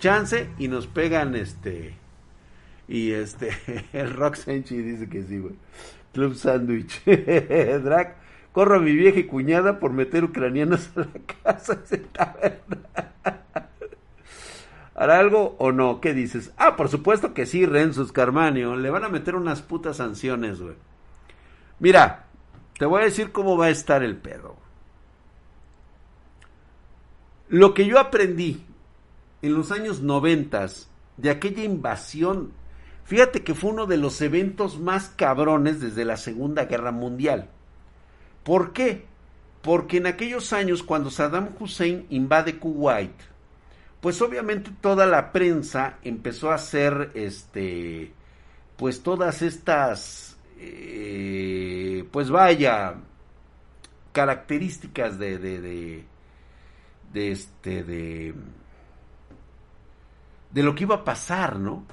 Chance 0.00 0.50
y 0.58 0.66
nos 0.66 0.88
pegan 0.88 1.36
este. 1.36 1.94
Y 2.88 3.12
este. 3.12 3.50
El 3.92 4.12
Rock 4.12 4.34
Senchi 4.34 4.76
dice 4.76 5.08
que 5.08 5.22
sí, 5.22 5.38
güey. 5.38 5.54
Club 6.14 6.34
Sandwich. 6.34 7.04
Drac, 7.04 8.16
corro 8.52 8.76
a 8.76 8.80
mi 8.80 8.92
vieja 8.92 9.18
y 9.18 9.24
cuñada 9.24 9.78
por 9.78 9.92
meter 9.92 10.24
ucranianos 10.24 10.88
a 10.96 11.00
la 11.00 11.08
casa. 11.42 11.78
¿Hará 14.94 15.18
algo 15.18 15.56
o 15.58 15.72
no? 15.72 16.00
¿Qué 16.00 16.14
dices? 16.14 16.52
Ah, 16.56 16.76
por 16.76 16.88
supuesto 16.88 17.34
que 17.34 17.44
sí, 17.44 17.66
Renzo 17.66 18.10
Carmanio. 18.12 18.76
Le 18.76 18.90
van 18.90 19.04
a 19.04 19.08
meter 19.08 19.34
unas 19.34 19.60
putas 19.60 19.98
sanciones, 19.98 20.60
güey. 20.60 20.76
Mira, 21.80 22.26
te 22.78 22.86
voy 22.86 23.02
a 23.02 23.04
decir 23.04 23.32
cómo 23.32 23.56
va 23.56 23.66
a 23.66 23.70
estar 23.70 24.02
el 24.02 24.16
pedo. 24.16 24.56
Lo 27.48 27.74
que 27.74 27.86
yo 27.86 27.98
aprendí 27.98 28.64
en 29.42 29.54
los 29.54 29.70
años 29.70 30.00
noventas 30.00 30.88
de 31.16 31.30
aquella 31.30 31.64
invasión, 31.64 32.52
fíjate 33.04 33.42
que 33.42 33.54
fue 33.54 33.70
uno 33.70 33.86
de 33.86 33.96
los 33.96 34.20
eventos 34.20 34.78
más 34.78 35.08
cabrones 35.16 35.80
desde 35.80 36.04
la 36.04 36.16
Segunda 36.16 36.64
Guerra 36.64 36.92
Mundial. 36.92 37.48
¿Por 38.42 38.72
qué? 38.72 39.06
Porque 39.62 39.96
en 39.96 40.06
aquellos 40.06 40.52
años 40.52 40.82
cuando 40.82 41.10
Saddam 41.10 41.50
Hussein 41.58 42.06
invade 42.10 42.58
Kuwait, 42.58 43.12
pues 44.00 44.20
obviamente 44.20 44.70
toda 44.82 45.06
la 45.06 45.32
prensa 45.32 45.98
empezó 46.02 46.50
a 46.50 46.56
hacer 46.56 47.10
este 47.14 48.12
pues 48.76 49.02
todas 49.02 49.40
estas 49.40 50.36
eh, 50.58 52.06
pues 52.10 52.28
vaya 52.28 52.96
características 54.12 55.18
de, 55.18 55.38
de, 55.38 55.60
de, 55.62 56.04
de 57.14 57.32
este 57.32 57.82
de 57.82 58.34
de 60.50 60.62
lo 60.62 60.74
que 60.74 60.84
iba 60.84 60.96
a 60.96 61.04
pasar, 61.04 61.58
¿no? 61.58 61.84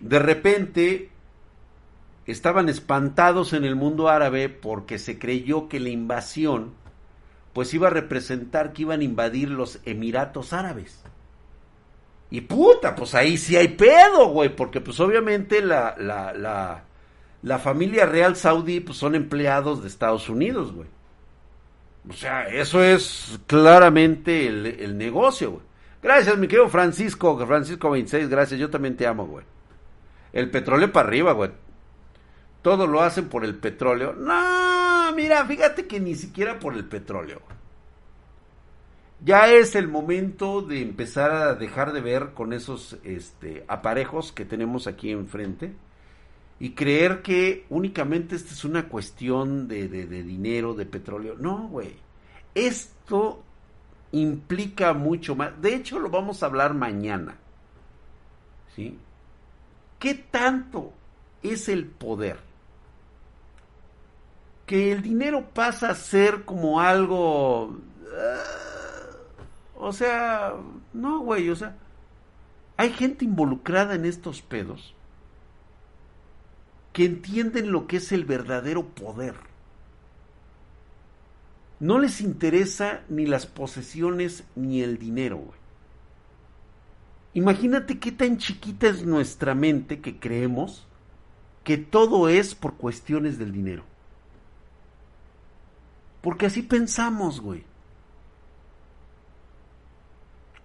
De 0.00 0.18
repente 0.18 1.10
estaban 2.26 2.68
espantados 2.68 3.52
en 3.52 3.64
el 3.64 3.76
mundo 3.76 4.08
árabe 4.08 4.48
porque 4.48 4.98
se 4.98 5.18
creyó 5.18 5.68
que 5.68 5.80
la 5.80 5.88
invasión 5.90 6.72
pues 7.52 7.74
iba 7.74 7.88
a 7.88 7.90
representar 7.90 8.72
que 8.72 8.82
iban 8.82 9.00
a 9.00 9.04
invadir 9.04 9.50
los 9.50 9.80
Emiratos 9.84 10.52
Árabes. 10.52 11.02
Y 12.30 12.42
puta, 12.42 12.94
pues 12.94 13.14
ahí 13.14 13.36
sí 13.36 13.56
hay 13.56 13.68
pedo, 13.68 14.28
güey, 14.28 14.54
porque 14.54 14.80
pues 14.80 15.00
obviamente 15.00 15.60
la, 15.60 15.96
la, 15.98 16.32
la, 16.32 16.84
la 17.42 17.58
familia 17.58 18.06
real 18.06 18.36
saudí 18.36 18.78
pues 18.80 18.98
son 18.98 19.16
empleados 19.16 19.82
de 19.82 19.88
Estados 19.88 20.28
Unidos, 20.28 20.72
güey. 20.72 20.88
O 22.08 22.12
sea, 22.12 22.48
eso 22.48 22.82
es 22.82 23.40
claramente 23.46 24.46
el, 24.46 24.66
el 24.66 24.96
negocio, 24.96 25.50
güey. 25.50 25.62
Gracias, 26.02 26.38
mi 26.38 26.46
querido 26.46 26.68
Francisco, 26.68 27.36
Francisco 27.46 27.90
26, 27.90 28.28
gracias, 28.28 28.58
yo 28.58 28.70
también 28.70 28.96
te 28.96 29.06
amo, 29.06 29.26
güey. 29.26 29.44
El 30.32 30.50
petróleo 30.50 30.92
para 30.92 31.08
arriba, 31.08 31.32
güey. 31.32 31.50
Todo 32.62 32.86
lo 32.86 33.02
hacen 33.02 33.28
por 33.28 33.44
el 33.44 33.56
petróleo. 33.56 34.14
No, 34.14 35.12
mira, 35.14 35.44
fíjate 35.46 35.86
que 35.86 35.98
ni 35.98 36.14
siquiera 36.14 36.58
por 36.58 36.74
el 36.74 36.84
petróleo. 36.84 37.40
Ya 39.22 39.50
es 39.52 39.74
el 39.74 39.88
momento 39.88 40.62
de 40.62 40.80
empezar 40.80 41.30
a 41.30 41.54
dejar 41.54 41.92
de 41.92 42.00
ver 42.00 42.30
con 42.32 42.52
esos 42.52 42.98
este, 43.04 43.64
aparejos 43.68 44.32
que 44.32 44.46
tenemos 44.46 44.86
aquí 44.86 45.10
enfrente 45.10 45.74
y 46.58 46.70
creer 46.70 47.20
que 47.22 47.66
únicamente 47.68 48.36
esta 48.36 48.52
es 48.52 48.64
una 48.64 48.88
cuestión 48.88 49.68
de, 49.68 49.88
de, 49.88 50.06
de 50.06 50.22
dinero, 50.22 50.74
de 50.74 50.86
petróleo. 50.86 51.36
No, 51.38 51.68
güey. 51.68 51.96
Esto 52.54 53.42
implica 54.12 54.92
mucho 54.94 55.34
más. 55.34 55.60
De 55.60 55.74
hecho, 55.74 55.98
lo 55.98 56.10
vamos 56.10 56.42
a 56.42 56.46
hablar 56.46 56.74
mañana. 56.74 57.36
¿Sí? 58.74 58.98
¿Qué 60.00 60.14
tanto 60.14 60.92
es 61.44 61.68
el 61.68 61.86
poder? 61.86 62.50
que 64.70 64.92
el 64.92 65.02
dinero 65.02 65.48
pasa 65.52 65.90
a 65.90 65.96
ser 65.96 66.44
como 66.44 66.78
algo... 66.78 67.70
Uh, 67.70 67.80
o 69.74 69.92
sea, 69.92 70.54
no, 70.92 71.18
güey, 71.22 71.50
o 71.50 71.56
sea, 71.56 71.76
hay 72.76 72.92
gente 72.92 73.24
involucrada 73.24 73.96
en 73.96 74.04
estos 74.04 74.42
pedos 74.42 74.94
que 76.92 77.04
entienden 77.04 77.72
lo 77.72 77.88
que 77.88 77.96
es 77.96 78.12
el 78.12 78.24
verdadero 78.24 78.86
poder. 78.86 79.34
No 81.80 81.98
les 81.98 82.20
interesa 82.20 83.00
ni 83.08 83.26
las 83.26 83.46
posesiones 83.46 84.44
ni 84.54 84.82
el 84.82 84.98
dinero, 84.98 85.38
güey. 85.38 85.59
Imagínate 87.34 87.98
qué 87.98 88.10
tan 88.10 88.38
chiquita 88.38 88.88
es 88.88 89.04
nuestra 89.04 89.54
mente 89.54 90.00
que 90.00 90.18
creemos 90.18 90.86
que 91.62 91.78
todo 91.78 92.28
es 92.28 92.54
por 92.54 92.74
cuestiones 92.74 93.38
del 93.38 93.52
dinero. 93.52 93.84
Porque 96.20 96.46
así 96.46 96.62
pensamos, 96.62 97.40
güey. 97.40 97.64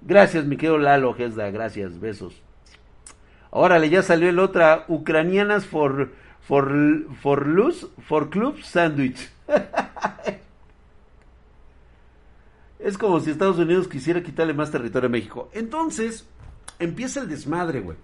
Gracias, 0.02 0.46
mi 0.46 0.58
querido 0.58 0.78
Lalo 0.78 1.14
Gesda, 1.14 1.50
gracias, 1.50 2.00
besos. 2.00 2.42
Órale, 3.50 3.90
ya 3.90 4.04
salió 4.04 4.30
el 4.30 4.40
otra, 4.40 4.86
ucranianas 4.88 5.66
for, 5.66 6.12
for, 6.42 6.72
for 7.22 7.48
luz, 7.48 7.88
for 8.08 8.30
club 8.30 8.62
sandwich. 8.62 9.30
es 12.80 12.98
como 12.98 13.20
si 13.20 13.32
Estados 13.32 13.58
Unidos 13.58 13.88
quisiera 13.88 14.22
quitarle 14.22 14.54
más 14.54 14.72
territorio 14.72 15.08
a 15.08 15.12
México. 15.12 15.50
Entonces, 15.54 16.28
empieza 16.80 17.22
el 17.22 17.30
desmadre, 17.30 17.82
güey. 17.82 17.98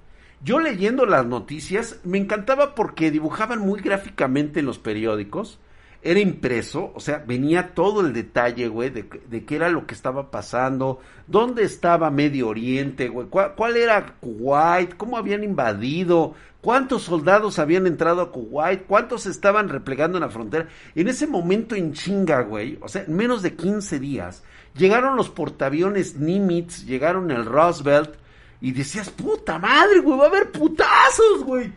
Yo 0.44 0.60
leyendo 0.60 1.06
las 1.06 1.26
noticias, 1.26 2.00
me 2.04 2.18
encantaba 2.18 2.74
porque 2.74 3.12
dibujaban 3.12 3.60
muy 3.60 3.80
gráficamente 3.82 4.60
en 4.60 4.66
los 4.66 4.80
periódicos 4.80 5.60
era 6.04 6.20
impreso, 6.20 6.92
o 6.96 7.00
sea, 7.00 7.24
venía 7.26 7.76
todo 7.76 8.02
el 8.02 8.12
detalle, 8.12 8.68
güey, 8.68 8.90
de, 8.90 9.04
de, 9.04 9.46
qué 9.46 9.56
era 9.56 9.70
lo 9.70 9.86
que 9.86 9.94
estaba 9.94 10.32
pasando, 10.32 11.00
dónde 11.28 11.64
estaba 11.64 12.10
Medio 12.10 12.48
Oriente, 12.48 13.08
güey, 13.08 13.28
cuál, 13.28 13.78
era 13.78 14.16
Kuwait, 14.20 14.98
cómo 14.98 15.18
habían 15.18 15.44
invadido, 15.44 16.34
cuántos 16.62 17.04
soldados 17.04 17.60
habían 17.60 17.86
entrado 17.86 18.22
a 18.22 18.32
Kuwait, 18.32 18.88
cuántos 18.88 19.28
estaban 19.28 19.70
replegando 19.70 20.18
en 20.18 20.24
la 20.24 20.30
frontera. 20.30 20.68
En 20.96 21.08
ese 21.08 21.28
momento 21.28 21.76
en 21.76 21.94
chinga, 21.94 22.42
güey, 22.42 22.80
o 22.82 22.88
sea, 22.88 23.04
en 23.04 23.16
menos 23.16 23.44
de 23.44 23.56
15 23.56 24.00
días, 24.00 24.44
llegaron 24.76 25.16
los 25.16 25.30
portaaviones 25.30 26.18
Nimitz, 26.18 26.84
llegaron 26.86 27.30
el 27.30 27.46
Roosevelt, 27.46 28.16
y 28.62 28.72
decías, 28.72 29.10
puta 29.10 29.58
madre, 29.58 30.00
güey, 30.00 30.18
va 30.18 30.26
a 30.26 30.28
haber 30.28 30.52
putazos, 30.52 31.44
güey. 31.44 31.74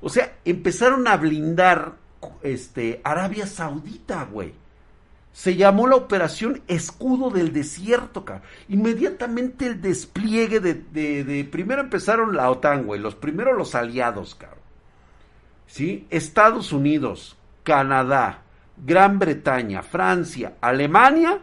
O 0.00 0.08
sea, 0.08 0.38
empezaron 0.44 1.06
a 1.08 1.16
blindar 1.16 1.96
este, 2.42 3.00
Arabia 3.02 3.46
Saudita, 3.46 4.24
güey. 4.24 4.54
Se 5.32 5.56
llamó 5.56 5.86
la 5.86 5.96
operación 5.96 6.62
Escudo 6.66 7.30
del 7.30 7.52
Desierto, 7.52 8.24
cabrón. 8.24 8.46
Inmediatamente 8.68 9.66
el 9.66 9.80
despliegue 9.80 10.60
de, 10.60 10.74
de, 10.74 11.44
primero 11.44 11.82
empezaron 11.82 12.34
la 12.34 12.50
OTAN, 12.50 12.84
güey. 12.86 13.00
Los 13.00 13.14
primeros 13.14 13.56
los 13.56 13.74
aliados, 13.74 14.34
cabrón. 14.34 14.58
¿Sí? 15.66 16.06
Estados 16.10 16.72
Unidos, 16.72 17.36
Canadá, 17.62 18.42
Gran 18.84 19.18
Bretaña, 19.18 19.82
Francia, 19.82 20.54
Alemania, 20.60 21.40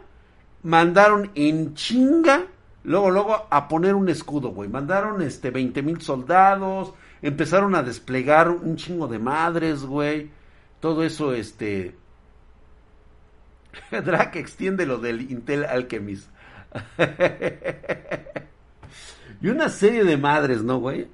mandaron 0.63 1.31
en 1.35 1.75
chinga, 1.75 2.47
luego, 2.85 3.11
luego 3.11 3.47
a 3.49 3.67
poner 3.67 3.95
un 3.95 4.09
escudo, 4.09 4.49
güey. 4.49 4.69
Mandaron 4.69 5.21
este 5.21 5.51
20 5.51 5.81
mil 5.81 6.01
soldados, 6.01 6.93
empezaron 7.21 7.75
a 7.75 7.83
desplegar 7.83 8.49
un 8.49 8.75
chingo 8.75 9.07
de 9.07 9.19
madres, 9.19 9.83
güey 9.83 10.29
todo 10.85 11.03
eso, 11.03 11.33
este... 11.33 11.95
Drac 13.91 14.35
extiende 14.35 14.85
lo 14.85 14.99
del 14.99 15.31
Intel 15.31 15.65
Alchemist. 15.65 16.27
y 19.41 19.47
una 19.47 19.69
serie 19.69 20.03
de 20.03 20.15
madres, 20.15 20.61
¿no, 20.61 20.77
güey? 20.77 21.07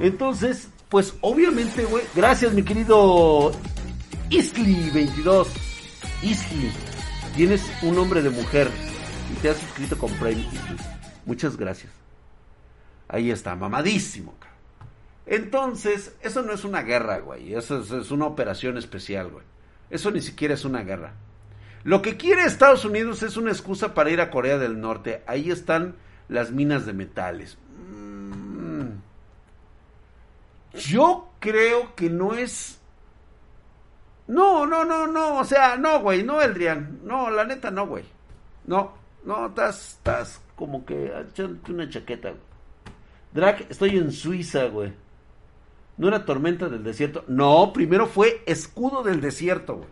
Entonces, 0.00 0.68
pues 0.88 1.14
obviamente, 1.20 1.84
güey, 1.84 2.02
gracias 2.12 2.52
mi 2.54 2.64
querido 2.64 3.52
Isli22. 4.28 5.46
Isli, 6.22 6.72
tienes 7.36 7.62
un 7.82 7.94
nombre 7.94 8.20
de 8.20 8.30
mujer 8.30 8.68
y 9.32 9.36
te 9.36 9.50
has 9.50 9.56
suscrito 9.56 9.96
con 9.98 10.12
Prime 10.14 10.46
Muchas 11.24 11.56
gracias. 11.56 11.92
Ahí 13.08 13.30
está, 13.30 13.54
mamadísimo, 13.54 14.34
entonces, 15.26 16.16
eso 16.20 16.42
no 16.42 16.52
es 16.52 16.64
una 16.64 16.82
guerra, 16.82 17.20
güey. 17.20 17.54
Eso 17.54 17.80
es, 17.80 18.10
una 18.10 18.26
operación 18.26 18.76
especial, 18.76 19.30
güey. 19.30 19.44
Eso 19.90 20.10
ni 20.10 20.20
siquiera 20.20 20.54
es 20.54 20.64
una 20.64 20.82
guerra. 20.82 21.14
Lo 21.84 22.02
que 22.02 22.16
quiere 22.16 22.44
Estados 22.44 22.84
Unidos 22.84 23.22
es 23.22 23.36
una 23.36 23.50
excusa 23.50 23.94
para 23.94 24.10
ir 24.10 24.20
a 24.20 24.30
Corea 24.30 24.58
del 24.58 24.80
Norte. 24.80 25.22
Ahí 25.26 25.50
están 25.50 25.96
las 26.28 26.50
minas 26.50 26.86
de 26.86 26.92
metales. 26.92 27.56
Mm. 27.78 28.88
Yo 30.74 31.32
creo 31.38 31.94
que 31.94 32.10
no 32.10 32.34
es... 32.34 32.80
No, 34.26 34.66
no, 34.66 34.84
no, 34.84 35.06
no. 35.06 35.38
O 35.38 35.44
sea, 35.44 35.76
no, 35.76 36.00
güey. 36.00 36.22
No, 36.22 36.40
Eldrian. 36.40 37.00
No, 37.04 37.30
la 37.30 37.44
neta, 37.44 37.70
no, 37.70 37.86
güey. 37.86 38.04
No, 38.66 38.94
no, 39.24 39.46
estás, 39.46 40.40
como 40.56 40.84
que 40.84 41.06
echándote 41.06 41.72
una 41.72 41.88
chaqueta, 41.88 42.30
güey. 42.30 42.40
Drac, 43.32 43.66
estoy 43.70 43.96
en 43.96 44.12
Suiza, 44.12 44.66
güey. 44.66 44.92
No 45.96 46.08
era 46.08 46.24
tormenta 46.24 46.68
del 46.68 46.82
desierto. 46.82 47.24
No, 47.28 47.72
primero 47.72 48.06
fue 48.06 48.42
escudo 48.46 49.02
del 49.02 49.20
desierto, 49.20 49.76
güey. 49.76 49.88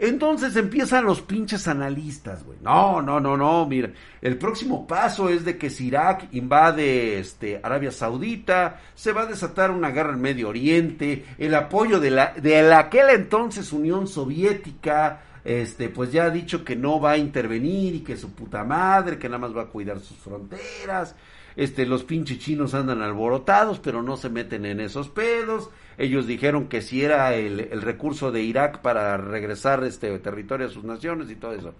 Entonces 0.00 0.56
empiezan 0.56 1.04
los 1.04 1.20
pinches 1.20 1.68
analistas, 1.68 2.42
güey. 2.42 2.58
No, 2.62 3.02
no, 3.02 3.20
no, 3.20 3.36
no, 3.36 3.66
mira. 3.66 3.92
El 4.22 4.38
próximo 4.38 4.86
paso 4.86 5.28
es 5.28 5.44
de 5.44 5.58
que 5.58 5.68
si 5.68 5.88
Irak 5.88 6.28
invade 6.32 7.18
este, 7.18 7.60
Arabia 7.62 7.92
Saudita, 7.92 8.80
se 8.94 9.12
va 9.12 9.22
a 9.22 9.26
desatar 9.26 9.70
una 9.70 9.90
guerra 9.90 10.14
en 10.14 10.22
Medio 10.22 10.48
Oriente, 10.48 11.26
el 11.36 11.54
apoyo 11.54 12.00
de 12.00 12.10
la, 12.10 12.32
de 12.32 12.62
la 12.62 12.78
aquel 12.78 13.10
entonces 13.10 13.74
Unión 13.74 14.06
Soviética, 14.08 15.20
este, 15.44 15.88
pues 15.88 16.12
ya 16.12 16.24
ha 16.24 16.30
dicho 16.30 16.64
que 16.64 16.76
no 16.76 17.00
va 17.00 17.12
a 17.12 17.18
intervenir 17.18 17.94
y 17.94 18.00
que 18.00 18.16
su 18.16 18.32
puta 18.32 18.64
madre, 18.64 19.18
que 19.18 19.28
nada 19.28 19.38
más 19.38 19.56
va 19.56 19.62
a 19.62 19.66
cuidar 19.66 20.00
sus 20.00 20.16
fronteras 20.18 21.14
este, 21.56 21.86
los 21.86 22.04
pinches 22.04 22.38
chinos 22.38 22.74
andan 22.74 23.02
alborotados, 23.02 23.80
pero 23.80 24.02
no 24.02 24.16
se 24.16 24.30
meten 24.30 24.64
en 24.66 24.80
esos 24.80 25.08
pedos. 25.08 25.70
Ellos 25.98 26.26
dijeron 26.26 26.68
que 26.68 26.80
si 26.80 27.04
era 27.04 27.34
el, 27.34 27.82
recurso 27.82 28.30
de 28.32 28.42
Irak 28.42 28.80
para 28.80 29.16
regresar 29.16 29.82
este 29.84 30.18
territorio 30.20 30.68
a 30.68 30.70
sus 30.70 30.84
naciones 30.84 31.30
y 31.30 31.36
todo 31.36 31.52
eso. 31.52 31.74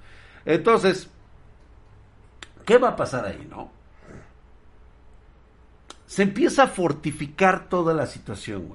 Entonces, 0.45 1.09
¿qué 2.67 2.79
va 2.79 2.91
a 2.91 2.97
pasar 2.97 3.25
ahí, 3.27 3.47
no? 3.49 3.71
Se 6.07 6.25
empieza 6.25 6.65
a 6.65 6.69
fortificar 6.69 7.69
toda 7.69 7.95
la 7.95 8.07
situación. 8.07 8.75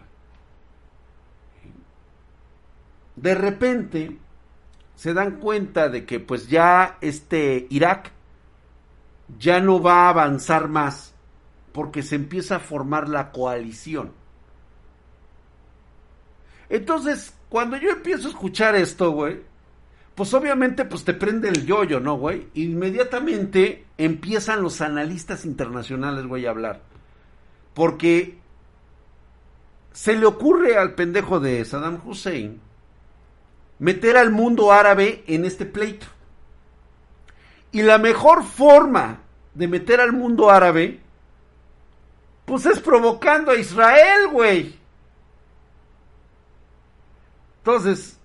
De 3.16 3.36
repente 3.36 4.18
se 4.96 5.14
dan 5.14 5.38
cuenta 5.39 5.89
de 5.89 6.06
que 6.06 6.20
pues 6.20 6.48
ya 6.48 6.98
este 7.02 7.68
Irak 7.70 8.12
ya 9.38 9.60
no 9.60 9.82
va 9.82 10.06
a 10.06 10.10
avanzar 10.10 10.68
más 10.70 11.14
porque 11.72 12.04
se 12.04 12.16
empieza 12.16 12.58
a 12.58 12.60
formar 12.60 13.10
la 13.10 13.32
coalición. 13.32 14.14
Entonces, 16.70 17.34
cuando 17.50 17.78
yo 17.78 17.89
empiezo 17.89 18.28
a 18.28 18.32
escuchar 18.32 18.76
esto, 18.76 19.12
güey, 19.12 19.41
pues 20.16 20.34
obviamente 20.34 20.86
pues 20.86 21.04
te 21.04 21.14
prende 21.14 21.50
el 21.50 21.66
yoyo, 21.66 22.00
¿no, 22.00 22.18
güey? 22.18 22.48
Inmediatamente 22.54 23.86
empiezan 23.98 24.62
los 24.62 24.80
analistas 24.82 25.46
internacionales, 25.46 26.26
güey, 26.26 26.46
a 26.46 26.52
hablar. 26.52 26.82
Porque 27.74 28.38
se 29.91 30.16
le 30.16 30.26
ocurre 30.26 30.78
al 30.78 30.96
pendejo 30.96 31.41
de 31.41 31.64
Saddam 31.66 32.00
Hussein 32.06 32.62
meter 33.80 34.17
al 34.17 34.32
mundo 34.32 34.71
árabe 34.71 35.23
en 35.28 35.45
este 35.45 35.65
pleito. 35.65 36.07
Y 37.71 37.82
la 37.82 37.97
mejor 37.97 38.43
forma 38.43 39.19
de 39.53 39.67
meter 39.67 39.99
al 39.99 40.13
mundo 40.13 40.49
árabe, 40.49 41.01
pues 42.45 42.65
es 42.65 42.80
provocando 42.80 43.51
a 43.51 43.55
Israel, 43.55 44.28
güey. 44.32 44.78
Entonces, 47.57 48.17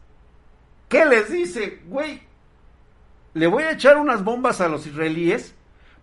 ¿qué 0.89 1.05
les 1.07 1.31
dice? 1.31 1.81
Güey, 1.87 2.23
le 3.35 3.47
voy 3.47 3.63
a 3.63 3.73
echar 3.73 3.97
unas 3.97 4.23
bombas 4.23 4.61
a 4.61 4.69
los 4.69 4.87
israelíes 4.87 5.55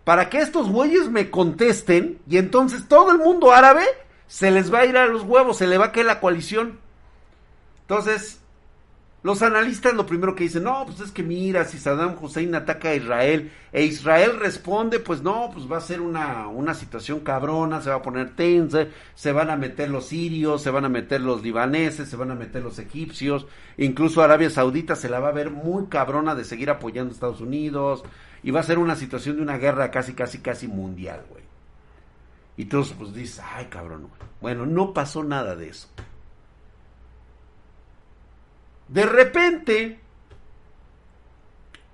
para 0.04 0.30
que 0.30 0.38
estos 0.38 0.68
güeyes 0.68 1.10
me 1.10 1.30
contesten 1.30 2.18
y 2.28 2.38
entonces 2.38 2.88
todo 2.88 3.12
el 3.12 3.18
mundo 3.18 3.52
árabe 3.52 3.84
se 4.26 4.50
les 4.50 4.72
va 4.72 4.80
a 4.80 4.86
ir 4.86 4.96
a 4.96 5.06
los 5.06 5.22
huevos, 5.22 5.58
se 5.58 5.66
le 5.66 5.78
va 5.78 5.86
a 5.86 5.92
caer 5.92 6.06
la 6.06 6.20
coalición. 6.20 6.78
Entonces, 7.82 8.40
los 9.28 9.42
analistas 9.42 9.92
lo 9.92 10.06
primero 10.06 10.34
que 10.34 10.44
dicen, 10.44 10.62
no, 10.62 10.86
pues 10.86 11.00
es 11.00 11.10
que 11.10 11.22
mira, 11.22 11.66
si 11.66 11.78
Saddam 11.78 12.16
Hussein 12.18 12.54
ataca 12.54 12.88
a 12.88 12.94
Israel 12.94 13.52
e 13.72 13.84
Israel 13.84 14.40
responde, 14.40 15.00
pues 15.00 15.20
no, 15.20 15.50
pues 15.52 15.70
va 15.70 15.76
a 15.76 15.82
ser 15.82 16.00
una, 16.00 16.48
una 16.48 16.72
situación 16.72 17.20
cabrona, 17.20 17.82
se 17.82 17.90
va 17.90 17.96
a 17.96 18.02
poner 18.02 18.34
tensa, 18.34 18.86
se 19.14 19.32
van 19.32 19.50
a 19.50 19.56
meter 19.56 19.90
los 19.90 20.06
sirios, 20.06 20.62
se 20.62 20.70
van 20.70 20.86
a 20.86 20.88
meter 20.88 21.20
los 21.20 21.42
libaneses, 21.42 22.08
se 22.08 22.16
van 22.16 22.30
a 22.30 22.36
meter 22.36 22.62
los 22.62 22.78
egipcios, 22.78 23.46
incluso 23.76 24.22
Arabia 24.22 24.48
Saudita 24.48 24.96
se 24.96 25.10
la 25.10 25.20
va 25.20 25.28
a 25.28 25.32
ver 25.32 25.50
muy 25.50 25.88
cabrona 25.88 26.34
de 26.34 26.44
seguir 26.44 26.70
apoyando 26.70 27.10
a 27.10 27.12
Estados 27.12 27.42
Unidos 27.42 28.04
y 28.42 28.50
va 28.50 28.60
a 28.60 28.62
ser 28.62 28.78
una 28.78 28.96
situación 28.96 29.36
de 29.36 29.42
una 29.42 29.58
guerra 29.58 29.90
casi, 29.90 30.14
casi, 30.14 30.38
casi 30.38 30.68
mundial, 30.68 31.20
güey. 31.28 31.44
Y 32.56 32.64
todos 32.64 32.94
pues 32.94 33.12
dices, 33.12 33.42
ay 33.44 33.66
cabrón. 33.66 34.08
Bueno, 34.40 34.64
no 34.64 34.94
pasó 34.94 35.22
nada 35.22 35.54
de 35.54 35.68
eso. 35.68 35.86
De 38.88 39.04
repente 39.04 40.00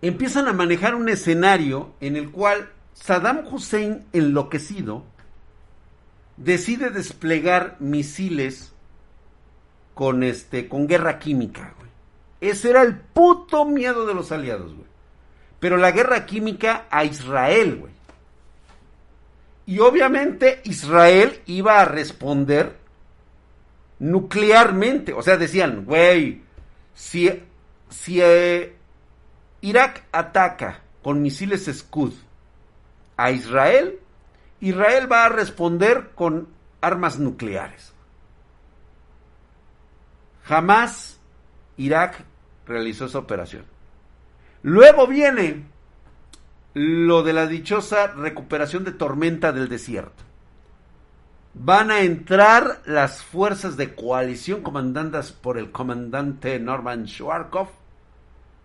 empiezan 0.01 0.49
a 0.49 0.53
manejar 0.53 0.95
un 0.95 1.09
escenario 1.09 1.92
en 2.01 2.16
el 2.16 2.30
cual 2.30 2.70
Saddam 2.95 3.47
Hussein, 3.51 4.07
enloquecido, 4.12 5.05
decide 6.36 6.90
desplegar 6.90 7.76
misiles 7.80 8.72
con 9.95 10.22
este 10.22 10.68
con 10.68 10.86
guerra 10.86 11.18
química, 11.18 11.74
güey. 11.78 11.90
Ese 12.40 12.70
era 12.70 12.82
el 12.82 12.97
puto 12.97 13.64
miedo 13.64 14.07
de 14.07 14.14
los 14.14 14.30
aliados, 14.30 14.74
güey. 14.74 14.86
Pero 15.61 15.76
la 15.76 15.92
guerra 15.92 16.26
química 16.26 16.86
a 16.90 17.05
Israel, 17.05 17.76
güey. 17.76 17.92
Y 19.66 19.78
obviamente 19.78 20.61
Israel 20.64 21.40
iba 21.47 21.80
a 21.80 21.86
responder 21.86 22.76
nuclearmente. 23.99 25.14
O 25.14 25.22
sea, 25.22 25.38
decían, 25.38 25.86
güey, 25.86 26.43
si, 26.95 27.30
eh, 28.20 28.76
Irak 29.61 30.05
ataca 30.12 30.82
con 31.03 31.22
misiles 31.22 31.70
Scud 31.72 32.12
a 33.16 33.30
Israel, 33.30 33.99
Israel 34.61 35.11
va 35.11 35.26
a 35.26 35.28
responder 35.28 36.12
con 36.14 36.49
armas 36.80 37.18
nucleares. 37.18 37.92
Jamás 40.45 41.20
Irak 41.76 42.24
realizó 42.66 43.07
esa 43.07 43.18
operación. 43.18 43.64
Luego 44.62 45.07
viene 45.07 45.64
lo 46.74 47.22
de 47.22 47.32
la 47.32 47.47
dichosa 47.47 48.09
recuperación 48.09 48.84
de 48.84 48.92
tormenta 48.92 49.53
del 49.53 49.68
desierto. 49.68 50.22
Van 51.57 51.92
a 51.92 52.00
entrar 52.00 52.82
las 52.84 53.22
fuerzas 53.22 53.76
de 53.76 53.94
coalición 53.94 54.62
comandadas 54.62 55.30
por 55.30 55.57
el 55.57 55.70
comandante 55.70 56.59
Norman 56.59 57.07
Schwarzkopf, 57.07 57.70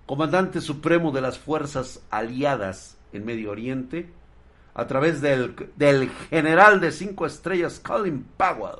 comandante 0.07 0.59
supremo 0.59 1.11
de 1.11 1.21
las 1.21 1.37
fuerzas 1.37 2.01
aliadas 2.09 2.97
en 3.13 3.25
Medio 3.25 3.51
Oriente, 3.51 4.11
a 4.73 4.87
través 4.87 5.21
del, 5.21 5.55
del 5.75 6.09
general 6.31 6.81
de 6.81 6.91
cinco 6.91 7.27
estrellas 7.27 7.79
Colin 7.79 8.25
Powell, 8.37 8.79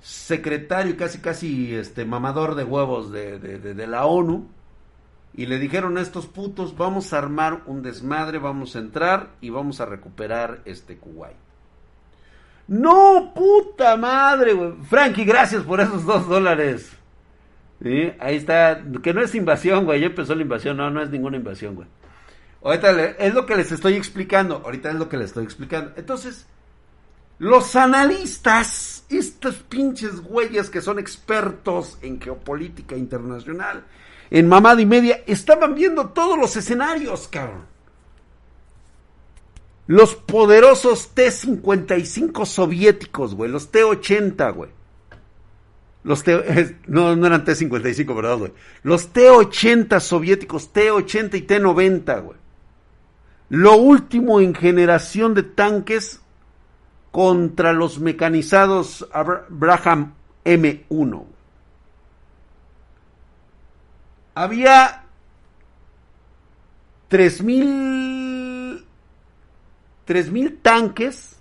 secretario 0.00 0.96
casi 0.96 1.18
casi 1.18 1.74
este 1.74 2.06
mamador 2.06 2.54
de 2.54 2.64
huevos 2.64 3.12
de, 3.12 3.38
de, 3.38 3.58
de, 3.58 3.74
de 3.74 3.86
la 3.86 4.06
ONU, 4.06 4.48
y 5.34 5.44
le 5.46 5.58
dijeron 5.58 5.98
a 5.98 6.00
estos 6.00 6.26
putos, 6.26 6.78
vamos 6.78 7.12
a 7.12 7.18
armar 7.18 7.62
un 7.66 7.82
desmadre, 7.82 8.38
vamos 8.38 8.74
a 8.74 8.78
entrar 8.78 9.32
y 9.42 9.50
vamos 9.50 9.82
a 9.82 9.86
recuperar 9.86 10.62
este 10.64 10.96
Kuwait. 10.96 11.43
No, 12.66 13.32
puta 13.34 13.96
madre, 13.96 14.54
güey. 14.54 14.72
Frankie, 14.88 15.24
gracias 15.24 15.62
por 15.62 15.80
esos 15.80 16.04
dos 16.04 16.28
dólares. 16.28 16.90
Ahí 18.18 18.36
está, 18.36 18.82
que 19.02 19.12
no 19.12 19.20
es 19.20 19.34
invasión, 19.34 19.84
güey. 19.84 20.00
Ya 20.00 20.06
empezó 20.06 20.34
la 20.34 20.42
invasión. 20.42 20.76
No, 20.76 20.90
no 20.90 21.02
es 21.02 21.10
ninguna 21.10 21.36
invasión, 21.36 21.74
güey. 21.74 21.88
Ahorita 22.62 22.92
es 23.18 23.34
lo 23.34 23.44
que 23.44 23.56
les 23.56 23.70
estoy 23.72 23.94
explicando. 23.94 24.62
Ahorita 24.64 24.88
es 24.88 24.94
lo 24.94 25.08
que 25.08 25.18
les 25.18 25.26
estoy 25.26 25.44
explicando. 25.44 25.92
Entonces, 25.96 26.46
los 27.38 27.76
analistas, 27.76 29.04
estos 29.10 29.56
pinches 29.56 30.20
güeyes 30.20 30.70
que 30.70 30.80
son 30.80 30.98
expertos 30.98 31.98
en 32.00 32.20
geopolítica 32.20 32.96
internacional, 32.96 33.84
en 34.30 34.48
mamada 34.48 34.80
y 34.80 34.86
media, 34.86 35.22
estaban 35.26 35.74
viendo 35.74 36.08
todos 36.08 36.38
los 36.38 36.56
escenarios, 36.56 37.28
cabrón. 37.28 37.73
Los 39.86 40.14
poderosos 40.14 41.08
T-55 41.14 42.46
soviéticos, 42.46 43.34
güey. 43.34 43.50
Los 43.50 43.70
T-80, 43.70 44.54
güey. 44.54 44.70
Los 46.04 46.22
T... 46.22 46.76
No, 46.86 47.16
no 47.16 47.26
eran 47.26 47.44
T-55, 47.44 48.14
¿verdad, 48.14 48.38
güey? 48.38 48.52
Los 48.82 49.08
T-80 49.08 50.00
soviéticos, 50.00 50.72
T-80 50.72 51.34
y 51.34 51.42
T-90, 51.42 52.22
güey. 52.22 52.38
Lo 53.50 53.76
último 53.76 54.40
en 54.40 54.54
generación 54.54 55.34
de 55.34 55.42
tanques 55.42 56.20
contra 57.10 57.72
los 57.72 58.00
mecanizados 58.00 59.06
Abraham 59.12 60.14
M1. 60.44 61.24
Había 64.34 65.04
3000 67.08 68.13
3000 70.04 70.58
tanques 70.62 71.36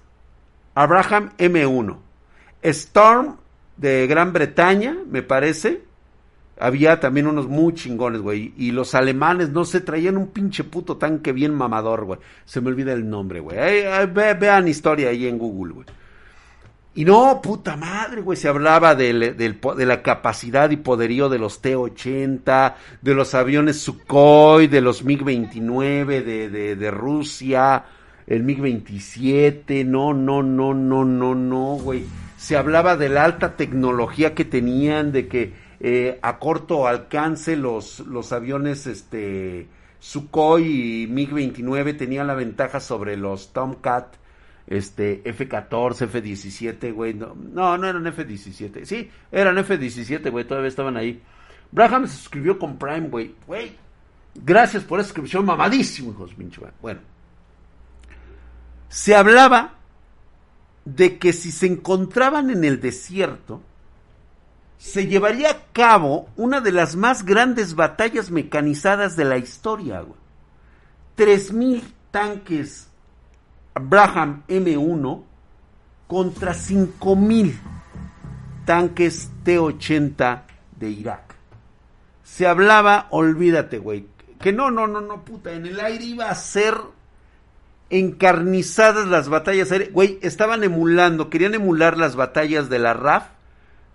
Abraham 0.75 1.31
M1. 1.37 1.97
Storm 2.61 3.37
de 3.77 4.07
Gran 4.07 4.33
Bretaña, 4.33 4.97
me 5.09 5.21
parece. 5.21 5.83
Había 6.59 6.99
también 6.99 7.27
unos 7.27 7.47
muy 7.47 7.73
chingones, 7.73 8.21
güey. 8.21 8.53
Y 8.57 8.71
los 8.71 8.95
alemanes, 8.95 9.49
no 9.49 9.65
sé, 9.65 9.81
traían 9.81 10.17
un 10.17 10.27
pinche 10.27 10.63
puto 10.63 10.97
tanque 10.97 11.31
bien 11.33 11.53
mamador, 11.53 12.05
güey. 12.05 12.19
Se 12.45 12.61
me 12.61 12.69
olvida 12.69 12.93
el 12.93 13.09
nombre, 13.09 13.39
güey. 13.39 13.57
vean 14.13 14.67
historia 14.67 15.09
ahí 15.09 15.27
en 15.27 15.37
Google, 15.37 15.73
güey. 15.73 15.87
Y 16.95 17.05
no, 17.05 17.41
puta 17.41 17.75
madre, 17.75 18.21
güey, 18.21 18.37
se 18.37 18.47
hablaba 18.47 18.93
de 18.93 19.85
la 19.85 20.03
capacidad 20.03 20.69
y 20.69 20.77
poderío 20.77 21.27
de 21.27 21.39
los 21.39 21.59
T-80, 21.59 22.75
de 23.01 23.15
los 23.15 23.33
aviones 23.33 23.79
Sukhoi, 23.81 24.67
de 24.67 24.79
los 24.79 25.03
MiG-29 25.03 26.05
de, 26.05 26.49
de, 26.49 26.75
de 26.75 26.91
Rusia, 26.91 27.83
el 28.27 28.45
MiG-27, 28.45 29.85
no, 29.85 30.13
no, 30.13 30.43
no, 30.43 30.73
no, 30.73 31.05
no, 31.05 31.35
no, 31.35 31.75
güey. 31.75 32.05
Se 32.37 32.57
hablaba 32.57 32.97
de 32.97 33.09
la 33.09 33.23
alta 33.23 33.55
tecnología 33.55 34.35
que 34.35 34.45
tenían, 34.45 35.11
de 35.11 35.27
que 35.27 35.53
eh, 35.79 36.19
a 36.21 36.39
corto 36.39 36.87
alcance 36.87 37.55
los, 37.55 37.99
los 37.99 38.31
aviones 38.31 38.87
este, 38.87 39.67
Sukhoi 39.99 40.63
y 40.63 41.07
MiG-29 41.07 41.97
tenían 41.97 42.27
la 42.27 42.35
ventaja 42.35 42.79
sobre 42.79 43.17
los 43.17 43.53
Tomcat 43.53 44.15
este 44.67 45.21
F-14, 45.29 46.03
F-17, 46.03 46.93
güey. 46.93 47.13
No, 47.13 47.35
no, 47.77 47.87
eran 47.87 48.07
F-17. 48.07 48.85
Sí, 48.85 49.09
eran 49.31 49.57
F-17, 49.57 50.31
güey. 50.31 50.45
Todavía 50.45 50.69
estaban 50.69 50.97
ahí. 50.97 51.21
Braham 51.71 52.07
se 52.07 52.17
suscribió 52.17 52.57
con 52.57 52.77
Prime, 52.77 53.09
güey. 53.09 53.35
Güey, 53.47 53.71
gracias 54.35 54.83
por 54.83 54.99
esa 54.99 55.09
suscripción, 55.09 55.45
mamadísimo, 55.45 56.11
hijos, 56.11 56.33
pinche. 56.33 56.61
Bueno, 56.81 57.01
se 58.93 59.15
hablaba 59.15 59.73
de 60.85 61.17
que 61.17 61.33
si 61.33 61.51
se 61.51 61.65
encontraban 61.65 62.51
en 62.51 62.63
el 62.63 62.79
desierto, 62.79 63.59
se 64.77 65.07
llevaría 65.07 65.49
a 65.49 65.61
cabo 65.73 66.29
una 66.35 66.61
de 66.61 66.71
las 66.71 66.95
más 66.95 67.25
grandes 67.25 67.73
batallas 67.73 68.29
mecanizadas 68.29 69.15
de 69.15 69.25
la 69.25 69.39
historia, 69.39 70.01
güey. 70.01 70.19
3.000 71.17 71.81
tanques 72.11 72.87
Abraham 73.73 74.43
M1 74.47 75.23
contra 76.05 76.53
5.000 76.53 77.55
tanques 78.63 79.31
T-80 79.43 80.43
de 80.77 80.89
Irak. 80.91 81.35
Se 82.23 82.45
hablaba, 82.45 83.07
olvídate, 83.09 83.79
güey, 83.79 84.05
que 84.39 84.53
no, 84.53 84.69
no, 84.69 84.85
no, 84.85 85.01
no, 85.01 85.25
puta, 85.25 85.51
en 85.51 85.65
el 85.65 85.79
aire 85.79 86.05
iba 86.05 86.29
a 86.29 86.35
ser 86.35 86.75
encarnizadas 87.89 89.07
las 89.07 89.29
batallas. 89.29 89.71
Güey, 89.91 90.19
estaban 90.21 90.63
emulando, 90.63 91.29
querían 91.29 91.53
emular 91.53 91.97
las 91.97 92.15
batallas 92.15 92.69
de 92.69 92.79
la 92.79 92.93
RAF 92.93 93.27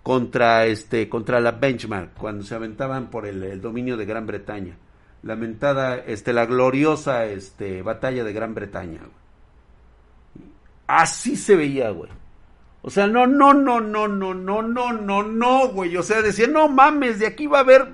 contra 0.03 0.65
este 0.65 1.09
contra 1.09 1.39
la 1.39 1.51
Benchmark 1.51 2.13
cuando 2.13 2.43
se 2.43 2.55
aventaban 2.55 3.09
por 3.09 3.25
el, 3.25 3.61
dominio 3.61 3.97
de 3.97 4.05
Gran 4.05 4.25
Bretaña. 4.25 4.77
Lamentada 5.21 5.97
este 5.97 6.31
la 6.31 6.45
gloriosa 6.45 7.25
este 7.25 7.81
batalla 7.81 8.23
de 8.23 8.33
Gran 8.33 8.55
Bretaña. 8.55 9.01
Así 10.87 11.35
se 11.35 11.55
veía, 11.55 11.89
güey. 11.91 12.09
O 12.81 12.89
sea, 12.89 13.07
no, 13.07 13.27
no, 13.27 13.53
no, 13.53 13.81
no, 13.81 14.07
no, 14.07 14.33
no, 14.33 14.61
no, 14.61 14.93
no, 14.93 15.23
no, 15.23 15.67
güey. 15.67 15.97
O 15.97 16.03
sea, 16.03 16.21
decía, 16.21 16.47
no 16.47 16.69
mames, 16.69 17.19
de 17.19 17.27
aquí 17.27 17.45
va 17.45 17.59
a 17.59 17.61
haber, 17.61 17.89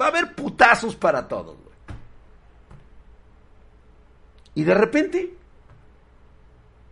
va 0.00 0.04
a 0.04 0.08
haber 0.08 0.34
putazos 0.34 0.94
para 0.94 1.26
todos. 1.26 1.56
Y 4.58 4.64
de 4.64 4.74
repente, 4.74 5.36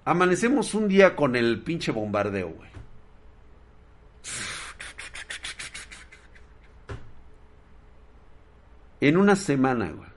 amanecemos 0.05 0.73
un 0.75 0.87
día 0.87 1.17
con 1.17 1.35
el 1.35 1.64
pinche 1.64 1.91
bombardeo, 1.91 2.51
güey. 2.51 2.71
En 9.01 9.17
una 9.17 9.35
semana, 9.35 9.91
güey. 9.91 10.09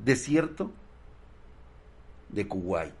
Desierto 0.00 0.72
de 2.28 2.48
Kuwait. 2.48 2.92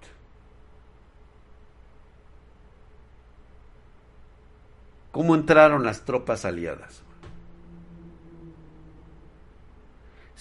¿Cómo 5.10 5.34
entraron 5.34 5.82
las 5.82 6.04
tropas 6.04 6.44
aliadas? 6.44 7.01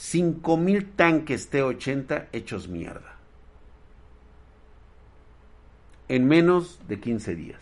Cinco 0.03 0.57
mil 0.57 0.93
tanques 0.95 1.51
T-80 1.51 2.29
hechos 2.31 2.67
mierda. 2.67 3.17
En 6.07 6.27
menos 6.27 6.79
de 6.87 6.99
15 6.99 7.35
días. 7.35 7.61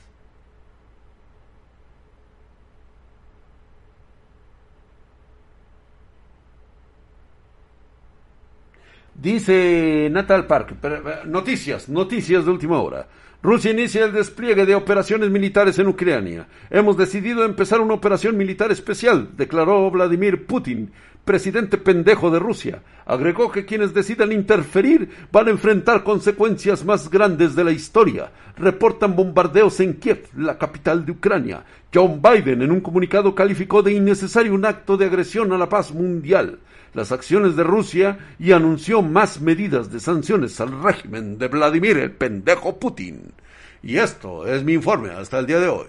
Dice 9.15 10.07
Natal 10.09 10.47
Park, 10.47 10.77
noticias, 11.25 11.89
noticias 11.89 12.45
de 12.45 12.51
última 12.51 12.81
hora. 12.81 13.09
Rusia 13.41 13.71
inicia 13.71 14.03
el 14.03 14.11
despliegue 14.11 14.65
de 14.65 14.75
operaciones 14.75 15.29
militares 15.29 15.79
en 15.79 15.87
Ucrania. 15.87 16.45
Hemos 16.69 16.97
decidido 16.97 17.45
empezar 17.45 17.79
una 17.79 17.93
operación 17.93 18.35
militar 18.35 18.69
especial, 18.69 19.29
declaró 19.37 19.89
Vladimir 19.89 20.45
Putin, 20.45 20.91
presidente 21.23 21.77
pendejo 21.77 22.31
de 22.31 22.39
Rusia. 22.39 22.81
Agregó 23.05 23.49
que 23.49 23.63
quienes 23.63 23.93
decidan 23.93 24.33
interferir 24.33 25.09
van 25.31 25.47
a 25.47 25.51
enfrentar 25.51 26.03
consecuencias 26.03 26.83
más 26.83 27.09
grandes 27.09 27.55
de 27.55 27.63
la 27.63 27.71
historia. 27.71 28.29
Reportan 28.57 29.15
bombardeos 29.15 29.79
en 29.79 29.93
Kiev, 29.93 30.27
la 30.35 30.57
capital 30.57 31.05
de 31.05 31.13
Ucrania. 31.13 31.63
John 31.93 32.21
Biden 32.21 32.61
en 32.61 32.71
un 32.71 32.81
comunicado 32.81 33.33
calificó 33.35 33.81
de 33.81 33.93
innecesario 33.93 34.53
un 34.53 34.65
acto 34.65 34.97
de 34.97 35.05
agresión 35.05 35.53
a 35.53 35.57
la 35.57 35.69
paz 35.69 35.93
mundial 35.93 36.59
las 36.93 37.11
acciones 37.11 37.55
de 37.55 37.63
Rusia 37.63 38.35
y 38.39 38.51
anunció 38.51 39.01
más 39.01 39.41
medidas 39.41 39.91
de 39.91 39.99
sanciones 39.99 40.59
al 40.59 40.81
régimen 40.81 41.37
de 41.37 41.47
Vladimir 41.47 41.97
el 41.97 42.11
pendejo 42.11 42.79
Putin. 42.79 43.33
Y 43.81 43.97
esto 43.97 44.45
es 44.45 44.63
mi 44.63 44.73
informe 44.73 45.11
hasta 45.11 45.39
el 45.39 45.45
día 45.45 45.59
de 45.59 45.69
hoy. 45.69 45.87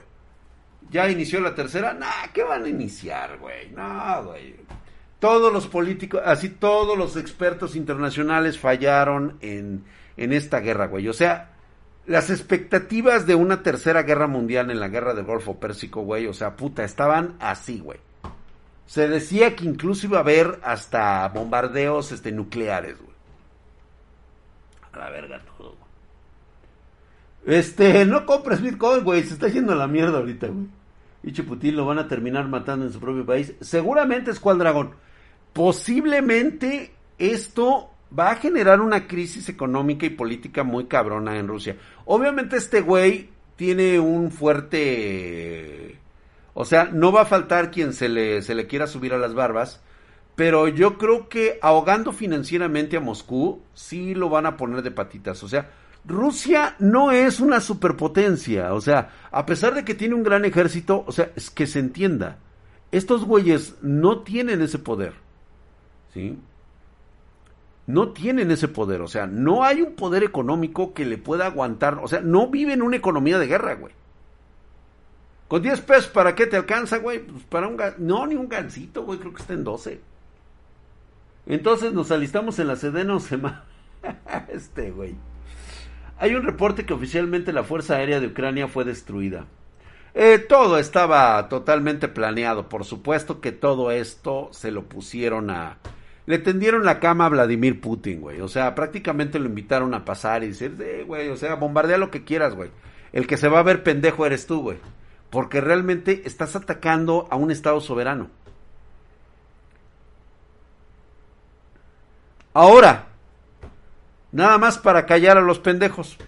¿Ya 0.90 1.09
inició 1.09 1.40
la 1.40 1.55
tercera? 1.55 1.94
Nah, 1.94 2.32
¿qué 2.32 2.42
van 2.42 2.64
a 2.64 2.68
iniciar, 2.68 3.38
güey? 3.38 3.70
No, 3.70 4.24
güey. 4.24 4.57
Todos 5.18 5.53
los 5.53 5.66
políticos, 5.66 6.22
así 6.24 6.48
todos 6.48 6.96
los 6.96 7.16
expertos 7.16 7.76
internacionales 7.76 8.59
fallaron 8.59 9.36
en, 9.40 9.84
en 10.16 10.32
esta 10.32 10.61
guerra, 10.61 10.86
güey. 10.86 11.09
O 11.09 11.12
sea, 11.12 11.53
las 12.07 12.30
expectativas 12.30 13.26
de 13.26 13.34
una 13.34 13.62
tercera 13.62 14.03
guerra 14.03 14.26
mundial 14.26 14.70
en 14.70 14.80
la 14.80 14.88
guerra 14.88 15.14
del 15.14 15.26
Golfo 15.26 15.61
Pérsico, 15.61 16.03
güey, 16.03 16.26
o 16.26 16.32
sea, 16.32 16.57
puta, 16.57 16.82
estaban 16.84 17.36
así, 17.38 17.78
güey. 17.78 18.01
Se 18.91 19.07
decía 19.07 19.55
que 19.55 19.66
incluso 19.66 20.09
iba 20.09 20.16
a 20.16 20.22
haber 20.22 20.59
hasta 20.64 21.28
bombardeos 21.28 22.11
este, 22.11 22.32
nucleares, 22.32 22.99
güey. 22.99 23.14
A 24.91 24.99
la 24.99 25.11
verga 25.11 25.41
todo, 25.57 25.76
güey. 27.45 27.57
Este, 27.57 28.05
no 28.05 28.26
compres 28.26 28.61
Bitcoin, 28.61 29.05
güey. 29.05 29.22
Se 29.22 29.34
está 29.34 29.47
yendo 29.47 29.74
a 29.74 29.76
la 29.76 29.86
mierda 29.86 30.18
ahorita, 30.18 30.49
güey. 30.49 30.66
Y 31.22 31.30
Chuputín 31.30 31.76
lo 31.76 31.86
van 31.86 32.01
a 32.01 32.09
terminar 32.09 32.49
matando 32.49 32.84
en 32.84 32.93
su 32.93 32.99
propio 32.99 33.24
país. 33.24 33.55
Seguramente 33.61 34.32
es 34.32 34.41
cual 34.41 34.59
dragón. 34.59 34.97
Posiblemente 35.53 36.93
esto 37.16 37.91
va 38.18 38.32
a 38.32 38.36
generar 38.36 38.80
una 38.80 39.07
crisis 39.07 39.49
económica 39.49 40.05
y 40.05 40.11
política 40.11 40.64
muy 40.64 40.86
cabrona 40.86 41.38
en 41.38 41.47
Rusia. 41.47 41.76
Obviamente 42.07 42.57
este 42.57 42.80
güey 42.80 43.28
tiene 43.55 44.01
un 44.01 44.32
fuerte 44.32 46.01
o 46.55 46.64
sea, 46.64 46.84
no 46.84 47.12
va 47.12 47.22
a 47.22 47.26
faltar 47.26 47.70
quien 47.70 47.92
se 47.92 48.09
le, 48.09 48.42
se 48.42 48.55
le 48.55 48.66
quiera 48.66 48.86
subir 48.86 49.14
a 49.14 49.18
las 49.18 49.34
barbas, 49.34 49.80
pero 50.36 50.68
yo 50.68 50.96
creo 50.96 51.28
que 51.28 51.59
ahogando 51.62 52.12
financieramente 52.12 52.96
a 52.96 53.01
Moscú, 53.01 53.61
sí 53.74 54.14
lo 54.14 54.28
van 54.28 54.46
a 54.46 54.57
poner 54.57 54.82
de 54.82 54.90
patitas. 54.90 55.42
O 55.42 55.48
sea, 55.48 55.70
Rusia 56.05 56.76
no 56.78 57.12
es 57.12 57.40
una 57.40 57.61
superpotencia. 57.61 58.72
O 58.74 58.80
sea, 58.80 59.11
a 59.30 59.44
pesar 59.46 59.74
de 59.74 59.84
que 59.84 59.94
tiene 59.94 60.14
un 60.14 60.22
gran 60.22 60.44
ejército, 60.44 61.05
o 61.07 61.12
sea, 61.12 61.30
es 61.36 61.51
que 61.51 61.66
se 61.66 61.78
entienda. 61.78 62.38
Estos 62.90 63.24
güeyes 63.24 63.76
no 63.82 64.20
tienen 64.20 64.62
ese 64.62 64.78
poder. 64.78 65.12
¿Sí? 66.14 66.38
No 67.86 68.09
tienen 68.12 68.51
ese 68.51 68.68
poder. 68.68 69.03
O 69.03 69.09
sea, 69.09 69.26
no 69.26 69.62
hay 69.62 69.82
un 69.82 69.94
poder 69.94 70.24
económico 70.24 70.94
que 70.94 71.05
le 71.05 71.18
pueda 71.18 71.46
aguantar. 71.46 72.01
O 72.03 72.09
sea, 72.09 72.20
no 72.20 72.48
viven 72.48 72.74
en 72.74 72.82
una 72.82 72.96
economía 72.96 73.38
de 73.38 73.46
guerra, 73.46 73.74
güey. 73.74 73.92
Con 75.51 75.62
10 75.62 75.80
pesos, 75.80 76.07
¿para 76.07 76.36
qué 76.36 76.46
te 76.46 76.57
alcanza, 76.57 76.98
güey? 76.98 77.18
Pues 77.26 77.42
para 77.42 77.66
un 77.66 77.76
No, 77.98 78.24
ni 78.24 78.36
un 78.36 78.48
gancito, 78.48 79.03
güey, 79.03 79.18
creo 79.18 79.34
que 79.34 79.42
está 79.42 79.53
en 79.53 79.64
12. 79.64 80.01
Entonces 81.46 81.92
nos 81.92 82.12
alistamos 82.12 82.61
en 82.61 82.68
la 82.68 82.76
Sedena 82.76 83.18
semana. 83.18 83.64
este, 84.48 84.92
güey. 84.92 85.16
Hay 86.20 86.36
un 86.36 86.44
reporte 86.44 86.86
que 86.86 86.94
oficialmente 86.94 87.53
la 87.53 87.64
Fuerza 87.64 87.96
Aérea 87.96 88.20
de 88.20 88.28
Ucrania 88.28 88.68
fue 88.68 88.84
destruida. 88.84 89.46
Eh, 90.14 90.38
todo 90.38 90.78
estaba 90.78 91.48
totalmente 91.48 92.07
planeado. 92.07 92.68
Por 92.68 92.84
supuesto 92.84 93.40
que 93.40 93.51
todo 93.51 93.90
esto 93.90 94.51
se 94.53 94.70
lo 94.70 94.84
pusieron 94.84 95.51
a... 95.51 95.78
Le 96.26 96.38
tendieron 96.38 96.84
la 96.84 97.01
cama 97.01 97.26
a 97.26 97.28
Vladimir 97.28 97.80
Putin, 97.80 98.20
güey. 98.20 98.40
O 98.40 98.46
sea, 98.46 98.76
prácticamente 98.76 99.40
lo 99.40 99.46
invitaron 99.46 99.94
a 99.94 100.05
pasar 100.05 100.44
y 100.44 100.48
decir, 100.48 100.76
eh, 100.80 101.03
güey, 101.05 101.28
o 101.28 101.36
sea, 101.36 101.57
bombardea 101.57 101.98
lo 101.98 102.12
que 102.12 102.22
quieras, 102.22 102.55
güey. 102.55 102.70
El 103.12 103.26
que 103.26 103.36
se 103.36 103.48
va 103.48 103.59
a 103.59 103.64
ver 103.64 103.82
pendejo 103.82 104.24
eres 104.24 104.46
tú, 104.46 104.62
güey 104.62 104.78
porque 105.31 105.61
realmente 105.61 106.22
estás 106.24 106.57
atacando 106.57 107.28
a 107.31 107.37
un 107.37 107.51
Estado 107.51 107.81
soberano. 107.81 108.28
Ahora, 112.53 113.07
nada 114.33 114.59
más 114.59 114.78
para 114.78 115.07
callar 115.07 115.39
a 115.39 115.43
los 115.43 115.61
pendejos. 115.61 116.18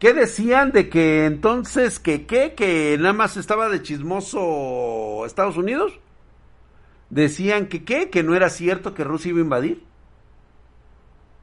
¿Qué 0.00 0.12
decían 0.12 0.72
de 0.72 0.88
que 0.88 1.26
entonces 1.26 2.00
que 2.00 2.26
qué? 2.26 2.54
Que 2.54 2.96
nada 2.98 3.12
más 3.12 3.36
estaba 3.36 3.68
de 3.68 3.82
chismoso 3.82 5.24
Estados 5.24 5.56
Unidos? 5.56 6.00
Decían 7.08 7.68
que 7.68 7.84
qué? 7.84 8.10
Que 8.10 8.24
no 8.24 8.34
era 8.34 8.50
cierto 8.50 8.94
que 8.94 9.04
Rusia 9.04 9.28
iba 9.28 9.38
a 9.38 9.42
invadir. 9.42 9.84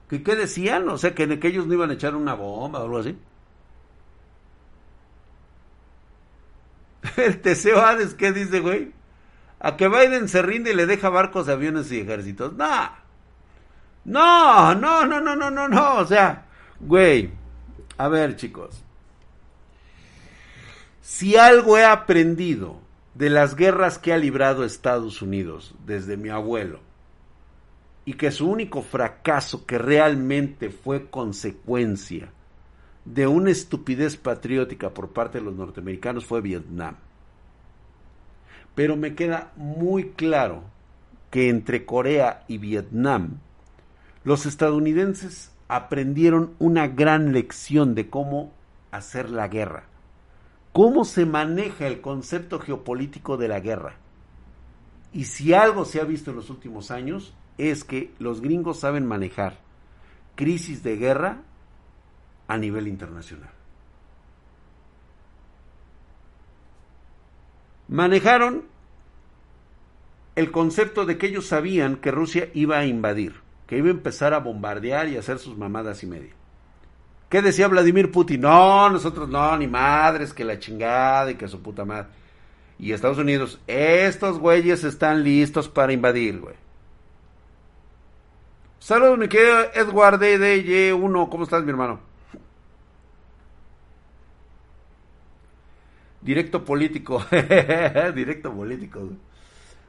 ¿Que 0.09 0.23
qué 0.23 0.35
decían? 0.35 0.89
O 0.89 0.97
sea, 0.97 1.15
que, 1.15 1.39
que 1.39 1.47
ellos 1.47 1.67
no 1.67 1.75
iban 1.75 1.91
a 1.91 1.93
echar 1.93 2.15
una 2.15 2.33
bomba 2.33 2.79
o 2.79 2.83
algo 2.83 2.97
así. 2.97 3.15
El 7.17 7.41
Teseo 7.41 7.81
Hades, 7.81 8.13
¿qué 8.13 8.31
dice, 8.31 8.59
güey? 8.59 8.91
A 9.59 9.77
que 9.77 9.87
Biden 9.87 10.29
se 10.29 10.41
rinde 10.41 10.71
y 10.71 10.75
le 10.75 10.85
deja 10.85 11.09
barcos, 11.09 11.49
aviones 11.49 11.91
y 11.91 11.99
ejércitos. 11.99 12.53
No. 12.53 12.89
No, 14.05 14.73
no, 14.75 15.05
no, 15.05 15.19
no, 15.19 15.35
no, 15.35 15.49
no, 15.49 15.67
no. 15.67 15.95
O 15.97 16.05
sea, 16.05 16.45
güey. 16.79 17.31
A 17.97 18.07
ver, 18.07 18.35
chicos. 18.35 18.83
Si 21.01 21.35
algo 21.35 21.77
he 21.77 21.83
aprendido 21.83 22.79
de 23.15 23.29
las 23.29 23.55
guerras 23.55 23.97
que 23.97 24.13
ha 24.13 24.17
librado 24.17 24.63
Estados 24.63 25.21
Unidos 25.21 25.75
desde 25.85 26.15
mi 26.15 26.29
abuelo, 26.29 26.79
y 28.05 28.13
que 28.13 28.31
su 28.31 28.49
único 28.49 28.81
fracaso 28.81 29.65
que 29.67 29.77
realmente 29.77 30.71
fue 30.71 31.09
consecuencia 31.11 32.31
de 33.13 33.25
una 33.25 33.49
estupidez 33.49 34.17
patriótica 34.17 34.91
por 34.93 35.09
parte 35.09 35.39
de 35.39 35.45
los 35.45 35.55
norteamericanos 35.55 36.25
fue 36.25 36.41
Vietnam. 36.41 36.95
Pero 38.75 38.95
me 38.95 39.15
queda 39.15 39.51
muy 39.55 40.11
claro 40.11 40.63
que 41.31 41.49
entre 41.49 41.85
Corea 41.85 42.43
y 42.47 42.59
Vietnam, 42.59 43.39
los 44.23 44.45
estadounidenses 44.45 45.51
aprendieron 45.67 46.53
una 46.59 46.87
gran 46.87 47.33
lección 47.33 47.95
de 47.95 48.09
cómo 48.09 48.53
hacer 48.91 49.31
la 49.31 49.47
guerra, 49.47 49.83
cómo 50.71 51.03
se 51.03 51.25
maneja 51.25 51.87
el 51.87 52.01
concepto 52.01 52.59
geopolítico 52.59 53.37
de 53.37 53.47
la 53.47 53.59
guerra. 53.59 53.95
Y 55.13 55.25
si 55.25 55.53
algo 55.55 55.83
se 55.83 55.99
ha 55.99 56.03
visto 56.03 56.29
en 56.29 56.37
los 56.37 56.51
últimos 56.51 56.91
años 56.91 57.33
es 57.57 57.83
que 57.83 58.13
los 58.19 58.41
gringos 58.41 58.79
saben 58.79 59.05
manejar 59.05 59.57
crisis 60.35 60.83
de 60.83 60.95
guerra 60.95 61.41
a 62.49 62.57
nivel 62.57 62.87
internacional. 62.87 63.51
Manejaron 67.87 68.65
el 70.35 70.51
concepto 70.51 71.05
de 71.05 71.17
que 71.17 71.27
ellos 71.27 71.45
sabían 71.45 71.97
que 71.97 72.11
Rusia 72.11 72.49
iba 72.53 72.79
a 72.79 72.85
invadir, 72.85 73.35
que 73.67 73.77
iba 73.77 73.87
a 73.87 73.91
empezar 73.91 74.33
a 74.33 74.39
bombardear 74.39 75.07
y 75.07 75.17
hacer 75.17 75.37
sus 75.37 75.57
mamadas 75.57 76.03
y 76.03 76.07
media. 76.07 76.31
¿Qué 77.29 77.43
decía 77.43 77.67
Vladimir 77.67 78.11
Putin? 78.11 78.41
No, 78.41 78.89
nosotros 78.89 79.29
no, 79.29 79.55
ni 79.55 79.67
madres, 79.67 80.33
que 80.33 80.43
la 80.43 80.57
chingada 80.57 81.29
y 81.29 81.35
que 81.35 81.47
su 81.47 81.61
puta 81.61 81.85
madre. 81.85 82.09
Y 82.79 82.93
Estados 82.93 83.19
Unidos, 83.19 83.59
estos 83.67 84.39
güeyes 84.39 84.83
están 84.83 85.23
listos 85.23 85.69
para 85.69 85.93
invadir, 85.93 86.39
güey. 86.39 86.55
Saludos, 88.79 89.19
mi 89.19 89.27
querido 89.27 89.71
Edward 89.75 90.19
DDY1, 90.19 91.29
¿cómo 91.29 91.43
estás, 91.43 91.63
mi 91.63 91.69
hermano? 91.69 92.08
Directo 96.21 96.65
político. 96.65 97.23
Directo 98.15 98.53
político, 98.53 98.99
güey. 98.99 99.17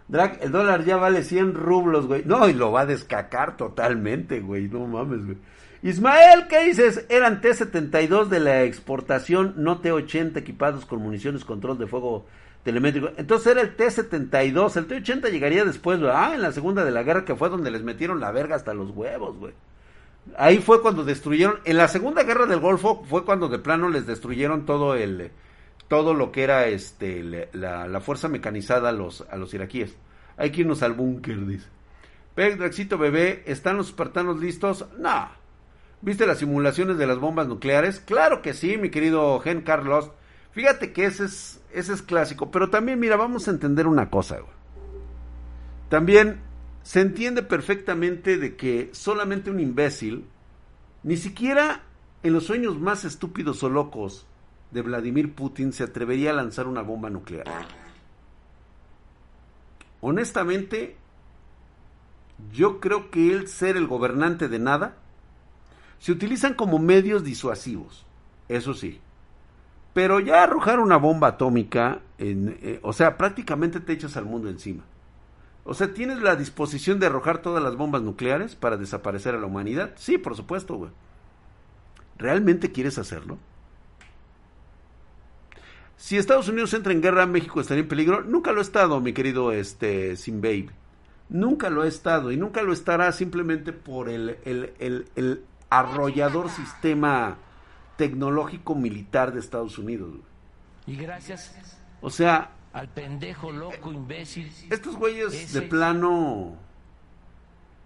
Drag, 0.09 0.39
el 0.43 0.51
dólar 0.51 0.85
ya 0.85 0.97
vale 0.97 1.23
100 1.23 1.55
rublos, 1.55 2.07
güey. 2.07 2.25
No, 2.25 2.49
y 2.49 2.53
lo 2.53 2.73
va 2.73 2.81
a 2.81 2.87
descacar 2.87 3.57
totalmente, 3.57 4.41
güey. 4.41 4.69
No 4.69 4.87
mames, 4.87 5.25
güey. 5.25 5.39
Ismael, 5.83 6.47
¿qué 6.49 6.65
dices? 6.65 7.07
Eran 7.09 7.41
T-72 7.41 8.27
de 8.27 8.41
la 8.41 8.65
exportación, 8.65 9.55
no 9.57 9.79
T-80 9.79 10.37
equipados 10.37 10.85
con 10.85 11.01
municiones, 11.01 11.45
control 11.45 11.79
de 11.79 11.87
fuego 11.87 12.27
telemétrico. 12.65 13.11
Entonces 13.17 13.53
era 13.53 13.61
el 13.63 13.77
T-72. 13.77 14.77
El 14.77 14.87
T-80 14.87 15.31
llegaría 15.31 15.65
después, 15.65 16.01
güey. 16.01 16.11
Ah, 16.13 16.33
en 16.35 16.43
la 16.43 16.53
segunda 16.53 16.85
de 16.85 16.91
la 16.91 17.03
guerra, 17.03 17.25
que 17.25 17.37
fue 17.37 17.49
donde 17.49 17.71
les 17.71 17.83
metieron 17.83 18.21
la 18.21 18.33
verga 18.33 18.57
hasta 18.57 18.75
los 18.75 18.91
huevos, 18.91 19.39
güey. 19.39 19.55
Ahí 20.37 20.59
fue 20.59 20.83
cuando 20.83 21.05
destruyeron. 21.05 21.61
En 21.65 21.77
la 21.77 21.89
segunda 21.89 22.25
guerra 22.25 22.47
del 22.47 22.61
Golfo 22.61 23.05
fue 23.09 23.25
cuando 23.25 23.49
de 23.49 23.59
plano 23.59 23.89
les 23.89 24.07
destruyeron 24.07 24.67
todo 24.67 24.97
el 24.97 25.31
todo 25.91 26.15
lo 26.15 26.31
que 26.31 26.45
era 26.45 26.69
este 26.69 27.49
la, 27.53 28.01
fuerza 28.01 28.29
mecanizada 28.29 28.91
a 28.91 28.93
los, 28.93 29.27
a 29.29 29.37
los 29.37 29.53
iraquíes. 29.55 29.97
Hay 30.37 30.53
que 30.53 30.61
irnos 30.61 30.85
al 30.85 30.93
búnker, 30.93 31.45
dice. 31.45 31.67
Drexito 32.37 32.97
bebé, 32.97 33.43
¿están 33.47 33.77
los 33.77 33.89
espartanos 33.89 34.39
listos? 34.39 34.87
No. 34.97 35.29
¿Viste 36.01 36.27
las 36.27 36.39
simulaciones 36.39 36.97
de 36.97 37.09
las 37.09 37.19
bombas 37.19 37.49
nucleares? 37.49 37.99
Claro 37.99 38.41
que 38.41 38.55
sí, 38.55 38.79
mi 38.79 38.91
querido 38.91 39.41
Gen 39.41 39.63
Carlos. 39.63 40.13
Fíjate 40.53 40.93
que 40.93 41.07
ese 41.07 41.25
es, 41.25 41.61
ese 41.73 41.93
es 41.93 42.03
clásico. 42.03 42.53
Pero 42.53 42.71
también, 42.71 43.01
mira, 43.01 43.17
vamos 43.17 43.49
a 43.49 43.51
entender 43.51 43.89
una 43.89 44.11
cosa. 44.11 44.39
Güey. 44.39 44.53
También 45.89 46.41
se 46.85 47.01
entiende 47.01 47.43
perfectamente 47.43 48.39
de 48.39 48.55
que 48.55 48.91
solamente 48.93 49.51
un 49.51 49.59
imbécil, 49.59 50.25
ni 51.03 51.17
siquiera 51.17 51.83
en 52.23 52.33
los 52.33 52.45
sueños 52.45 52.79
más 52.79 53.05
estúpidos 53.05 53.65
o 53.65 53.69
locos 53.69 54.29
de 54.71 54.83
Vladimir 54.83 55.35
Putin 55.35 55.73
se 55.73 55.85
atrevería 55.85 56.31
a 56.31 56.35
lanzar 56.35 56.67
una 56.67 56.83
bomba 56.83 57.11
nuclear. 57.11 57.47
Honestamente, 60.01 60.97
yo 62.53 62.81
creo 62.81 63.11
que 63.11 63.33
el 63.33 63.49
ser 63.49 63.77
el 63.77 63.87
gobernante 63.87 64.49
de 64.49 64.59
nada 64.59 64.97
se 65.99 66.13
utilizan 66.13 66.55
como 66.55 66.79
medios 66.79 67.23
disuasivos, 67.23 68.07
eso 68.49 68.73
sí. 68.75 69.01
Pero 69.93 70.21
ya 70.21 70.43
arrojar 70.43 70.79
una 70.79 70.97
bomba 70.97 71.29
atómica, 71.29 72.01
eh, 72.19 72.79
o 72.83 72.93
sea, 72.93 73.19
prácticamente 73.19 73.81
te 73.81 73.93
echas 73.93 74.17
al 74.17 74.25
mundo 74.25 74.49
encima. 74.49 74.85
O 75.65 75.75
sea, 75.75 75.93
¿tienes 75.93 76.23
la 76.23 76.37
disposición 76.37 76.99
de 77.01 77.07
arrojar 77.07 77.43
todas 77.43 77.63
las 77.63 77.77
bombas 77.77 78.01
nucleares 78.03 78.57
para 78.57 78.77
desaparecer 78.77 79.35
a 79.35 79.39
la 79.39 79.47
humanidad? 79.47 79.93
Sí, 79.97 80.17
por 80.17 80.37
supuesto, 80.37 80.77
güey. 80.77 80.91
¿Realmente 82.17 82.73
quieres 82.73 82.99
hacerlo? 82.99 83.39
Si 86.01 86.17
Estados 86.17 86.49
Unidos 86.49 86.73
entra 86.73 86.95
en 86.95 87.03
guerra, 87.03 87.27
México 87.27 87.61
estaría 87.61 87.83
en 87.83 87.89
peligro. 87.89 88.23
Nunca 88.23 88.53
lo 88.53 88.61
ha 88.61 88.63
estado, 88.63 89.03
mi 89.03 89.13
querido 89.13 89.53
este, 89.53 90.15
Babe. 90.29 90.71
Nunca 91.29 91.69
lo 91.69 91.83
ha 91.83 91.87
estado 91.87 92.33
y 92.33 92.39
nunca 92.39 92.63
lo 92.63 92.73
estará 92.73 93.13
simplemente 93.13 93.75
por 93.75 94.09
el, 94.09 94.39
el, 94.47 95.45
arrollador 95.69 96.49
sistema 96.49 97.37
tecnológico 97.99 98.75
militar 98.75 99.35
de 99.35 99.41
Estados 99.41 99.77
Unidos. 99.77 100.15
Y 100.87 100.97
gracias. 100.97 101.55
O 102.01 102.09
sea. 102.09 102.51
Al 102.73 102.89
pendejo 102.89 103.53
loco 103.53 103.93
imbécil. 103.93 104.51
Estos 104.71 104.97
güeyes 104.97 105.53
de 105.53 105.61
plano 105.61 106.57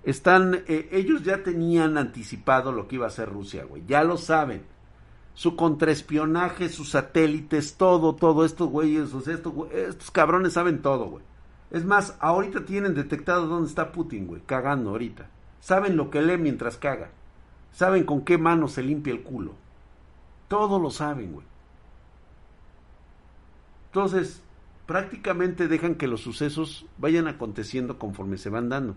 están. 0.05 0.63
Eh, 0.69 0.89
ellos 0.93 1.25
ya 1.25 1.43
tenían 1.43 1.99
anticipado 1.99 2.71
lo 2.71 2.87
que 2.87 2.95
iba 2.95 3.07
a 3.07 3.09
hacer 3.09 3.29
Rusia, 3.29 3.65
güey. 3.65 3.83
Ya 3.89 4.05
lo 4.05 4.17
saben 4.17 4.73
su 5.35 5.57
contraespionaje, 5.57 6.69
sus 6.69 6.91
satélites, 6.91 7.77
todo, 7.77 8.15
todo, 8.15 8.45
estos 8.45 8.69
güeyes, 8.69 9.13
o 9.15 9.21
sea, 9.21 9.35
estos, 9.35 9.53
estos 9.73 10.11
cabrones 10.11 10.55
saben 10.55 10.81
todo, 10.81 11.07
güey. 11.07 11.25
Es 11.71 11.85
más, 11.85 12.17
ahorita 12.21 12.65
tienen 12.65 12.95
detectado 12.95 13.49
dónde 13.49 13.69
está 13.69 13.91
Putin, 13.91 14.29
güey, 14.29 14.43
cagando 14.47 14.91
ahorita. 14.91 15.29
Saben 15.61 15.97
lo 15.97 16.11
que 16.11 16.23
lee 16.23 16.39
mientras 16.39 16.77
caga. 16.77 17.11
Saben 17.73 18.05
con 18.05 18.25
qué 18.25 18.39
mano 18.39 18.69
se 18.69 18.83
limpia 18.83 19.13
el 19.13 19.25
culo. 19.25 19.55
Todo 20.47 20.79
lo 20.79 20.91
saben, 20.91 21.33
güey. 21.33 21.47
Entonces, 23.87 24.41
prácticamente 24.87 25.67
dejan 25.67 25.97
que 25.97 26.07
los 26.07 26.21
sucesos 26.21 26.87
vayan 26.99 27.27
aconteciendo 27.27 27.99
conforme 27.99 28.39
se 28.39 28.51
van 28.51 28.69
dando. 28.69 28.95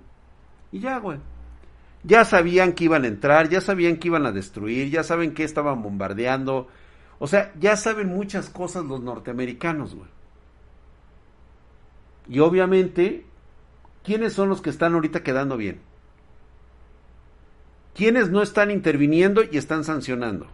Y 0.71 0.79
ya, 0.79 0.99
güey. 0.99 1.17
Ya 2.07 2.23
sabían 2.23 2.71
que 2.71 2.85
iban 2.85 3.03
a 3.03 3.07
entrar, 3.07 3.49
ya 3.49 3.59
sabían 3.59 3.97
que 3.97 4.07
iban 4.07 4.25
a 4.25 4.31
destruir, 4.31 4.89
ya 4.89 5.03
saben 5.03 5.33
que 5.33 5.43
estaban 5.43 5.83
bombardeando. 5.83 6.69
O 7.19 7.27
sea, 7.27 7.51
ya 7.59 7.75
saben 7.75 8.07
muchas 8.07 8.49
cosas 8.49 8.85
los 8.85 9.01
norteamericanos, 9.01 9.93
güey. 9.93 10.07
Y 12.29 12.39
obviamente, 12.39 13.25
¿quiénes 14.05 14.31
son 14.31 14.47
los 14.47 14.61
que 14.61 14.69
están 14.69 14.93
ahorita 14.93 15.21
quedando 15.21 15.57
bien? 15.57 15.81
¿Quiénes 17.93 18.29
no 18.29 18.41
están 18.41 18.71
interviniendo 18.71 19.41
y 19.43 19.57
están 19.57 19.83
sancionando? 19.83 20.47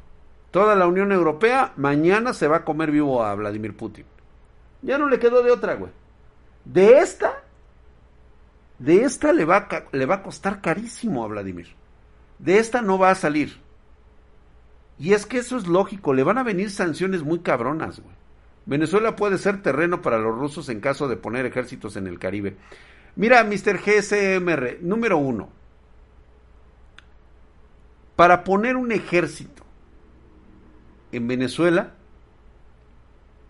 Toda 0.50 0.76
la 0.76 0.88
Unión 0.88 1.12
Europea 1.12 1.74
mañana 1.76 2.34
se 2.34 2.48
va 2.48 2.58
a 2.58 2.66
comer 2.66 2.90
vivo 2.90 3.24
a 3.24 3.36
Vladimir 3.36 3.78
Putin. 3.78 4.06
Ya 4.82 4.98
no 4.98 5.08
le 5.08 5.20
quedó 5.20 5.44
de 5.44 5.52
otra, 5.52 5.76
güey. 5.76 5.92
De 6.66 6.98
esta 6.98 7.44
de 8.80 9.04
esta 9.04 9.34
le 9.34 9.46
va, 9.46 9.68
a, 9.70 10.24
costar 10.24 10.62
carísimo 10.62 11.24
a 11.24 11.28
Vladimir. 11.28 11.68
De 12.40 12.58
esta 12.58 12.82
no 12.82 12.98
va 12.98 13.12
a 13.12 13.16
salir. 13.16 13.62
Y 15.00 15.14
es 15.14 15.26
que 15.26 15.40
eso 15.40 15.58
es 15.58 15.68
lógico, 15.68 16.14
le 16.14 16.24
van 16.24 16.38
a 16.38 16.44
venir 16.44 16.70
sanciones 16.70 17.24
muy 17.24 17.40
cabronas, 17.40 18.00
güey. 18.00 18.16
Venezuela 18.66 19.16
puede 19.16 19.38
ser 19.38 19.62
terreno 19.62 20.02
para 20.02 20.18
los 20.18 20.38
rusos 20.38 20.70
en 20.70 20.80
caso 20.80 21.08
de 21.08 21.18
poner 21.18 21.46
ejércitos 21.46 21.98
en 21.98 22.08
el 22.08 22.20
Caribe. 22.20 22.56
Mira, 23.16 23.44
Mr. 23.44 23.80
GSMR, 23.80 24.80
número 24.82 25.18
uno. 25.18 25.50
Para 28.16 28.44
poner 28.44 28.78
un 28.78 28.92
ejército 28.92 29.64
en 31.12 31.28
Venezuela, 31.28 31.94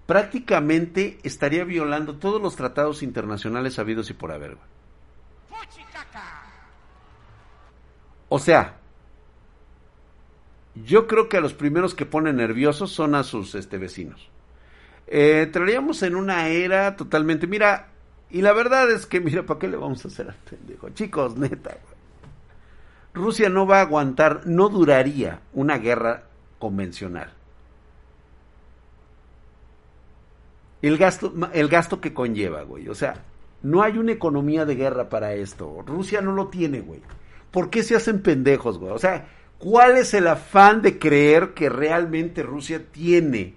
prácticamente 0.05 1.19
estaría 1.23 1.63
violando 1.63 2.15
todos 2.15 2.41
los 2.41 2.55
tratados 2.55 3.03
internacionales 3.03 3.77
habidos 3.77 4.09
y 4.09 4.13
por 4.13 4.31
haber. 4.31 4.57
O 8.29 8.39
sea, 8.39 8.77
yo 10.75 11.07
creo 11.07 11.29
que 11.29 11.37
a 11.37 11.41
los 11.41 11.53
primeros 11.53 11.93
que 11.93 12.05
ponen 12.05 12.37
nerviosos 12.37 12.91
son 12.91 13.15
a 13.15 13.23
sus 13.23 13.53
este, 13.55 13.77
vecinos. 13.77 14.29
Eh, 15.07 15.43
entraríamos 15.43 16.01
en 16.03 16.15
una 16.15 16.47
era 16.47 16.95
totalmente. 16.95 17.45
Mira, 17.45 17.89
y 18.31 18.41
la 18.41 18.53
verdad 18.53 18.89
es 18.89 19.05
que, 19.05 19.19
mira, 19.21 19.43
¿para 19.43 19.59
qué 19.59 19.67
le 19.67 19.77
vamos 19.77 20.03
a 20.03 20.07
hacer 20.07 20.29
al 20.29 20.35
pendejo? 20.35 20.89
Chicos, 20.89 21.37
neta, 21.37 21.77
Rusia 23.13 23.49
no 23.49 23.67
va 23.67 23.77
a 23.77 23.81
aguantar, 23.81 24.47
no 24.47 24.69
duraría 24.69 25.41
una 25.53 25.77
guerra 25.77 26.23
convencional. 26.57 27.31
El 30.81 30.97
gasto, 30.97 31.31
el 31.53 31.69
gasto 31.69 32.01
que 32.01 32.13
conlleva, 32.13 32.63
güey. 32.63 32.89
O 32.89 32.95
sea, 32.95 33.23
no 33.63 33.81
hay 33.81 33.97
una 33.97 34.11
economía 34.11 34.65
de 34.65 34.75
guerra 34.75 35.09
para 35.09 35.33
esto. 35.33 35.83
Rusia 35.85 36.21
no 36.21 36.33
lo 36.33 36.47
tiene, 36.49 36.81
güey. 36.81 37.01
¿por 37.53 37.69
qué 37.69 37.83
se 37.83 37.95
hacen 37.95 38.21
pendejos, 38.21 38.79
güey? 38.79 38.91
O 38.91 38.97
sea, 38.97 39.27
¿cuál 39.59 39.95
es 39.95 40.13
el 40.15 40.27
afán 40.27 40.81
de 40.81 40.97
creer 40.97 41.53
que 41.53 41.69
realmente 41.69 42.41
Rusia 42.41 42.83
tiene 42.91 43.53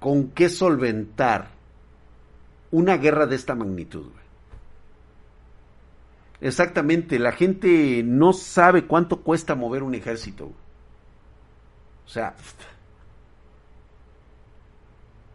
con 0.00 0.32
qué 0.32 0.48
solventar 0.50 1.50
una 2.72 2.96
guerra 2.96 3.26
de 3.26 3.36
esta 3.36 3.54
magnitud, 3.54 4.02
güey? 4.02 4.24
Exactamente, 6.40 7.20
la 7.20 7.32
gente 7.32 8.02
no 8.04 8.32
sabe 8.32 8.84
cuánto 8.84 9.22
cuesta 9.22 9.54
mover 9.54 9.84
un 9.84 9.94
ejército. 9.94 10.46
O 12.04 12.08
sea, 12.08 12.34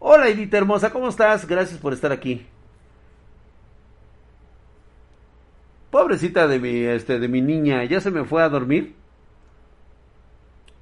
Hola 0.01 0.27
Edith 0.27 0.53
hermosa, 0.53 0.91
¿cómo 0.91 1.09
estás? 1.09 1.47
Gracias 1.47 1.79
por 1.79 1.93
estar 1.93 2.11
aquí. 2.11 2.45
Pobrecita 5.91 6.47
de 6.47 6.59
mi, 6.59 6.83
este, 6.83 7.19
de 7.19 7.27
mi 7.27 7.41
niña, 7.41 7.83
ya 7.85 7.99
se 7.99 8.11
me 8.11 8.23
fue 8.23 8.43
a 8.43 8.49
dormir. 8.49 8.95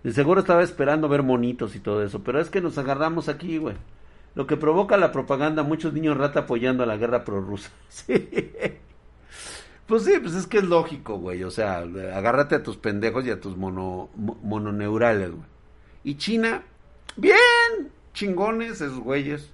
De 0.03 0.11
seguro 0.11 0.41
estaba 0.41 0.63
esperando 0.63 1.09
ver 1.09 1.23
monitos 1.23 1.75
y 1.75 1.79
todo 1.79 2.03
eso, 2.03 2.23
pero 2.23 2.39
es 2.39 2.49
que 2.49 2.61
nos 2.61 2.77
agarramos 2.77 3.29
aquí, 3.29 3.57
güey. 3.57 3.75
Lo 4.35 4.45
que 4.45 4.57
provoca 4.57 4.97
la 4.97 5.11
propaganda, 5.11 5.63
muchos 5.63 5.93
niños 5.93 6.17
rata 6.17 6.41
apoyando 6.41 6.83
a 6.83 6.85
la 6.85 6.97
guerra 6.97 7.23
prorrusa. 7.23 7.71
Sí. 7.89 8.29
Pues 9.87 10.03
sí, 10.03 10.19
pues 10.21 10.33
es 10.35 10.47
que 10.47 10.57
es 10.57 10.65
lógico, 10.65 11.17
güey. 11.17 11.43
O 11.43 11.49
sea, 11.49 11.77
agárrate 11.77 12.55
a 12.55 12.63
tus 12.63 12.75
pendejos 12.75 13.25
y 13.25 13.31
a 13.31 13.39
tus 13.39 13.55
mono, 13.55 14.09
mononeurales, 14.15 15.31
güey. 15.31 15.45
Y 16.03 16.15
China, 16.17 16.63
bien, 17.15 17.37
chingones 18.13 18.81
esos 18.81 18.99
güeyes. 18.99 19.49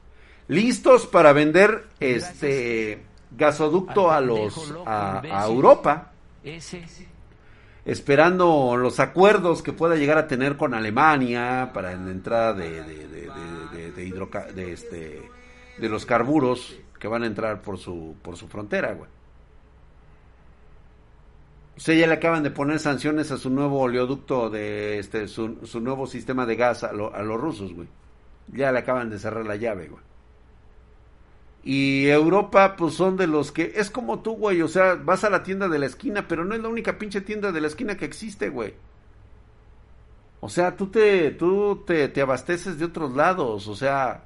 Listos 0.48 1.06
para 1.06 1.34
vender, 1.34 1.86
este 2.00 3.04
gasoducto 3.36 4.12
a 4.12 4.22
los 4.22 4.74
a, 4.86 5.46
Europa. 5.48 6.12
Esperando 7.86 8.78
los 8.78 9.00
acuerdos 9.00 9.62
que 9.62 9.74
pueda 9.74 9.96
llegar 9.96 10.18
a 10.18 10.28
tener 10.28 10.56
con 10.56 10.74
Alemania 10.74 11.72
para 11.74 11.94
la 11.94 12.12
entrada 12.12 12.54
de 12.54 12.84
de, 12.84 13.08
de, 13.08 13.92
de, 13.92 14.54
de, 14.54 14.72
este 14.72 15.22
de 15.78 15.90
los 15.90 16.06
carburos 16.06 16.78
que 16.98 17.08
van 17.08 17.24
a 17.24 17.28
entrar 17.28 17.62
por 17.62 17.78
su 17.78 18.16
por 18.22 18.38
su 18.38 18.48
frontera 18.48 18.94
güey. 18.94 19.10
O 21.76 21.80
sea, 21.80 21.96
ya 21.96 22.06
le 22.06 22.14
acaban 22.14 22.44
de 22.44 22.52
poner 22.52 22.80
sanciones 22.80 23.32
a 23.32 23.38
su 23.38 23.50
nuevo 23.50 23.82
oleoducto 23.82 24.50
de 24.50 25.00
este 25.00 25.28
su, 25.28 25.66
su 25.66 25.82
nuevo 25.82 26.08
sistema 26.08 26.46
de 26.46 26.56
gas 26.56 26.84
a, 26.84 26.90
a 26.90 26.94
los 26.94 27.42
rusos 27.42 27.74
güey. 27.74 27.88
Ya 28.48 28.72
le 28.72 28.80
acaban 28.80 29.10
de 29.10 29.20
cerrar 29.20 29.46
la 29.46 29.56
llave 29.58 29.88
güey 29.88 30.13
y 31.64 32.08
Europa, 32.08 32.76
pues 32.76 32.94
son 32.96 33.18
de 33.18 33.28
los 33.28 33.52
que. 33.52 33.74
Es 33.76 33.90
como 33.90 34.22
tú, 34.22 34.34
güey. 34.36 34.62
O 34.62 34.68
sea, 34.68 34.96
vas 34.96 35.24
a 35.24 35.30
la 35.30 35.44
tienda 35.44 35.70
de 35.70 35.80
la 35.80 35.86
esquina, 35.86 36.28
pero 36.28 36.46
no 36.46 36.56
es 36.56 36.62
la 36.62 36.70
única 36.70 36.98
pinche 36.98 37.22
tienda 37.22 37.52
de 37.52 37.62
la 37.62 37.68
esquina 37.68 37.98
que 37.98 38.06
existe, 38.06 38.50
güey. 38.50 38.74
O 40.42 40.50
sea, 40.50 40.76
tú 40.76 40.88
te, 40.88 41.32
tú 41.32 41.84
te, 41.86 42.10
te 42.10 42.22
abasteces 42.22 42.78
de 42.78 42.86
otros 42.86 43.16
lados. 43.16 43.68
O 43.68 43.76
sea, 43.76 44.24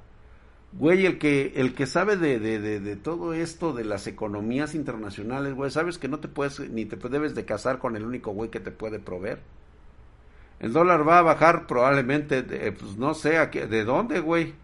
Güey, 0.72 1.06
el 1.06 1.18
que, 1.18 1.54
el 1.56 1.74
que 1.74 1.86
sabe 1.86 2.16
de, 2.16 2.38
de, 2.38 2.60
de, 2.60 2.78
de, 2.80 2.96
todo 2.96 3.32
esto, 3.32 3.72
de 3.72 3.84
las 3.84 4.06
economías 4.06 4.74
internacionales, 4.74 5.54
güey, 5.54 5.70
sabes 5.70 5.96
que 5.96 6.08
no 6.08 6.20
te 6.20 6.28
puedes, 6.28 6.60
ni 6.60 6.84
te 6.84 6.96
debes 7.08 7.34
de 7.34 7.46
casar 7.46 7.78
con 7.78 7.96
el 7.96 8.04
único 8.04 8.32
güey 8.32 8.50
que 8.50 8.60
te 8.60 8.70
puede 8.70 8.98
proveer. 8.98 9.40
El 10.60 10.72
dólar 10.72 11.08
va 11.08 11.20
a 11.20 11.22
bajar 11.22 11.66
probablemente, 11.66 12.42
pues 12.42 12.96
no 12.98 13.14
sé, 13.14 13.38
a 13.38 13.46
¿de 13.46 13.84
dónde, 13.84 14.20
güey? 14.20 14.54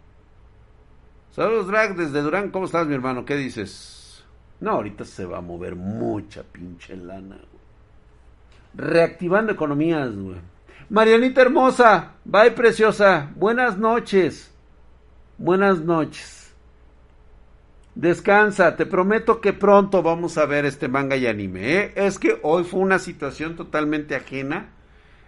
Saludos, 1.34 1.66
Drag, 1.66 1.96
desde 1.96 2.22
Durán, 2.22 2.52
¿cómo 2.52 2.66
estás, 2.66 2.86
mi 2.86 2.94
hermano? 2.94 3.24
¿Qué 3.24 3.34
dices? 3.34 4.22
No, 4.60 4.70
ahorita 4.70 5.04
se 5.04 5.24
va 5.24 5.38
a 5.38 5.40
mover 5.40 5.74
mucha 5.74 6.44
pinche 6.44 6.96
lana, 6.96 7.34
güey. 7.34 8.84
Reactivando 8.88 9.50
economías, 9.50 10.14
güey. 10.14 10.36
Marianita 10.90 11.42
hermosa, 11.42 12.12
bye 12.24 12.52
preciosa, 12.52 13.32
buenas 13.34 13.76
noches. 13.78 14.54
Buenas 15.36 15.80
noches. 15.80 16.54
Descansa, 17.96 18.76
te 18.76 18.86
prometo 18.86 19.40
que 19.40 19.52
pronto 19.52 20.04
vamos 20.04 20.38
a 20.38 20.46
ver 20.46 20.64
este 20.66 20.86
manga 20.86 21.16
y 21.16 21.26
anime. 21.26 21.78
¿eh? 21.78 21.92
Es 21.96 22.20
que 22.20 22.38
hoy 22.42 22.62
fue 22.62 22.78
una 22.78 23.00
situación 23.00 23.56
totalmente 23.56 24.14
ajena. 24.14 24.68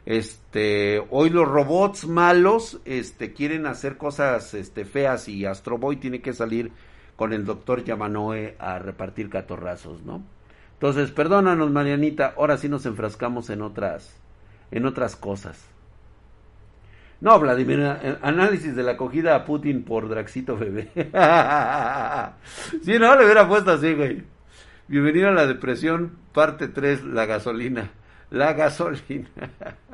Este, 0.07 1.05
hoy 1.11 1.31
los 1.31 1.49
robots 1.49 2.07
malos, 2.07 2.81
este, 2.85 3.33
quieren 3.33 3.67
hacer 3.67 3.97
cosas, 3.97 4.55
este, 4.55 4.85
feas 4.85 5.29
y 5.29 5.45
Astro 5.45 5.79
Boy 5.79 5.97
tiene 5.97 6.21
que 6.21 6.33
salir 6.33 6.71
con 7.17 7.33
el 7.33 7.45
doctor 7.45 7.83
Yamanoe 7.83 8.55
a 8.61 8.79
repartir 8.79 9.29
catorrazos, 9.29 10.05
¿no? 10.05 10.23
Entonces, 10.75 11.11
perdónanos, 11.11 11.73
Marianita, 11.73 12.35
ahora 12.37 12.57
sí 12.57 12.69
nos 12.69 12.87
enfrascamos 12.87 13.51
en 13.51 13.63
otras, 13.63 14.17
en 14.71 14.87
otras 14.87 15.17
cosas. 15.17 15.67
No, 17.21 17.41
Vladimir, 17.41 17.81
análisis 18.23 18.77
de 18.77 18.83
la 18.85 18.93
acogida 18.93 19.35
a 19.35 19.45
Putin 19.45 19.83
por 19.83 20.09
Draxito 20.09 20.57
Bebé. 20.57 20.91
si 22.83 22.99
no, 22.99 23.17
le 23.17 23.25
hubiera 23.25 23.49
puesto 23.49 23.73
así, 23.73 23.95
güey. 23.95 24.23
Bienvenido 24.87 25.31
a 25.31 25.33
la 25.33 25.47
depresión, 25.47 26.13
parte 26.33 26.69
3, 26.69 27.05
la 27.05 27.27
gasolina. 27.27 27.91
La 28.31 28.53
gasolina. 28.53 29.31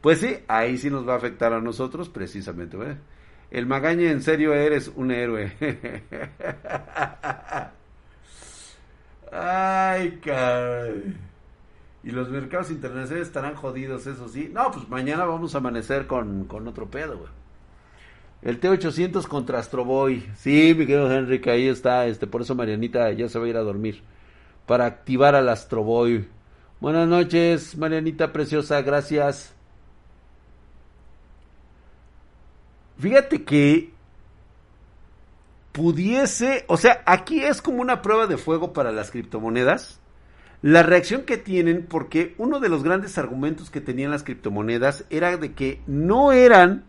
pues 0.00 0.20
sí, 0.20 0.38
ahí 0.48 0.78
sí 0.78 0.90
nos 0.90 1.08
va 1.08 1.14
a 1.14 1.16
afectar 1.16 1.52
a 1.52 1.60
nosotros, 1.60 2.08
precisamente, 2.08 2.76
güey. 2.76 2.96
El 3.50 3.66
Magaña, 3.66 4.10
en 4.10 4.22
serio, 4.22 4.54
eres 4.54 4.92
un 4.94 5.10
héroe. 5.10 5.52
Ay, 9.32 10.20
caray. 10.24 11.16
Y 12.04 12.10
los 12.10 12.30
mercados 12.30 12.70
internacionales 12.70 13.26
estarán 13.26 13.54
jodidos, 13.54 14.06
eso 14.06 14.28
sí. 14.28 14.50
No, 14.52 14.70
pues 14.70 14.88
mañana 14.88 15.24
vamos 15.24 15.54
a 15.54 15.58
amanecer 15.58 16.06
con, 16.06 16.44
con 16.44 16.68
otro 16.68 16.90
pedo, 16.90 17.18
güey. 17.18 17.30
El 18.40 18.60
T800 18.60 19.26
contra 19.26 19.58
Astroboy. 19.58 20.24
Sí, 20.36 20.74
mi 20.76 20.86
querido 20.86 21.12
Henrik, 21.12 21.48
ahí 21.48 21.66
está. 21.66 22.06
Este, 22.06 22.26
por 22.26 22.42
eso 22.42 22.54
Marianita 22.54 23.10
ya 23.12 23.28
se 23.28 23.38
va 23.38 23.46
a 23.46 23.48
ir 23.48 23.56
a 23.56 23.62
dormir. 23.62 24.02
Para 24.66 24.86
activar 24.86 25.34
al 25.34 25.48
Astroboy. 25.48 26.28
Buenas 26.80 27.08
noches, 27.08 27.76
Marianita 27.76 28.32
preciosa, 28.32 28.80
gracias. 28.82 29.57
Fíjate 32.98 33.44
que 33.44 33.92
pudiese, 35.72 36.64
o 36.66 36.76
sea, 36.76 37.02
aquí 37.06 37.42
es 37.42 37.62
como 37.62 37.80
una 37.80 38.02
prueba 38.02 38.26
de 38.26 38.38
fuego 38.38 38.72
para 38.72 38.90
las 38.90 39.10
criptomonedas 39.10 40.00
la 40.60 40.82
reacción 40.82 41.22
que 41.22 41.38
tienen, 41.38 41.86
porque 41.88 42.34
uno 42.38 42.58
de 42.58 42.68
los 42.68 42.82
grandes 42.82 43.16
argumentos 43.16 43.70
que 43.70 43.80
tenían 43.80 44.10
las 44.10 44.24
criptomonedas 44.24 45.04
era 45.08 45.36
de 45.36 45.52
que 45.52 45.80
no 45.86 46.32
eran 46.32 46.84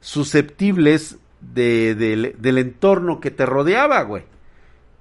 susceptibles 0.00 1.18
de, 1.40 1.94
del 1.94 2.58
entorno 2.58 3.20
que 3.20 3.32
te 3.32 3.46
rodeaba, 3.46 4.02
güey. 4.02 4.22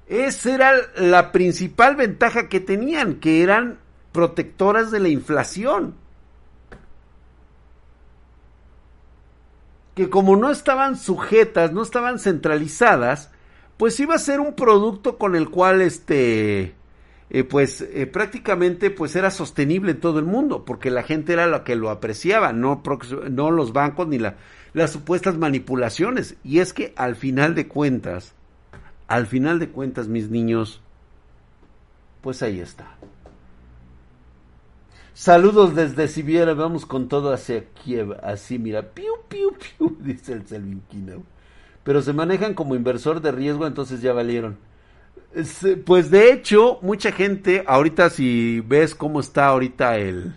Esa 0.08 0.56
era 0.56 0.72
la 0.95 1.32
principal 1.32 1.95
ventaja 1.95 2.50
que 2.50 2.60
tenían, 2.60 3.16
que 3.16 3.43
eran 3.43 3.78
protectoras 4.12 4.89
de 4.89 5.00
la 5.00 5.10
inflación. 5.10 5.93
Que 10.00 10.10
como 10.10 10.38
no 10.38 10.50
estaban 10.50 10.95
sujetas, 10.95 11.74
no 11.74 11.82
estaban 11.82 12.20
centralizadas, 12.20 13.32
pues 13.76 14.00
iba 14.00 14.16
a 14.16 14.20
ser 14.20 14.39
un 14.39 14.54
producto 14.54 15.18
con 15.18 15.36
el 15.36 15.50
cual 15.50 15.82
este 15.82 16.74
eh, 17.30 17.43
pues 17.43 17.82
eh, 17.82 18.08
prácticamente 18.08 18.91
pues 18.91 19.18
era 19.18 19.30
sostenible 19.30 19.91
en 19.91 20.00
todo 20.00 20.20
el 20.20 20.24
mundo, 20.24 20.64
porque 20.64 20.89
la 20.89 21.04
gente 21.04 21.34
era 21.34 21.47
la 21.47 21.66
que 21.66 21.76
lo 21.76 21.89
apreciaba, 21.89 22.54
no, 22.54 22.82
no 23.30 23.52
los 23.52 23.74
bancos 23.74 24.08
ni 24.08 24.20
la, 24.20 24.38
las 24.72 24.91
supuestas 24.91 25.38
manipulaciones. 25.38 26.38
Y 26.45 26.60
es 26.60 26.72
que 26.72 26.93
al 26.95 27.18
final 27.18 27.54
de 27.54 27.68
cuentas, 27.68 28.36
al 29.10 29.28
final 29.28 29.60
de 29.60 29.68
cuentas, 29.68 30.08
mis 30.08 30.30
niños, 30.30 30.82
pues 32.22 32.41
ahí 32.41 32.62
está. 32.62 32.99
Saludos 35.20 35.76
desde 35.76 36.07
Sibiera, 36.07 36.53
vamos 36.53 36.86
con 36.86 37.09
todo 37.09 37.34
hacia 37.34 37.65
Kiev, 37.74 38.15
así 38.24 38.57
mira, 38.57 38.93
piu, 38.93 39.11
piu, 39.28 39.51
piu, 39.51 39.97
dice 39.99 40.32
el 40.32 40.47
Selvinkino. 40.47 41.24
Pero 41.84 42.01
se 42.01 42.13
manejan 42.13 42.53
como 42.53 42.74
inversor 42.74 43.20
de 43.20 43.34
riesgo, 43.34 43.67
entonces 43.67 44.01
ya 44.01 44.13
valieron. 44.13 44.57
Pues 45.86 46.09
de 46.09 46.32
hecho, 46.32 46.80
mucha 46.82 47.11
gente, 47.11 47.65
ahorita 47.67 48.09
si 48.11 48.61
ves 48.61 48.95
cómo 48.95 49.20
está 49.20 49.47
ahorita 49.47 49.97
el, 49.97 50.36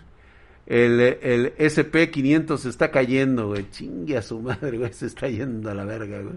el, 0.65 0.99
el 0.99 1.55
SP500 1.55 2.57
se 2.57 2.67
está 2.67 2.91
cayendo, 2.91 3.47
güey. 3.47 3.71
Chingue 3.71 4.17
a 4.17 4.21
su 4.21 4.41
madre, 4.41 4.77
güey. 4.77 4.91
Se 4.91 5.05
está 5.05 5.29
yendo 5.29 5.71
a 5.71 5.75
la 5.75 5.85
verga, 5.85 6.19
güey. 6.19 6.35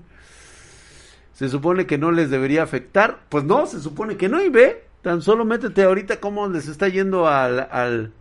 Se 1.32 1.48
supone 1.48 1.84
que 1.84 1.98
no 1.98 2.12
les 2.12 2.30
debería 2.30 2.62
afectar. 2.62 3.24
Pues 3.28 3.42
no, 3.42 3.66
se 3.66 3.80
supone 3.80 4.16
que 4.16 4.28
no. 4.28 4.40
Y 4.40 4.50
ve, 4.50 4.84
tan 5.02 5.20
solo 5.20 5.44
métete 5.44 5.82
ahorita 5.82 6.20
cómo 6.20 6.48
les 6.48 6.68
está 6.68 6.86
yendo 6.86 7.26
al, 7.26 7.66
al... 7.72 8.12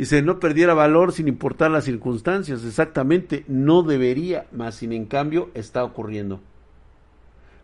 Dice, 0.00 0.22
no 0.22 0.40
perdiera 0.40 0.72
valor 0.72 1.12
sin 1.12 1.28
importar 1.28 1.70
las 1.70 1.84
circunstancias. 1.84 2.64
Exactamente, 2.64 3.44
no 3.48 3.82
debería, 3.82 4.46
más 4.50 4.76
sin 4.76 4.94
en 4.94 5.04
cambio 5.04 5.50
está 5.52 5.84
ocurriendo. 5.84 6.40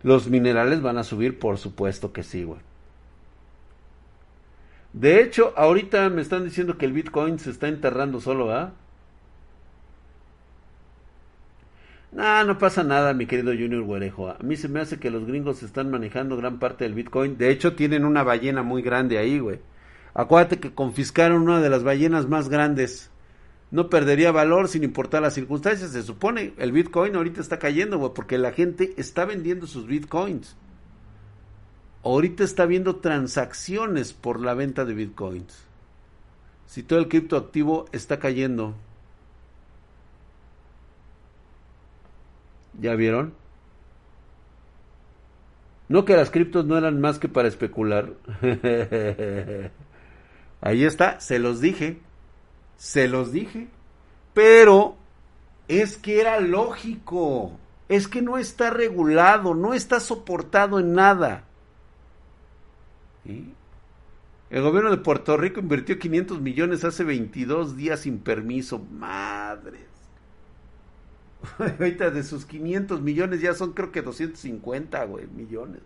Los 0.02 0.28
minerales 0.28 0.82
van 0.82 0.98
a 0.98 1.02
subir, 1.02 1.38
por 1.38 1.56
supuesto 1.56 2.12
que 2.12 2.22
sí, 2.22 2.44
güey. 2.44 2.60
De 4.92 5.22
hecho, 5.22 5.54
ahorita 5.56 6.10
me 6.10 6.20
están 6.20 6.44
diciendo 6.44 6.76
que 6.76 6.84
el 6.84 6.92
Bitcoin 6.92 7.38
se 7.38 7.48
está 7.48 7.68
enterrando 7.68 8.20
solo, 8.20 8.52
¿ah? 8.52 8.74
No, 12.12 12.44
no 12.44 12.58
pasa 12.58 12.84
nada, 12.84 13.14
mi 13.14 13.24
querido 13.24 13.52
Junior 13.52 13.80
Guarejo. 13.80 14.28
A 14.28 14.38
mí 14.42 14.56
se 14.58 14.68
me 14.68 14.80
hace 14.80 14.98
que 14.98 15.10
los 15.10 15.26
gringos 15.26 15.62
están 15.62 15.90
manejando 15.90 16.36
gran 16.36 16.58
parte 16.58 16.84
del 16.84 16.92
Bitcoin. 16.92 17.38
De 17.38 17.48
hecho, 17.48 17.74
tienen 17.74 18.04
una 18.04 18.24
ballena 18.24 18.62
muy 18.62 18.82
grande 18.82 19.16
ahí, 19.16 19.38
güey. 19.38 19.58
Acuérdate 20.18 20.58
que 20.58 20.74
confiscaron 20.74 21.42
una 21.42 21.60
de 21.60 21.68
las 21.68 21.82
ballenas 21.82 22.26
más 22.26 22.48
grandes 22.48 23.10
no 23.70 23.90
perdería 23.90 24.32
valor 24.32 24.68
sin 24.68 24.82
importar 24.82 25.20
las 25.20 25.34
circunstancias. 25.34 25.90
Se 25.90 26.02
supone, 26.02 26.54
el 26.56 26.72
Bitcoin 26.72 27.16
ahorita 27.16 27.42
está 27.42 27.58
cayendo, 27.58 27.98
güey, 27.98 28.12
porque 28.14 28.38
la 28.38 28.52
gente 28.52 28.94
está 28.96 29.26
vendiendo 29.26 29.66
sus 29.66 29.86
Bitcoins. 29.86 30.56
Ahorita 32.02 32.44
está 32.44 32.64
viendo 32.64 32.96
transacciones 32.96 34.14
por 34.14 34.40
la 34.40 34.54
venta 34.54 34.86
de 34.86 34.94
Bitcoins. 34.94 35.64
Si 36.66 36.82
todo 36.82 36.98
el 37.00 37.08
criptoactivo 37.08 37.84
está 37.92 38.18
cayendo. 38.18 38.74
¿Ya 42.80 42.94
vieron? 42.94 43.34
No 45.88 46.06
que 46.06 46.16
las 46.16 46.30
criptos 46.30 46.64
no 46.64 46.78
eran 46.78 47.00
más 47.02 47.18
que 47.18 47.28
para 47.28 47.48
especular. 47.48 48.12
Ahí 50.60 50.84
está, 50.84 51.20
se 51.20 51.38
los 51.38 51.60
dije. 51.60 52.00
Se 52.76 53.08
los 53.08 53.32
dije. 53.32 53.68
Pero 54.34 54.96
es 55.68 55.96
que 55.96 56.20
era 56.20 56.40
lógico. 56.40 57.58
Es 57.88 58.08
que 58.08 58.22
no 58.22 58.36
está 58.36 58.70
regulado, 58.70 59.54
no 59.54 59.74
está 59.74 60.00
soportado 60.00 60.80
en 60.80 60.92
nada. 60.92 61.44
El 64.50 64.62
gobierno 64.62 64.90
de 64.90 64.98
Puerto 64.98 65.36
Rico 65.36 65.60
invirtió 65.60 65.98
500 65.98 66.40
millones 66.40 66.84
hace 66.84 67.04
22 67.04 67.76
días 67.76 68.00
sin 68.00 68.18
permiso. 68.18 68.78
Madres. 68.78 69.86
Ahorita 71.58 72.10
de 72.10 72.22
sus 72.22 72.44
500 72.44 73.00
millones 73.02 73.40
ya 73.40 73.54
son 73.54 73.72
creo 73.72 73.92
que 73.92 74.02
250, 74.02 75.04
güey, 75.04 75.26
millones. 75.28 75.82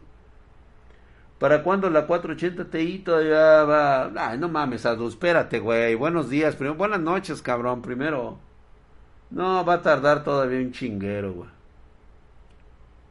¿Para 1.41 1.63
cuándo 1.63 1.89
la 1.89 2.07
480 2.07 2.67
Ti 2.71 2.99
todavía 2.99 3.65
va? 3.65 4.13
Ay, 4.15 4.37
no 4.39 4.51
mames, 4.51 4.85
Adu, 4.85 5.09
espérate, 5.09 5.59
güey. 5.59 5.95
Buenos 5.95 6.29
días, 6.29 6.55
primero. 6.55 6.77
Buenas 6.77 7.01
noches, 7.01 7.41
cabrón, 7.41 7.81
primero. 7.81 8.39
No, 9.31 9.65
va 9.65 9.75
a 9.75 9.83
tardar 9.83 10.23
todavía 10.23 10.59
un 10.59 10.71
chinguero, 10.73 11.33
güey. 11.33 11.49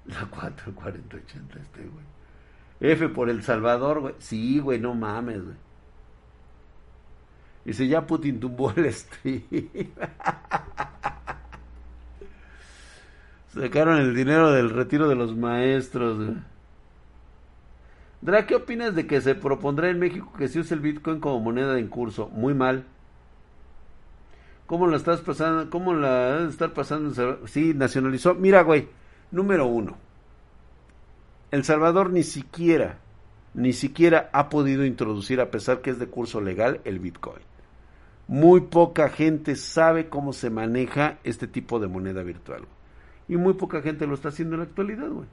La 0.06 0.26
44080 0.26 1.60
este, 1.60 1.82
güey. 1.82 2.06
F 2.92 3.10
por 3.10 3.32
El 3.32 3.42
Salvador, 3.42 4.00
güey. 4.02 4.14
Sí, 4.20 4.60
güey, 4.60 4.80
no 4.80 4.94
mames, 4.94 5.44
güey. 5.44 5.58
Dice, 7.66 7.88
ya 7.88 8.06
Putin 8.06 8.40
tumbó 8.40 8.72
el 8.76 8.94
stream. 8.94 9.42
Sacaron 13.56 13.98
el 13.98 14.14
dinero 14.14 14.52
del 14.52 14.70
retiro 14.70 15.10
de 15.10 15.16
los 15.16 15.36
maestros. 15.36 16.18
güey. 16.18 16.38
Dra, 18.22 18.46
¿qué 18.46 18.56
opinas 18.56 18.96
de 18.96 19.08
que 19.08 19.22
se 19.22 19.34
propondrá 19.34 19.90
en 19.90 20.00
México 20.00 20.34
que 20.38 20.50
se 20.50 20.60
use 20.60 20.74
el 20.74 20.82
Bitcoin 20.82 21.20
como 21.20 21.40
moneda 21.40 21.80
en 21.80 21.88
curso? 21.88 22.28
Muy 22.30 22.54
mal. 22.54 22.86
¿Cómo 24.66 24.88
la 24.88 24.98
estás 24.98 25.22
pasando? 25.22 25.70
¿Cómo 25.70 25.94
la 25.94 26.46
estar 26.48 26.74
pasando? 26.74 27.48
Sí, 27.48 27.74
nacionalizó. 27.74 28.36
Mira, 28.36 28.62
güey, 28.62 28.90
número 29.32 29.66
uno. 29.68 29.98
El 31.50 31.64
Salvador 31.64 32.12
ni 32.12 32.24
siquiera, 32.24 33.00
ni 33.54 33.74
siquiera 33.74 34.30
ha 34.34 34.50
podido 34.50 34.86
introducir, 34.86 35.42
a 35.42 35.50
pesar 35.50 35.82
que 35.82 35.90
es 35.90 35.98
de 35.98 36.08
curso 36.08 36.42
legal, 36.42 36.82
el 36.84 37.00
Bitcoin. 37.00 37.42
Muy 38.28 38.62
poca 38.62 39.10
gente 39.10 39.56
sabe 39.56 40.10
cómo 40.10 40.34
se 40.34 40.52
maneja 40.52 41.18
este 41.24 41.48
tipo 41.48 41.80
de 41.80 41.88
moneda 41.88 42.22
virtual. 42.22 42.66
Y 43.28 43.38
muy 43.38 43.54
poca 43.54 43.82
gente 43.82 44.06
lo 44.06 44.14
está 44.14 44.30
haciendo 44.30 44.56
en 44.56 44.60
la 44.60 44.66
actualidad, 44.66 45.10
güey. 45.10 45.28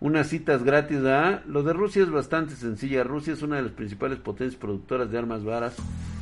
Unas 0.00 0.28
citas 0.28 0.62
gratis, 0.62 1.02
¿verdad? 1.02 1.42
Lo 1.46 1.64
de 1.64 1.72
Rusia 1.72 2.04
es 2.04 2.10
bastante 2.10 2.54
sencilla. 2.54 3.02
Rusia 3.02 3.32
es 3.32 3.42
una 3.42 3.56
de 3.56 3.62
las 3.62 3.72
principales 3.72 4.18
potencias 4.18 4.60
productoras 4.60 5.10
de 5.10 5.18
armas 5.18 5.44
varas 5.44 5.76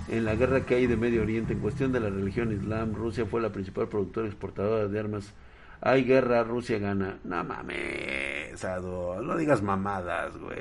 en 0.09 0.25
la 0.25 0.35
guerra 0.35 0.65
que 0.65 0.77
hay 0.77 0.87
de 0.87 0.97
Medio 0.97 1.21
Oriente. 1.21 1.53
En 1.53 1.61
cuestión 1.61 1.93
de 1.93 2.01
la 2.01 2.09
religión 2.09 2.53
islam, 2.53 2.95
Rusia 2.95 3.27
fue 3.27 3.43
la 3.43 3.53
principal 3.53 3.89
productora 3.89 4.29
exportadora 4.29 4.89
de 4.89 4.99
armas. 4.99 5.35
Hay 5.83 6.05
guerra, 6.05 6.43
Rusia 6.43 6.79
gana. 6.79 7.19
No 7.23 7.45
mames, 7.45 8.65
Ado, 8.65 9.21
no 9.23 9.37
digas 9.37 9.63
mamadas, 9.63 10.35
güey. 10.39 10.57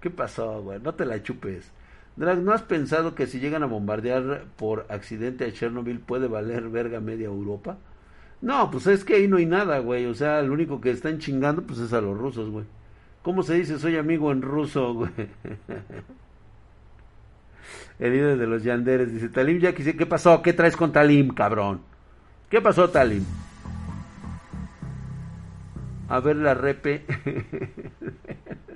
¿Qué 0.00 0.10
pasó, 0.10 0.60
güey? 0.60 0.80
No 0.80 0.94
te 0.94 1.06
la 1.06 1.22
chupes. 1.22 1.70
Drag, 2.16 2.38
¿no 2.38 2.52
has 2.52 2.62
pensado 2.62 3.14
que 3.14 3.28
si 3.28 3.38
llegan 3.38 3.62
a 3.62 3.66
bombardear 3.66 4.46
por 4.56 4.86
accidente 4.88 5.44
a 5.44 5.52
Chernobyl 5.52 6.00
puede 6.00 6.26
valer 6.26 6.68
verga 6.68 6.98
media 6.98 7.26
Europa? 7.26 7.78
No, 8.40 8.70
pues 8.70 8.86
es 8.86 9.04
que 9.04 9.16
ahí 9.16 9.26
no 9.26 9.38
hay 9.38 9.46
nada, 9.46 9.80
güey. 9.80 10.06
O 10.06 10.14
sea, 10.14 10.40
lo 10.42 10.52
único 10.52 10.80
que 10.80 10.90
están 10.90 11.18
chingando, 11.18 11.62
pues 11.62 11.80
es 11.80 11.92
a 11.92 12.00
los 12.00 12.16
rusos, 12.16 12.50
güey. 12.50 12.64
¿Cómo 13.22 13.42
se 13.42 13.54
dice 13.54 13.78
soy 13.78 13.96
amigo 13.96 14.30
en 14.32 14.42
ruso, 14.42 14.94
güey? 14.94 15.10
El 17.98 18.12
líder 18.12 18.38
de 18.38 18.46
los 18.46 18.62
yanderes 18.62 19.12
dice, 19.12 19.28
Talim 19.28 19.58
ya 19.58 19.74
quisiera... 19.74 19.98
¿Qué 19.98 20.06
pasó? 20.06 20.40
¿Qué 20.40 20.52
traes 20.52 20.76
con 20.76 20.92
Talim, 20.92 21.30
cabrón? 21.30 21.80
¿Qué 22.48 22.60
pasó, 22.60 22.88
Talim? 22.88 23.24
A 26.08 26.20
ver 26.20 26.36
la 26.36 26.54
repe. 26.54 27.04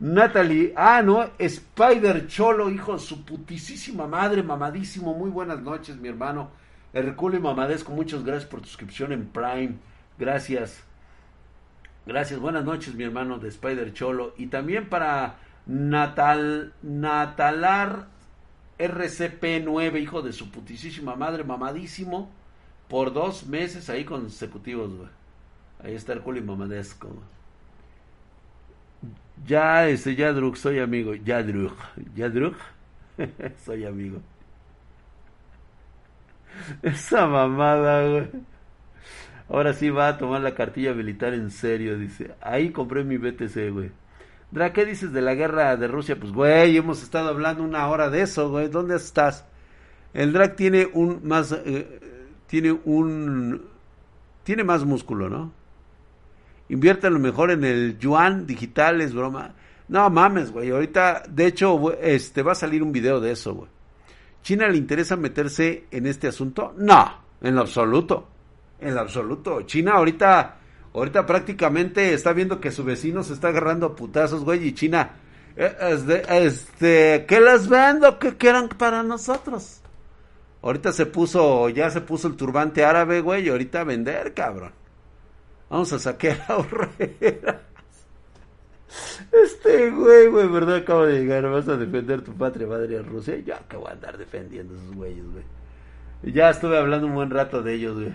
Natalie, 0.00 0.72
ah, 0.76 1.02
no, 1.02 1.30
Spider 1.38 2.26
Cholo, 2.26 2.70
hijo 2.70 2.94
de 2.94 2.98
su 2.98 3.24
putisísima 3.24 4.06
madre, 4.06 4.42
mamadísimo. 4.42 5.14
Muy 5.14 5.30
buenas 5.30 5.60
noches, 5.60 5.96
mi 5.96 6.08
hermano. 6.08 6.50
Herculeo 6.98 7.40
Mamadesco, 7.40 7.92
muchas 7.92 8.24
gracias 8.24 8.50
por 8.50 8.60
tu 8.60 8.66
suscripción 8.66 9.12
en 9.12 9.26
Prime. 9.26 9.76
Gracias. 10.18 10.82
Gracias, 12.06 12.40
buenas 12.40 12.64
noches, 12.64 12.94
mi 12.94 13.04
hermano 13.04 13.38
de 13.38 13.48
Spider 13.48 13.92
Cholo. 13.92 14.34
Y 14.36 14.46
también 14.46 14.88
para 14.88 15.36
Natal, 15.66 16.72
Natalar 16.82 18.08
RCP9, 18.78 20.00
hijo 20.00 20.22
de 20.22 20.32
su 20.32 20.50
putisísima 20.50 21.14
madre, 21.14 21.44
mamadísimo, 21.44 22.30
por 22.88 23.12
dos 23.12 23.46
meses 23.46 23.88
ahí 23.90 24.04
consecutivos, 24.04 24.92
güey. 24.94 25.08
Ahí 25.84 25.94
está 25.94 26.14
Herculeo 26.14 26.42
Mamadesco. 26.42 27.10
Ya, 29.46 29.88
este, 29.88 30.16
ya 30.16 30.32
Druk, 30.32 30.56
soy 30.56 30.80
amigo. 30.80 31.14
Ya 31.14 31.44
Druk, 31.44 31.76
ya 32.16 32.28
soy 33.64 33.84
amigo. 33.84 34.20
Esa 36.82 37.26
mamada, 37.26 38.08
güey. 38.08 38.28
Ahora 39.48 39.72
sí 39.72 39.88
va 39.88 40.08
a 40.08 40.18
tomar 40.18 40.42
la 40.42 40.54
cartilla 40.54 40.92
militar 40.92 41.32
en 41.34 41.50
serio, 41.50 41.98
dice. 41.98 42.34
Ahí 42.40 42.70
compré 42.70 43.04
mi 43.04 43.16
BTC, 43.16 43.72
güey. 43.72 43.90
Dra, 44.50 44.72
¿qué 44.72 44.84
dices 44.84 45.12
de 45.12 45.22
la 45.22 45.34
guerra 45.34 45.76
de 45.76 45.88
Rusia? 45.88 46.16
Pues, 46.18 46.32
güey, 46.32 46.76
hemos 46.76 47.02
estado 47.02 47.28
hablando 47.28 47.62
una 47.62 47.86
hora 47.88 48.10
de 48.10 48.22
eso, 48.22 48.50
güey. 48.50 48.68
¿Dónde 48.68 48.96
estás? 48.96 49.44
El 50.14 50.32
drag 50.32 50.56
tiene 50.56 50.88
un 50.92 51.20
más, 51.22 51.52
eh, 51.52 52.00
tiene 52.46 52.72
un, 52.72 53.62
tiene 54.44 54.64
más 54.64 54.84
músculo, 54.84 55.28
¿no? 55.28 55.52
Invierte 56.70 57.10
lo 57.10 57.18
mejor 57.18 57.50
en 57.50 57.64
el 57.64 57.98
yuan 57.98 58.46
digital, 58.46 59.00
es 59.00 59.14
broma. 59.14 59.54
No 59.88 60.08
mames, 60.10 60.50
güey. 60.50 60.70
Ahorita, 60.70 61.22
de 61.28 61.46
hecho, 61.46 61.92
este 62.00 62.42
va 62.42 62.52
a 62.52 62.54
salir 62.54 62.82
un 62.82 62.92
video 62.92 63.20
de 63.20 63.32
eso, 63.32 63.54
güey. 63.54 63.70
¿China 64.48 64.66
le 64.66 64.78
interesa 64.78 65.14
meterse 65.14 65.88
en 65.90 66.06
este 66.06 66.26
asunto? 66.26 66.72
No, 66.78 67.22
en 67.42 67.54
lo 67.54 67.60
absoluto. 67.60 68.28
En 68.80 68.94
lo 68.94 69.02
absoluto. 69.02 69.60
China 69.66 69.92
ahorita, 69.96 70.56
ahorita 70.94 71.26
prácticamente 71.26 72.14
está 72.14 72.32
viendo 72.32 72.58
que 72.58 72.70
su 72.70 72.82
vecino 72.82 73.22
se 73.22 73.34
está 73.34 73.48
agarrando 73.48 73.84
a 73.84 73.94
putazos, 73.94 74.44
güey, 74.44 74.66
y 74.66 74.72
China, 74.72 75.16
este, 75.54 76.22
este, 76.46 77.26
¿qué 77.28 77.40
les 77.40 77.68
vendo? 77.68 78.18
¿Qué 78.18 78.38
quieran 78.38 78.70
para 78.70 79.02
nosotros? 79.02 79.82
Ahorita 80.62 80.92
se 80.92 81.04
puso, 81.04 81.68
ya 81.68 81.90
se 81.90 82.00
puso 82.00 82.26
el 82.26 82.36
turbante 82.36 82.86
árabe, 82.86 83.20
güey, 83.20 83.44
y 83.44 83.50
ahorita 83.50 83.84
vender, 83.84 84.32
cabrón. 84.32 84.72
Vamos 85.68 85.92
a 85.92 85.98
saquear 85.98 86.46
a 86.48 86.56
Horreras. 86.56 87.56
Este 89.32 89.90
güey, 89.90 90.28
güey, 90.28 90.48
¿verdad? 90.48 90.76
Acaba 90.76 91.06
de 91.06 91.20
llegar. 91.20 91.48
Vas 91.50 91.68
a 91.68 91.76
defender 91.76 92.22
tu 92.22 92.32
patria, 92.32 92.66
madre 92.66 93.02
Rusia. 93.02 93.36
Yo 93.38 93.54
acabo 93.54 93.86
de 93.86 93.92
andar 93.92 94.18
defendiendo 94.18 94.74
a 94.74 94.76
esos 94.78 94.94
güeyes, 94.94 95.24
güey. 95.30 95.44
Ya 96.34 96.50
estuve 96.50 96.78
hablando 96.78 97.06
un 97.06 97.14
buen 97.14 97.30
rato 97.30 97.62
de 97.62 97.74
ellos, 97.74 97.94
güey. 97.94 98.12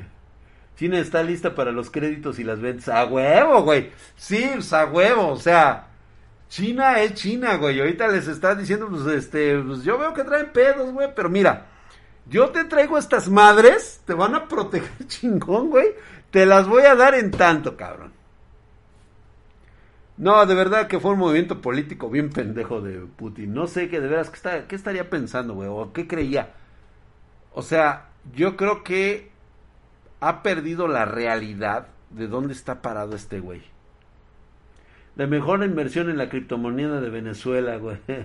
China 0.75 0.99
está 0.99 1.21
lista 1.23 1.53
para 1.53 1.71
los 1.71 1.91
créditos 1.91 2.39
y 2.39 2.43
las 2.43 2.59
ventas. 2.59 2.89
¡A 2.89 3.05
huevo, 3.05 3.63
güey! 3.63 3.91
Sí, 4.15 4.49
pues, 4.53 4.73
a 4.73 4.85
huevo. 4.85 5.29
O 5.29 5.37
sea, 5.37 5.87
China 6.49 6.99
es 7.01 7.13
China, 7.13 7.57
güey. 7.57 7.79
Ahorita 7.79 8.07
les 8.07 8.27
está 8.27 8.55
diciendo, 8.55 8.87
pues, 8.89 9.05
este, 9.07 9.59
pues 9.59 9.83
yo 9.83 9.97
veo 9.97 10.13
que 10.13 10.23
traen 10.23 10.51
pedos, 10.51 10.91
güey. 10.91 11.09
Pero 11.15 11.29
mira, 11.29 11.67
yo 12.27 12.49
te 12.49 12.65
traigo 12.65 12.97
estas 12.97 13.29
madres. 13.29 14.01
Te 14.05 14.13
van 14.13 14.35
a 14.35 14.47
proteger 14.47 14.89
chingón, 15.07 15.69
güey. 15.69 15.93
Te 16.31 16.45
las 16.45 16.67
voy 16.67 16.83
a 16.83 16.95
dar 16.95 17.13
en 17.13 17.29
tanto, 17.29 17.77
cabrón. 17.77 18.22
No, 20.17 20.45
de 20.45 20.53
verdad 20.53 20.87
que 20.87 20.99
fue 20.99 21.11
un 21.11 21.19
movimiento 21.19 21.61
político 21.61 22.09
bien 22.09 22.29
pendejo 22.29 22.81
de 22.81 22.99
Putin. 22.99 23.53
No 23.53 23.67
sé 23.67 23.89
qué 23.89 23.99
de 23.99 24.07
veras, 24.07 24.29
¿qué, 24.29 24.75
estaría 24.75 25.09
pensando, 25.09 25.55
güey? 25.55 25.69
¿O 25.71 25.91
qué 25.91 26.07
creía? 26.07 26.53
O 27.53 27.63
sea, 27.63 28.09
yo 28.35 28.55
creo 28.55 28.83
que 28.83 29.31
ha 30.19 30.43
perdido 30.43 30.87
la 30.87 31.05
realidad 31.05 31.87
de 32.11 32.27
dónde 32.27 32.53
está 32.53 32.81
parado 32.81 33.15
este 33.15 33.39
güey. 33.39 33.63
La 35.15 35.27
mejor 35.27 35.63
inversión 35.63 36.09
en 36.09 36.17
la 36.17 36.29
criptomoneda 36.29 37.01
de 37.01 37.09
Venezuela, 37.09 37.77
güey. 37.77 37.97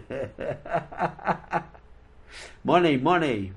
money, 2.65 2.99
money. 2.99 3.53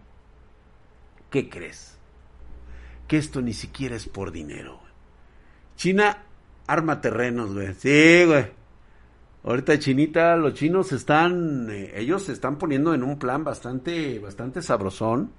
¿Qué 1.29 1.49
crees? 1.49 1.97
Que 3.07 3.17
esto 3.17 3.41
ni 3.41 3.53
siquiera 3.53 3.95
es 3.95 4.07
por 4.07 4.31
dinero. 4.31 4.79
China 5.75 6.17
arma 6.71 7.01
terrenos, 7.01 7.53
güey. 7.53 7.73
Sí, 7.75 8.25
güey. 8.25 8.45
Ahorita 9.43 9.79
Chinita, 9.79 10.35
los 10.35 10.53
chinos 10.53 10.91
están, 10.91 11.67
eh, 11.71 11.93
ellos 11.95 12.23
se 12.23 12.31
están 12.31 12.57
poniendo 12.57 12.93
en 12.93 13.03
un 13.03 13.17
plan 13.17 13.43
bastante, 13.43 14.19
bastante 14.19 14.61
sabrosón. 14.61 15.31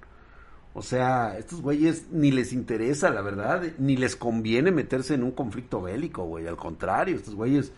O 0.73 0.81
sea, 0.81 1.37
estos 1.37 1.61
güeyes 1.61 2.07
ni 2.11 2.31
les 2.31 2.51
interesa, 2.51 3.09
la 3.11 3.21
verdad, 3.21 3.63
ni 3.77 3.95
les 3.95 4.15
conviene 4.15 4.71
meterse 4.71 5.13
en 5.13 5.23
un 5.23 5.31
conflicto 5.31 5.81
bélico, 5.81 6.25
güey. 6.25 6.47
Al 6.47 6.57
contrario, 6.57 7.15
estos 7.15 7.35
güeyes. 7.35 7.71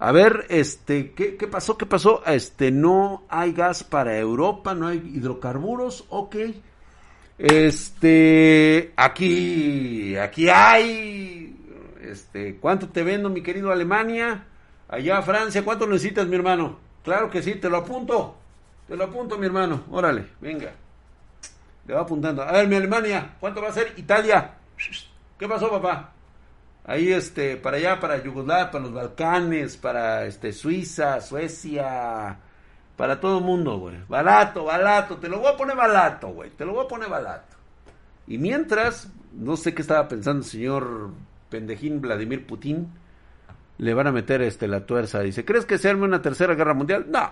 A 0.00 0.12
ver, 0.12 0.46
este, 0.48 1.12
¿qué, 1.12 1.36
¿qué 1.36 1.46
pasó? 1.46 1.76
¿Qué 1.76 1.86
pasó? 1.86 2.24
Este, 2.26 2.70
no 2.70 3.24
hay 3.28 3.52
gas 3.52 3.84
para 3.84 4.18
Europa, 4.18 4.74
no 4.74 4.88
hay 4.88 4.98
hidrocarburos, 4.98 6.06
ok. 6.08 6.36
Este, 7.38 8.92
aquí, 8.96 10.16
aquí 10.16 10.48
hay, 10.48 11.37
este, 12.10 12.56
¿cuánto 12.56 12.88
te 12.88 13.02
vendo, 13.02 13.28
mi 13.28 13.42
querido 13.42 13.70
Alemania? 13.70 14.44
Allá 14.88 15.22
Francia, 15.22 15.64
¿cuánto 15.64 15.86
necesitas, 15.86 16.26
mi 16.26 16.36
hermano? 16.36 16.78
Claro 17.04 17.30
que 17.30 17.42
sí, 17.42 17.54
te 17.54 17.68
lo 17.68 17.78
apunto. 17.78 18.36
Te 18.86 18.96
lo 18.96 19.04
apunto, 19.04 19.38
mi 19.38 19.46
hermano. 19.46 19.84
Órale, 19.90 20.26
venga. 20.40 20.72
Le 21.86 21.94
va 21.94 22.00
apuntando. 22.02 22.42
A 22.42 22.52
ver, 22.52 22.68
mi 22.68 22.76
Alemania, 22.76 23.36
¿cuánto 23.38 23.60
va 23.62 23.68
a 23.68 23.72
ser? 23.72 23.92
Italia. 23.96 24.54
¿Qué 25.38 25.46
pasó, 25.46 25.70
papá? 25.70 26.12
Ahí, 26.84 27.12
este, 27.12 27.56
para 27.56 27.76
allá, 27.76 28.00
para 28.00 28.22
Yugoslavia, 28.22 28.70
para 28.70 28.84
los 28.84 28.94
Balcanes, 28.94 29.76
para, 29.76 30.24
este, 30.24 30.52
Suiza, 30.52 31.20
Suecia, 31.20 32.38
para 32.96 33.20
todo 33.20 33.38
el 33.38 33.44
mundo, 33.44 33.78
güey. 33.78 33.96
Barato, 34.08 34.64
barato. 34.64 35.16
Te 35.18 35.28
lo 35.28 35.38
voy 35.38 35.52
a 35.52 35.56
poner 35.56 35.76
barato, 35.76 36.28
güey. 36.28 36.50
Te 36.50 36.64
lo 36.64 36.72
voy 36.72 36.84
a 36.86 36.88
poner 36.88 37.10
barato. 37.10 37.56
Y 38.26 38.38
mientras, 38.38 39.10
no 39.32 39.56
sé 39.56 39.74
qué 39.74 39.82
estaba 39.82 40.08
pensando 40.08 40.42
el 40.44 40.50
señor 40.50 41.10
pendejín 41.48 42.00
Vladimir 42.00 42.46
Putin, 42.46 42.88
le 43.78 43.94
van 43.94 44.06
a 44.06 44.12
meter 44.12 44.42
este 44.42 44.68
la 44.68 44.86
tuerza. 44.86 45.20
Dice, 45.20 45.44
¿crees 45.44 45.64
que 45.64 45.78
se 45.78 45.88
arme 45.88 46.04
una 46.04 46.22
tercera 46.22 46.54
guerra 46.54 46.74
mundial? 46.74 47.06
No. 47.08 47.30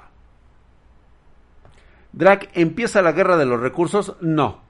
Drac, 2.13 2.51
¿empieza 2.55 3.03
la 3.03 3.13
guerra 3.13 3.37
de 3.37 3.47
los 3.47 3.61
recursos? 3.61 4.17
No. 4.21 4.63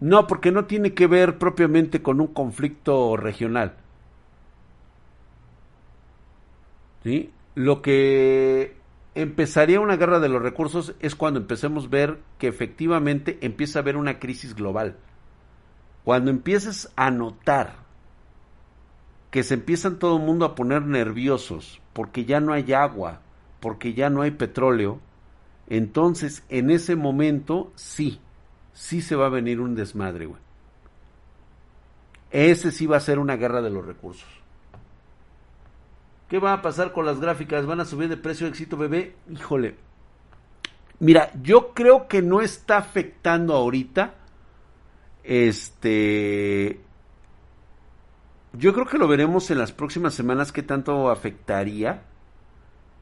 No, 0.00 0.26
porque 0.26 0.52
no 0.52 0.64
tiene 0.64 0.94
que 0.94 1.06
ver 1.06 1.38
propiamente 1.38 2.02
con 2.02 2.20
un 2.20 2.28
conflicto 2.28 3.16
regional. 3.16 3.76
¿Sí? 7.02 7.32
Lo 7.54 7.82
que 7.82 8.76
empezaría 9.14 9.80
una 9.80 9.96
guerra 9.96 10.20
de 10.20 10.28
los 10.28 10.42
recursos 10.42 10.94
es 11.00 11.14
cuando 11.14 11.40
empecemos 11.40 11.86
a 11.86 11.88
ver 11.88 12.18
que 12.38 12.48
efectivamente 12.48 13.38
empieza 13.40 13.78
a 13.78 13.82
haber 13.82 13.96
una 13.96 14.18
crisis 14.18 14.54
global. 14.54 14.96
Cuando 16.04 16.30
empieces 16.30 16.92
a 16.96 17.10
notar 17.10 17.87
que 19.30 19.42
se 19.42 19.54
empiezan 19.54 19.98
todo 19.98 20.16
el 20.16 20.22
mundo 20.22 20.44
a 20.44 20.54
poner 20.54 20.82
nerviosos 20.82 21.80
porque 21.92 22.24
ya 22.24 22.40
no 22.40 22.52
hay 22.52 22.72
agua, 22.72 23.20
porque 23.60 23.94
ya 23.94 24.10
no 24.10 24.22
hay 24.22 24.30
petróleo, 24.30 25.00
entonces 25.68 26.44
en 26.48 26.70
ese 26.70 26.96
momento 26.96 27.72
sí, 27.74 28.20
sí 28.72 29.02
se 29.02 29.16
va 29.16 29.26
a 29.26 29.30
venir 29.30 29.60
un 29.60 29.74
desmadre, 29.74 30.26
güey. 30.26 30.40
Ese 32.30 32.70
sí 32.70 32.86
va 32.86 32.98
a 32.98 33.00
ser 33.00 33.18
una 33.18 33.36
guerra 33.36 33.62
de 33.62 33.70
los 33.70 33.84
recursos. 33.84 34.28
¿Qué 36.28 36.38
va 36.38 36.52
a 36.52 36.62
pasar 36.62 36.92
con 36.92 37.06
las 37.06 37.20
gráficas? 37.20 37.64
¿Van 37.64 37.80
a 37.80 37.86
subir 37.86 38.08
de 38.08 38.18
precio 38.18 38.46
éxito 38.46 38.76
bebé? 38.76 39.14
Híjole. 39.30 39.76
Mira, 41.00 41.30
yo 41.42 41.72
creo 41.72 42.06
que 42.06 42.20
no 42.20 42.42
está 42.42 42.76
afectando 42.76 43.54
ahorita. 43.54 44.14
Este. 45.24 46.80
Yo 48.52 48.72
creo 48.72 48.86
que 48.86 48.98
lo 48.98 49.08
veremos 49.08 49.50
en 49.50 49.58
las 49.58 49.72
próximas 49.72 50.14
semanas 50.14 50.52
qué 50.52 50.62
tanto 50.62 51.10
afectaría. 51.10 52.02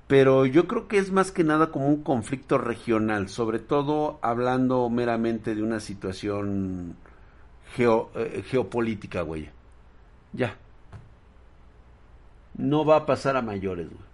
Pero 0.07 0.47
yo 0.47 0.69
creo 0.69 0.87
que 0.87 0.99
es 0.99 1.11
más 1.11 1.33
que 1.33 1.43
nada 1.43 1.73
como 1.73 1.89
un 1.89 2.05
conflicto 2.05 2.59
regional, 2.59 3.29
sobre 3.29 3.59
todo 3.59 4.21
hablando 4.23 4.89
meramente 4.89 5.57
de 5.57 5.63
una 5.65 5.81
situación 5.81 6.95
eh, 7.77 8.45
geopolítica, 8.47 9.23
güey. 9.23 9.51
Ya 10.33 10.57
no 12.57 12.85
va 12.85 12.97
a 12.97 13.07
pasar 13.07 13.37
a 13.37 13.43
mayores. 13.43 13.89
Güey. 13.89 14.07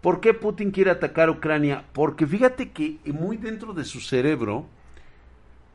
¿Por 0.00 0.20
qué 0.20 0.34
Putin 0.34 0.70
quiere 0.70 0.90
atacar 0.90 1.28
a 1.28 1.32
Ucrania? 1.32 1.84
Porque 1.92 2.26
fíjate 2.26 2.70
que 2.70 2.98
muy 3.06 3.36
dentro 3.36 3.72
de 3.72 3.84
su 3.84 4.00
cerebro, 4.00 4.66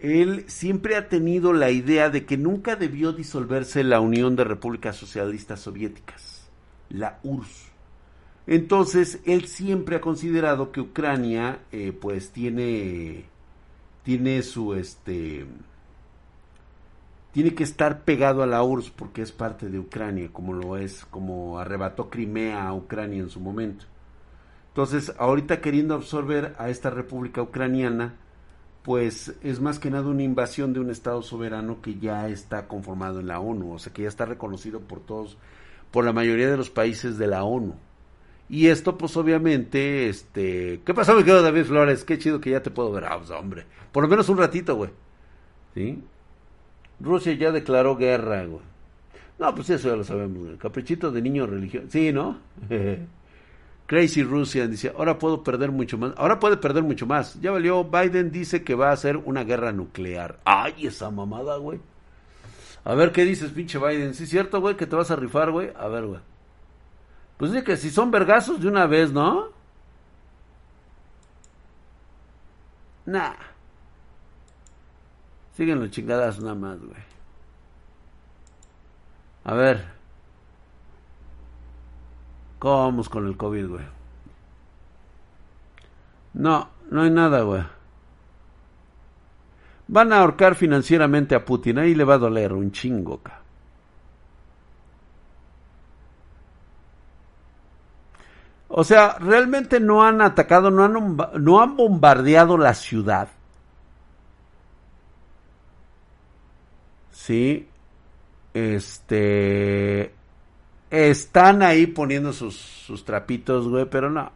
él 0.02 0.46
siempre 0.48 0.96
ha 0.96 1.10
tenido 1.10 1.54
la 1.54 1.70
idea 1.70 2.10
de 2.10 2.26
que 2.26 2.36
nunca 2.36 2.76
debió 2.76 3.14
disolverse 3.14 3.84
la 3.84 4.00
Unión 4.00 4.36
de 4.36 4.44
Repúblicas 4.44 4.96
Socialistas 4.96 5.60
Soviéticas, 5.60 6.50
la 6.90 7.20
URSS. 7.24 7.72
Entonces, 8.48 9.20
él 9.26 9.46
siempre 9.46 9.98
ha 9.98 10.02
considerado 10.02 10.72
que 10.72 10.82
Ucrania, 10.82 11.60
eh, 11.72 11.94
pues, 11.94 12.32
tiene, 12.32 13.26
tiene 14.04 14.42
su, 14.42 14.74
este, 14.74 15.46
tiene 17.32 17.54
que 17.54 17.64
estar 17.64 18.02
pegado 18.02 18.42
a 18.42 18.48
la 18.48 18.64
URSS 18.64 18.90
porque 18.90 19.22
es 19.22 19.32
parte 19.32 19.70
de 19.70 19.78
Ucrania, 19.78 20.30
como 20.34 20.54
lo 20.54 20.78
es, 20.78 21.06
como 21.06 21.60
arrebató 21.60 22.10
Crimea 22.10 22.68
a 22.68 22.74
Ucrania 22.74 23.20
en 23.20 23.30
su 23.30 23.40
momento. 23.40 23.86
Entonces, 24.70 25.14
ahorita 25.20 25.62
queriendo 25.62 25.94
absorber 25.94 26.56
a 26.58 26.70
esta 26.70 26.90
república 26.90 27.44
ucraniana, 27.44 28.16
pues 28.84 29.36
es 29.44 29.60
más 29.60 29.80
que 29.80 29.92
nada 29.92 30.08
una 30.08 30.24
invasión 30.24 30.74
de 30.74 30.80
un 30.80 30.90
Estado 30.90 31.22
soberano 31.22 31.82
que 31.82 32.00
ya 32.00 32.28
está 32.30 32.68
conformado 32.68 33.20
en 33.20 33.28
la 33.28 33.40
ONU, 33.40 33.74
o 33.74 33.80
sea, 33.80 33.94
que 33.94 34.04
ya 34.04 34.08
está 34.08 34.26
reconocido 34.26 34.80
por 34.80 35.02
todos, 35.02 35.38
por 35.92 36.06
la 36.06 36.14
mayoría 36.14 36.50
de 36.50 36.58
los 36.58 36.70
países 36.70 37.18
de 37.18 37.28
la 37.28 37.44
ONU. 37.44 37.76
Y 38.50 38.68
esto, 38.68 38.98
pues 38.98 39.16
obviamente, 39.16 40.10
este... 40.10 40.82
¿Qué 40.84 40.94
pasó, 40.94 41.16
mi 41.16 41.24
querido 41.24 41.42
David 41.42 41.64
Flores? 41.64 42.04
Qué 42.04 42.18
chido 42.18 42.42
que 42.42 42.50
ya 42.50 42.62
te 42.62 42.70
puedo 42.70 42.92
ver. 42.92 43.06
Ah, 43.06 43.18
pues, 43.18 43.30
hombre. 43.32 43.66
Por 43.94 44.04
lo 44.04 44.10
menos 44.10 44.28
un 44.28 44.38
ratito, 44.38 44.76
güey. 44.76 44.90
¿Sí? 45.74 46.04
Rusia 47.00 47.32
ya 47.34 47.54
declaró 47.54 47.96
guerra, 47.96 48.46
güey. 48.46 48.62
No, 49.40 49.56
pues 49.56 49.70
eso 49.70 49.88
ya 49.88 49.96
lo 49.96 50.04
sabemos, 50.04 50.38
güey. 50.38 50.58
Caprichito 50.58 51.12
de 51.12 51.22
niño 51.22 51.48
religioso. 51.48 51.88
Sí, 51.90 52.12
¿no? 52.12 52.40
Crazy 53.92 54.24
Rusia 54.24 54.70
dice, 54.70 54.94
ahora 54.98 55.20
puedo 55.20 55.44
perder 55.44 55.70
mucho 55.70 55.98
más. 55.98 56.14
Ahora 56.16 56.40
puede 56.40 56.56
perder 56.56 56.82
mucho 56.82 57.06
más. 57.06 57.38
Ya 57.42 57.52
valió. 57.52 57.84
Biden 57.84 58.32
dice 58.32 58.64
que 58.64 58.74
va 58.74 58.88
a 58.88 58.94
hacer 58.94 59.18
una 59.18 59.44
guerra 59.44 59.74
nuclear. 59.74 60.40
Ay, 60.46 60.88
esa 60.88 61.12
mamada, 61.12 61.58
güey. 61.58 61.78
A 62.86 62.96
ver 62.96 63.12
qué 63.12 63.26
dices, 63.26 63.52
pinche 63.52 63.78
Biden. 63.80 64.14
¿Sí 64.14 64.24
es 64.24 64.30
cierto, 64.30 64.62
güey, 64.62 64.78
que 64.78 64.88
te 64.88 64.96
vas 64.96 65.12
a 65.12 65.18
rifar, 65.18 65.52
güey? 65.52 65.74
A 65.78 65.90
ver, 65.90 66.06
güey. 66.06 66.22
Pues 67.36 67.52
dice 67.52 67.66
que 67.66 67.76
si 67.76 67.90
son 67.90 68.12
vergazos 68.12 68.62
de 68.62 68.70
una 68.70 68.86
vez, 68.86 69.12
¿no? 69.12 69.50
Nah. 73.06 73.34
Siguen 75.58 75.82
los 75.82 75.92
chingadas 75.92 76.40
nada 76.40 76.56
más, 76.56 76.80
güey. 76.80 77.02
A 79.44 79.54
ver. 79.54 79.91
¿Cómo 82.62 82.78
vamos 82.78 83.10
con 83.10 83.26
el 83.26 83.36
COVID, 83.36 83.68
güey? 83.70 83.86
No, 86.36 86.70
no 86.92 87.02
hay 87.02 87.10
nada, 87.10 87.42
güey. 87.42 87.64
Van 89.88 90.14
a 90.14 90.20
ahorcar 90.20 90.54
financieramente 90.54 91.34
a 91.34 91.44
Putin. 91.44 91.80
Ahí 91.80 91.96
le 91.96 92.04
va 92.04 92.14
a 92.14 92.20
doler 92.20 92.54
un 92.54 92.72
chingo, 92.72 93.18
ca. 93.24 93.42
O 98.68 98.84
sea, 98.84 99.18
realmente 99.18 99.80
no 99.80 100.04
han 100.04 100.22
atacado, 100.22 100.70
no 100.70 100.84
han, 100.84 101.18
no 101.44 101.62
han 101.62 101.76
bombardeado 101.76 102.60
la 102.60 102.76
ciudad. 102.76 103.30
¿sí? 107.10 107.68
Este... 108.54 110.14
Están 110.92 111.64
ahí 111.64 111.88
poniendo 111.88 112.34
sus, 112.34 112.56
sus 112.56 113.06
trapitos, 113.06 113.68
güey, 113.68 113.86
pero 113.86 114.10
no. 114.10 114.32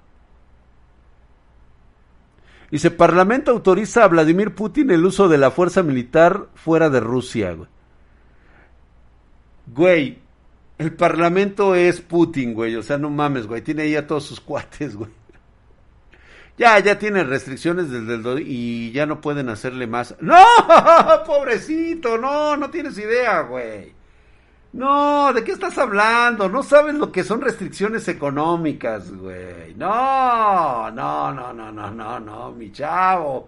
Dice, 2.72 2.92
Parlamento 2.92 3.52
autoriza 3.52 4.04
a 4.04 4.08
Vladimir 4.08 4.56
Putin 4.56 4.90
el 4.92 5.06
uso 5.06 5.28
de 5.28 5.38
la 5.38 5.52
fuerza 5.52 5.84
militar 5.84 6.48
fuera 6.56 6.90
de 6.90 7.00
Rusia, 7.00 7.54
güey. 7.54 7.70
Güey, 9.68 10.20
el 10.78 10.94
Parlamento 10.94 11.76
es 11.76 12.02
Putin, 12.02 12.54
güey, 12.54 12.76
o 12.76 12.84
sea, 12.84 12.98
no 12.98 13.10
mames, 13.10 13.48
güey, 13.48 13.62
tiene 13.62 13.84
ahí 13.84 13.96
a 13.96 14.08
todos 14.08 14.26
sus 14.26 14.40
cuates, 14.42 14.96
güey. 14.96 15.12
Ya, 16.58 16.80
ya 16.80 16.98
tiene 16.98 17.24
restricciones 17.24 17.90
desde 17.90 18.16
el 18.16 18.48
y 18.48 18.92
ya 18.92 19.06
no 19.06 19.20
pueden 19.20 19.50
hacerle 19.50 19.88
más. 19.88 20.16
¡No! 20.22 20.42
Pobrecito, 21.26 22.18
no, 22.18 22.56
no 22.56 22.70
tienes 22.70 22.98
idea, 22.98 23.42
güey. 23.42 23.95
No, 24.76 25.32
¿de 25.32 25.46
qué 25.46 25.54
estás 25.54 25.78
hablando? 25.78 26.50
No 26.50 26.62
sabes 26.62 26.96
lo 26.96 27.10
que 27.10 27.24
son 27.24 27.40
restricciones 27.40 28.10
económicas, 28.10 29.10
güey. 29.10 29.74
No, 29.76 30.92
no, 30.92 31.32
no, 31.32 31.54
no, 31.54 31.72
no, 31.72 31.92
no, 31.92 32.20
no, 32.20 32.52
mi 32.52 32.74
chavo. 32.74 33.48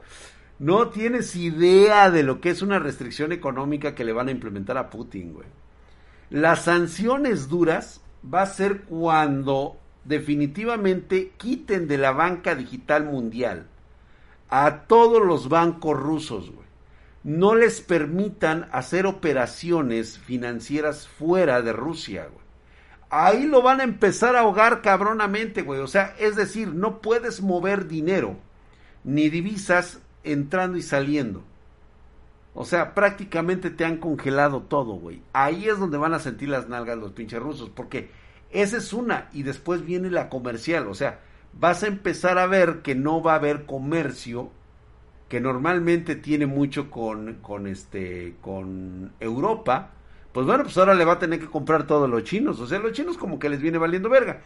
No 0.60 0.88
tienes 0.88 1.36
idea 1.36 2.10
de 2.12 2.24
lo 2.24 2.40
que 2.40 2.52
es 2.52 2.62
una 2.62 2.80
restricción 2.80 3.34
económica 3.34 3.94
que 3.94 4.06
le 4.06 4.14
van 4.14 4.30
a 4.30 4.32
implementar 4.32 4.78
a 4.78 4.90
Putin, 4.90 5.34
güey. 5.34 5.48
Las 6.30 6.64
sanciones 6.64 7.50
duras 7.50 8.00
va 8.34 8.44
a 8.44 8.46
ser 8.46 8.84
cuando 8.84 9.76
definitivamente 10.06 11.34
quiten 11.36 11.90
de 11.90 11.98
la 11.98 12.12
banca 12.12 12.56
digital 12.56 13.04
mundial 13.04 13.68
a 14.48 14.84
todos 14.84 15.22
los 15.22 15.50
bancos 15.50 16.00
rusos, 16.00 16.52
güey. 16.52 16.67
No 17.28 17.56
les 17.56 17.82
permitan 17.82 18.70
hacer 18.72 19.06
operaciones 19.06 20.18
financieras 20.18 21.10
fuera 21.10 21.62
de 21.62 21.74
Rusia, 21.74 22.30
güey. 22.32 22.46
Ahí 23.10 23.48
lo 23.48 23.62
van 23.62 23.82
a 23.82 23.84
empezar 23.84 24.38
a 24.38 24.40
ahogar 24.40 24.82
cabronamente, 24.82 25.62
güey. 25.62 25.82
O 25.82 25.88
sea, 25.88 26.16
es 26.20 26.38
decir, 26.38 26.70
no 26.70 27.02
puedes 27.02 27.42
mover 27.42 27.90
dinero 27.90 28.38
ni 29.04 29.28
divisas 29.28 30.00
entrando 30.24 30.78
y 30.78 30.82
saliendo. 30.82 31.44
O 32.54 32.64
sea, 32.64 32.94
prácticamente 32.94 33.72
te 33.72 33.84
han 33.84 33.98
congelado 33.98 34.62
todo, 34.62 34.94
güey. 34.94 35.22
Ahí 35.34 35.68
es 35.68 35.78
donde 35.80 35.98
van 35.98 36.14
a 36.14 36.20
sentir 36.20 36.48
las 36.48 36.70
nalgas 36.70 36.98
los 36.98 37.12
pinches 37.12 37.42
rusos, 37.42 37.70
porque 37.70 38.10
esa 38.52 38.78
es 38.78 38.94
una. 38.94 39.28
Y 39.34 39.44
después 39.44 39.84
viene 39.84 40.10
la 40.10 40.30
comercial. 40.30 40.88
O 40.88 40.96
sea, 40.96 41.20
vas 41.52 41.84
a 41.84 41.88
empezar 41.88 42.38
a 42.38 42.48
ver 42.48 42.84
que 42.84 42.96
no 42.96 43.22
va 43.22 43.34
a 43.34 43.36
haber 43.36 43.66
comercio 43.66 44.50
que 45.30 45.42
normalmente 45.42 46.16
tiene 46.16 46.46
mucho 46.46 46.90
con, 46.90 47.36
con 47.36 47.68
este, 47.68 48.36
con 48.42 49.12
Europa. 49.20 49.92
Pues 50.32 50.46
bueno, 50.46 50.64
pues 50.64 50.78
ahora 50.78 50.94
le 50.94 51.06
va 51.06 51.14
a 51.14 51.20
tener 51.20 51.40
que 51.40 51.48
comprar 51.48 51.86
todos 51.86 52.10
los 52.10 52.24
chinos. 52.24 52.60
O 52.60 52.68
sea, 52.68 52.80
los 52.80 52.94
chinos 52.94 53.18
como 53.18 53.40
que 53.40 53.50
les 53.50 53.62
viene 53.62 53.78
valiendo 53.78 54.10
verga. 54.10 54.42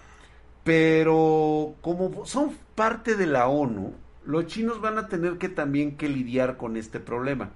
Pero 0.63 1.75
como 1.81 2.25
son 2.25 2.55
parte 2.75 3.15
de 3.15 3.27
la 3.27 3.47
ONU, 3.47 3.93
los 4.25 4.45
chinos 4.47 4.81
van 4.81 4.97
a 4.97 5.07
tener 5.07 5.37
que 5.37 5.49
también 5.49 5.97
que 5.97 6.09
lidiar 6.09 6.57
con 6.57 6.77
este 6.77 6.99
problema. 6.99 7.51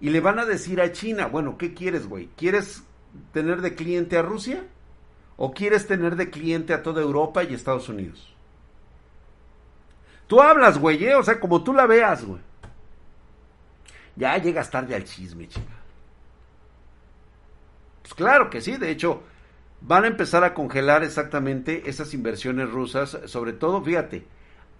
Y 0.00 0.10
le 0.10 0.20
van 0.20 0.38
a 0.38 0.44
decir 0.44 0.80
a 0.80 0.92
China, 0.92 1.26
bueno, 1.26 1.56
¿qué 1.58 1.74
quieres, 1.74 2.06
güey? 2.08 2.28
¿Quieres 2.36 2.84
tener 3.32 3.62
de 3.62 3.74
cliente 3.74 4.18
a 4.18 4.22
Rusia? 4.22 4.64
¿O 5.36 5.52
quieres 5.52 5.86
tener 5.86 6.16
de 6.16 6.30
cliente 6.30 6.74
a 6.74 6.82
toda 6.82 7.02
Europa 7.02 7.44
y 7.44 7.54
Estados 7.54 7.88
Unidos? 7.88 8.34
Tú 10.26 10.40
hablas, 10.40 10.78
güey, 10.78 11.04
¿eh? 11.04 11.14
o 11.14 11.22
sea, 11.22 11.38
como 11.38 11.62
tú 11.62 11.72
la 11.72 11.86
veas, 11.86 12.24
güey. 12.24 12.40
Ya 14.16 14.36
llegas 14.38 14.70
tarde 14.70 14.94
al 14.94 15.04
chisme, 15.04 15.46
chica. 15.46 15.76
Pues 18.02 18.14
claro 18.14 18.48
que 18.50 18.60
sí, 18.60 18.76
de 18.76 18.90
hecho, 18.90 19.22
van 19.80 20.04
a 20.04 20.08
empezar 20.08 20.42
a 20.44 20.54
congelar 20.54 21.04
exactamente 21.04 21.88
esas 21.88 22.14
inversiones 22.14 22.70
rusas, 22.70 23.18
sobre 23.26 23.52
todo, 23.52 23.82
fíjate, 23.82 24.26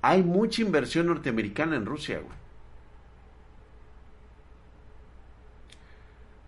hay 0.01 0.23
mucha 0.23 0.63
inversión 0.63 1.07
norteamericana 1.07 1.77
en 1.77 1.87
Rusia, 1.87 2.21
güey. 2.21 2.37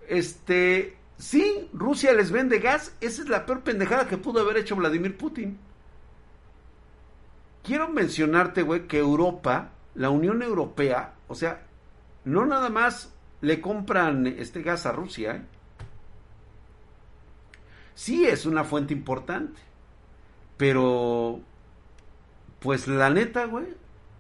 Este, 0.09 0.97
sí, 1.19 1.69
Rusia 1.73 2.13
les 2.13 2.31
vende 2.31 2.61
gas, 2.61 2.95
esa 3.01 3.23
es 3.23 3.29
la 3.29 3.45
peor 3.45 3.61
pendejada 3.61 4.09
que 4.09 4.17
pudo 4.17 4.41
haber 4.41 4.57
hecho 4.57 4.77
Vladimir 4.77 5.19
Putin. 5.19 5.59
Quiero 7.63 7.89
mencionarte, 7.89 8.63
güey, 8.63 8.87
que 8.87 8.99
Europa, 8.99 9.73
la 9.95 10.09
Unión 10.09 10.43
Europea, 10.43 11.13
o 11.27 11.35
sea, 11.35 11.68
no 12.29 12.45
nada 12.47 12.69
más 12.69 13.15
le 13.41 13.61
compran 13.61 14.27
este 14.27 14.63
gas 14.63 14.87
a 14.87 14.93
Rusia, 14.93 15.37
¿eh? 15.37 15.43
sí 17.95 18.27
es 18.27 18.45
una 18.47 18.65
fuente 18.65 18.93
importante, 18.93 19.61
pero 20.57 21.41
pues 22.61 22.87
la 22.87 23.09
neta, 23.11 23.47
güey, 23.47 23.67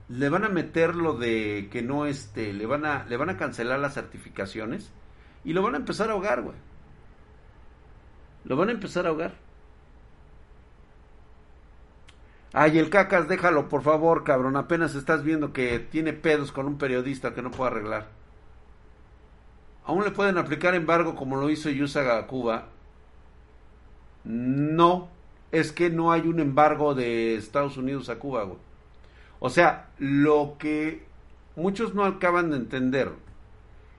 le 0.08 0.28
van 0.30 0.44
a 0.44 0.48
meter 0.48 0.94
lo 0.94 1.14
de 1.14 1.68
que 1.70 1.82
no 1.82 2.06
este, 2.06 2.52
le 2.54 2.64
van 2.64 2.86
a 2.86 3.04
le 3.04 3.16
van 3.16 3.30
a 3.30 3.36
cancelar 3.36 3.78
las 3.78 3.94
certificaciones 3.94 4.90
y 5.44 5.52
lo 5.52 5.62
van 5.62 5.74
a 5.74 5.78
empezar 5.78 6.08
a 6.08 6.12
ahogar, 6.12 6.42
güey. 6.42 6.56
Lo 8.44 8.56
van 8.56 8.70
a 8.70 8.72
empezar 8.72 9.04
a 9.04 9.10
ahogar. 9.10 9.34
Ay, 12.52 12.78
el 12.78 12.88
cacas, 12.88 13.28
déjalo, 13.28 13.68
por 13.68 13.82
favor, 13.82 14.24
cabrón. 14.24 14.56
Apenas 14.56 14.94
estás 14.94 15.22
viendo 15.22 15.52
que 15.52 15.78
tiene 15.78 16.12
pedos 16.12 16.50
con 16.52 16.66
un 16.66 16.78
periodista 16.78 17.34
que 17.34 17.42
no 17.42 17.50
puede 17.50 17.72
arreglar. 17.72 18.06
¿Aún 19.84 20.04
le 20.04 20.10
pueden 20.10 20.38
aplicar 20.38 20.74
embargo 20.74 21.14
como 21.14 21.36
lo 21.36 21.50
hizo 21.50 21.70
Yusaga 21.70 22.18
a 22.18 22.26
Cuba? 22.26 22.68
No, 24.24 25.08
es 25.52 25.72
que 25.72 25.90
no 25.90 26.12
hay 26.12 26.22
un 26.22 26.40
embargo 26.40 26.94
de 26.94 27.36
Estados 27.36 27.76
Unidos 27.76 28.08
a 28.08 28.18
Cuba, 28.18 28.44
güey. 28.44 28.58
O 29.40 29.50
sea, 29.50 29.88
lo 29.98 30.56
que 30.58 31.06
muchos 31.56 31.94
no 31.94 32.04
acaban 32.04 32.50
de 32.50 32.56
entender 32.56 33.12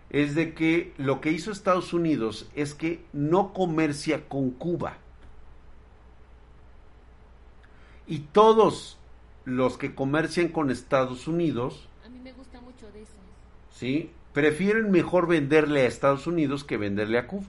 es 0.09 0.35
de 0.35 0.53
que 0.53 0.93
lo 0.97 1.21
que 1.21 1.31
hizo 1.31 1.51
Estados 1.51 1.93
Unidos 1.93 2.49
es 2.55 2.73
que 2.73 3.03
no 3.13 3.53
comercia 3.53 4.27
con 4.27 4.51
Cuba. 4.51 4.97
Y 8.10 8.19
todos 8.31 8.98
los 9.45 9.77
que 9.77 9.94
comercian 9.94 10.48
con 10.48 10.72
Estados 10.72 11.27
Unidos, 11.27 11.88
A 12.03 12.10
mí 12.10 12.19
me 12.19 12.34
gusta 12.34 12.60
mucho 12.60 12.91
de 12.91 13.03
eso. 13.03 13.14
¿sí? 13.72 14.10
Prefieren 14.34 14.90
mejor 14.90 15.27
venderle 15.27 15.84
a 15.84 15.86
Estados 15.86 16.26
Unidos 16.26 16.64
que 16.64 16.77
venderle 16.77 17.19
a 17.19 17.27
Cuba. 17.27 17.45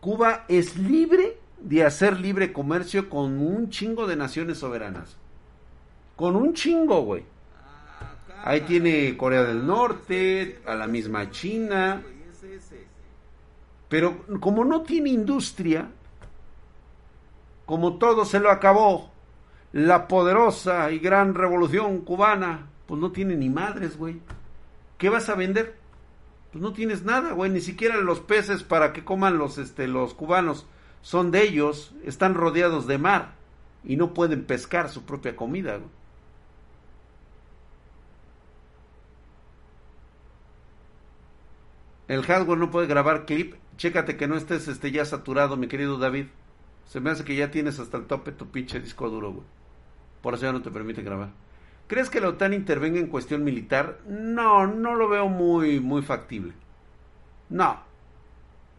Cuba 0.00 0.44
es 0.46 0.78
libre 0.78 1.36
de 1.60 1.84
hacer 1.84 2.20
libre 2.20 2.52
comercio 2.52 3.10
con 3.10 3.38
un 3.40 3.70
chingo 3.70 4.06
de 4.06 4.14
naciones 4.14 4.58
soberanas. 4.58 5.16
Con 6.14 6.36
un 6.36 6.54
chingo, 6.54 7.02
güey. 7.02 7.24
Ahí 8.44 8.60
tiene 8.62 9.16
Corea 9.16 9.42
del 9.42 9.66
Norte, 9.66 10.60
a 10.64 10.76
la 10.76 10.86
misma 10.86 11.28
China. 11.32 12.02
Pero 13.88 14.24
como 14.38 14.64
no 14.64 14.82
tiene 14.82 15.10
industria, 15.10 15.90
como 17.70 17.98
todo 17.98 18.24
se 18.24 18.40
lo 18.40 18.50
acabó, 18.50 19.12
la 19.70 20.08
poderosa 20.08 20.90
y 20.90 20.98
gran 20.98 21.36
revolución 21.36 22.00
cubana, 22.00 22.66
pues 22.86 23.00
no 23.00 23.12
tiene 23.12 23.36
ni 23.36 23.48
madres, 23.48 23.96
güey. 23.96 24.20
¿Qué 24.98 25.08
vas 25.08 25.28
a 25.28 25.36
vender? 25.36 25.76
Pues 26.50 26.60
no 26.60 26.72
tienes 26.72 27.04
nada, 27.04 27.30
güey, 27.30 27.48
ni 27.48 27.60
siquiera 27.60 27.96
los 27.98 28.18
peces 28.18 28.64
para 28.64 28.92
que 28.92 29.04
coman 29.04 29.38
los 29.38 29.56
este 29.56 29.86
los 29.86 30.14
cubanos 30.14 30.66
son 31.02 31.30
de 31.30 31.44
ellos, 31.44 31.94
están 32.04 32.34
rodeados 32.34 32.88
de 32.88 32.98
mar 32.98 33.34
y 33.84 33.94
no 33.94 34.14
pueden 34.14 34.46
pescar 34.46 34.88
su 34.88 35.04
propia 35.04 35.36
comida. 35.36 35.76
Güey. 35.76 35.90
El 42.08 42.22
hardware 42.24 42.58
no 42.58 42.72
puede 42.72 42.88
grabar 42.88 43.26
clip. 43.26 43.54
Chécate 43.76 44.16
que 44.16 44.26
no 44.26 44.34
estés 44.34 44.66
este, 44.66 44.90
ya 44.90 45.04
saturado, 45.04 45.56
mi 45.56 45.68
querido 45.68 45.98
David. 45.98 46.26
Se 46.90 46.98
me 46.98 47.10
hace 47.10 47.22
que 47.22 47.36
ya 47.36 47.52
tienes 47.52 47.78
hasta 47.78 47.98
el 47.98 48.06
tope 48.06 48.32
tu 48.32 48.48
pinche 48.48 48.80
disco 48.80 49.08
duro, 49.08 49.30
güey. 49.30 49.46
Por 50.22 50.34
eso 50.34 50.46
ya 50.46 50.52
no 50.52 50.60
te 50.60 50.72
permite 50.72 51.02
grabar. 51.02 51.30
¿Crees 51.86 52.10
que 52.10 52.20
la 52.20 52.30
OTAN 52.30 52.52
intervenga 52.52 52.98
en 52.98 53.06
cuestión 53.06 53.44
militar? 53.44 54.00
No, 54.08 54.66
no 54.66 54.96
lo 54.96 55.08
veo 55.08 55.28
muy, 55.28 55.78
muy 55.78 56.02
factible. 56.02 56.52
No. 57.48 57.78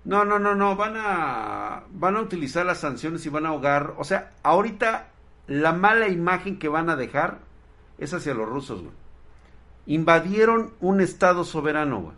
No, 0.04 0.26
no, 0.26 0.40
no, 0.40 0.56
no. 0.56 0.76
Van 0.76 0.96
a, 0.98 1.84
van 1.94 2.18
a 2.18 2.22
utilizar 2.22 2.66
las 2.66 2.80
sanciones 2.80 3.26
y 3.26 3.30
van 3.30 3.46
a 3.46 3.50
ahogar. 3.50 3.94
O 3.98 4.04
sea, 4.04 4.32
ahorita 4.44 5.08
la 5.48 5.72
mala 5.72 6.10
imagen 6.10 6.60
que 6.60 6.68
van 6.68 6.90
a 6.90 6.98
dejar 6.98 7.40
es 7.98 8.14
hacia 8.14 8.34
los 8.34 8.50
rusos, 8.50 8.82
güey. 8.82 8.94
Invadieron 9.86 10.74
un 10.82 11.00
estado 11.00 11.46
soberano, 11.46 12.02
güey 12.02 12.16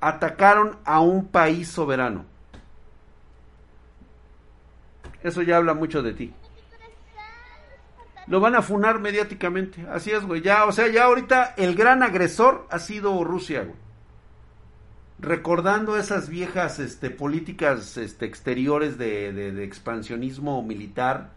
atacaron 0.00 0.76
a 0.84 1.00
un 1.00 1.26
país 1.26 1.68
soberano. 1.68 2.24
Eso 5.28 5.42
ya 5.42 5.58
habla 5.58 5.74
mucho 5.74 6.02
de 6.02 6.14
ti. 6.14 6.32
Lo 8.26 8.40
van 8.40 8.54
a 8.54 8.62
funar 8.62 9.00
mediáticamente. 9.00 9.86
Así 9.90 10.10
es, 10.10 10.24
güey. 10.24 10.42
Ya, 10.42 10.64
o 10.64 10.72
sea, 10.72 10.88
ya 10.88 11.04
ahorita 11.04 11.54
el 11.56 11.74
gran 11.74 12.02
agresor 12.02 12.66
ha 12.70 12.78
sido 12.78 13.24
Rusia, 13.24 13.62
güey. 13.62 13.76
Recordando 15.20 15.96
esas 15.96 16.28
viejas 16.28 16.78
este, 16.78 17.10
políticas 17.10 17.96
este, 17.96 18.26
exteriores 18.26 18.98
de, 18.98 19.32
de, 19.32 19.64
expansionismo 19.64 20.62
militar, 20.62 21.32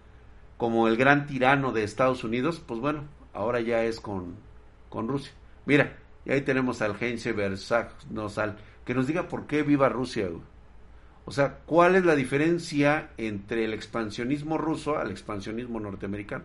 como 0.57 0.87
el 0.87 0.97
gran 0.97 1.25
tirano 1.25 1.71
de 1.71 1.83
Estados 1.83 2.23
Unidos, 2.23 2.61
pues 2.63 2.79
bueno, 2.79 3.05
ahora 3.33 3.59
ya 3.59 3.83
es 3.83 3.99
con, 3.99 4.35
con 4.89 5.07
Rusia. 5.07 5.31
Mira, 5.65 5.97
y 6.25 6.31
ahí 6.31 6.41
tenemos 6.41 6.81
al 6.83 6.95
Heinze 7.01 7.31
Versagnosal, 7.31 8.57
que 8.85 8.93
nos 8.93 9.07
diga 9.07 9.27
por 9.27 9.47
qué 9.47 9.63
viva 9.63 9.89
Rusia. 9.89 10.27
Güey. 10.27 10.50
O 11.25 11.31
sea, 11.31 11.59
¿cuál 11.65 11.95
es 11.95 12.05
la 12.05 12.15
diferencia 12.15 13.11
entre 13.17 13.65
el 13.65 13.73
expansionismo 13.73 14.57
ruso 14.57 14.97
al 14.97 15.11
expansionismo 15.11 15.79
norteamericano? 15.79 16.43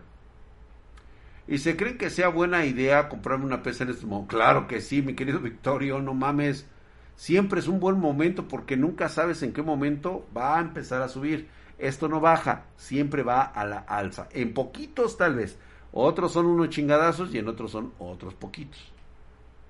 ¿Y 1.47 1.59
se 1.59 1.77
creen 1.77 1.97
que 1.97 2.09
sea 2.09 2.27
buena 2.27 2.65
idea 2.65 3.09
comprarme 3.09 3.45
una 3.45 3.63
PC 3.63 3.83
en 3.83 3.89
este 3.91 4.05
momento? 4.05 4.35
Claro 4.35 4.67
que 4.67 4.81
sí, 4.81 5.01
mi 5.01 5.15
querido 5.15 5.39
Victorio, 5.39 5.99
no 6.01 6.13
mames. 6.13 6.67
Siempre 7.15 7.59
es 7.59 7.67
un 7.67 7.79
buen 7.79 7.99
momento 7.99 8.47
porque 8.47 8.77
nunca 8.77 9.09
sabes 9.09 9.41
en 9.41 9.53
qué 9.53 9.63
momento 9.63 10.27
va 10.35 10.57
a 10.57 10.61
empezar 10.61 11.01
a 11.01 11.07
subir. 11.07 11.47
Esto 11.79 12.09
no 12.09 12.19
baja, 12.19 12.65
siempre 12.75 13.23
va 13.23 13.41
a 13.41 13.65
la 13.65 13.77
alza. 13.77 14.27
En 14.31 14.53
poquitos 14.53 15.17
tal 15.17 15.35
vez. 15.35 15.57
Otros 15.93 16.33
son 16.33 16.45
unos 16.45 16.69
chingadazos 16.69 17.33
y 17.33 17.39
en 17.39 17.47
otros 17.47 17.71
son 17.71 17.93
otros 17.97 18.33
poquitos. 18.35 18.91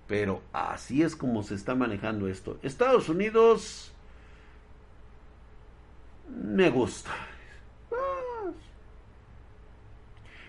Pero 0.07 0.41
así 0.51 1.03
es 1.03 1.15
como 1.15 1.43
se 1.43 1.55
está 1.55 1.75
manejando 1.75 2.27
esto. 2.27 2.57
Estados 2.63 3.07
Unidos 3.07 3.93
me 6.29 6.69
gusta. 6.69 7.11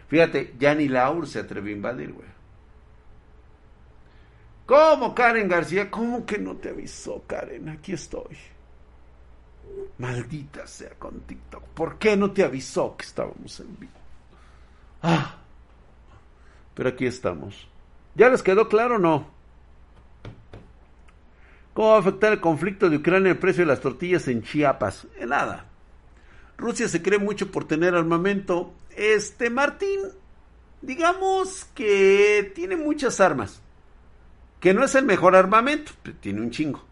Fíjate, 0.08 0.54
ya 0.58 0.74
ni 0.74 0.88
Laur 0.88 1.26
se 1.26 1.38
atrevió 1.38 1.72
a 1.72 1.76
invadir, 1.76 2.12
güey. 2.12 2.28
¿Cómo, 4.64 5.14
Karen 5.14 5.48
García? 5.48 5.90
¿Cómo 5.90 6.26
que 6.26 6.38
no 6.38 6.56
te 6.56 6.70
avisó, 6.70 7.24
Karen? 7.26 7.68
Aquí 7.68 7.92
estoy. 7.92 8.36
Maldita 9.98 10.66
sea 10.66 10.90
con 10.98 11.20
TikTok. 11.20 11.62
¿Por 11.68 11.98
qué 11.98 12.16
no 12.16 12.30
te 12.32 12.44
avisó 12.44 12.96
que 12.96 13.04
estábamos 13.04 13.60
en 13.60 13.78
vivo? 13.78 13.92
Ah. 15.02 15.36
Pero 16.74 16.90
aquí 16.90 17.06
estamos. 17.06 17.68
¿Ya 18.14 18.28
les 18.28 18.42
quedó 18.42 18.68
claro 18.68 18.96
o 18.96 18.98
no? 18.98 19.26
¿Cómo 21.74 21.90
va 21.90 21.96
a 21.96 22.00
afectar 22.00 22.32
el 22.32 22.40
conflicto 22.40 22.90
de 22.90 22.96
Ucrania 22.96 23.32
el 23.32 23.38
precio 23.38 23.62
de 23.62 23.68
las 23.68 23.80
tortillas 23.80 24.26
en 24.28 24.42
Chiapas? 24.42 25.06
En 25.16 25.28
nada. 25.28 25.67
Rusia 26.58 26.88
se 26.88 27.00
cree 27.00 27.20
mucho 27.20 27.50
por 27.50 27.66
tener 27.66 27.94
armamento. 27.94 28.74
Este 28.96 29.48
Martín, 29.48 30.00
digamos 30.82 31.66
que 31.74 32.52
tiene 32.54 32.76
muchas 32.76 33.20
armas. 33.20 33.62
Que 34.60 34.74
no 34.74 34.84
es 34.84 34.96
el 34.96 35.04
mejor 35.04 35.36
armamento, 35.36 35.92
tiene 36.20 36.40
un 36.40 36.50
chingo. 36.50 36.84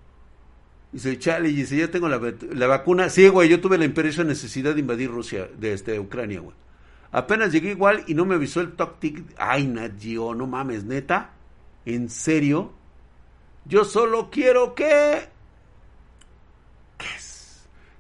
Dice, 0.93 1.19
chale, 1.19 1.49
y 1.49 1.53
dice, 1.53 1.77
ya 1.77 1.91
tengo 1.91 2.09
la, 2.09 2.21
la, 2.53 2.67
vacuna. 2.69 3.11
Sí, 3.11 3.27
güey, 3.29 3.49
yo 3.49 3.61
tuve 3.61 3.77
la 3.77 3.85
imperiosa 3.85 4.23
necesidad 4.23 4.73
de 4.73 4.81
invadir 4.81 5.11
Rusia, 5.11 5.49
de 5.59 5.73
este, 5.73 5.99
Ucrania, 5.99 6.41
güey. 6.41 6.55
Apenas 7.11 7.53
llegué 7.53 7.71
igual 7.71 8.05
y 8.07 8.15
no 8.15 8.25
me 8.25 8.37
avisó 8.37 8.61
el 8.61 8.73
Toctic. 8.73 9.25
Ay, 9.37 9.67
Nadio, 9.67 10.33
no 10.33 10.47
mames, 10.47 10.85
neta. 10.85 11.33
¿En 11.85 12.09
serio? 12.09 12.73
Yo 13.65 13.85
solo 13.85 14.31
quiero 14.31 14.75
que... 14.75 15.29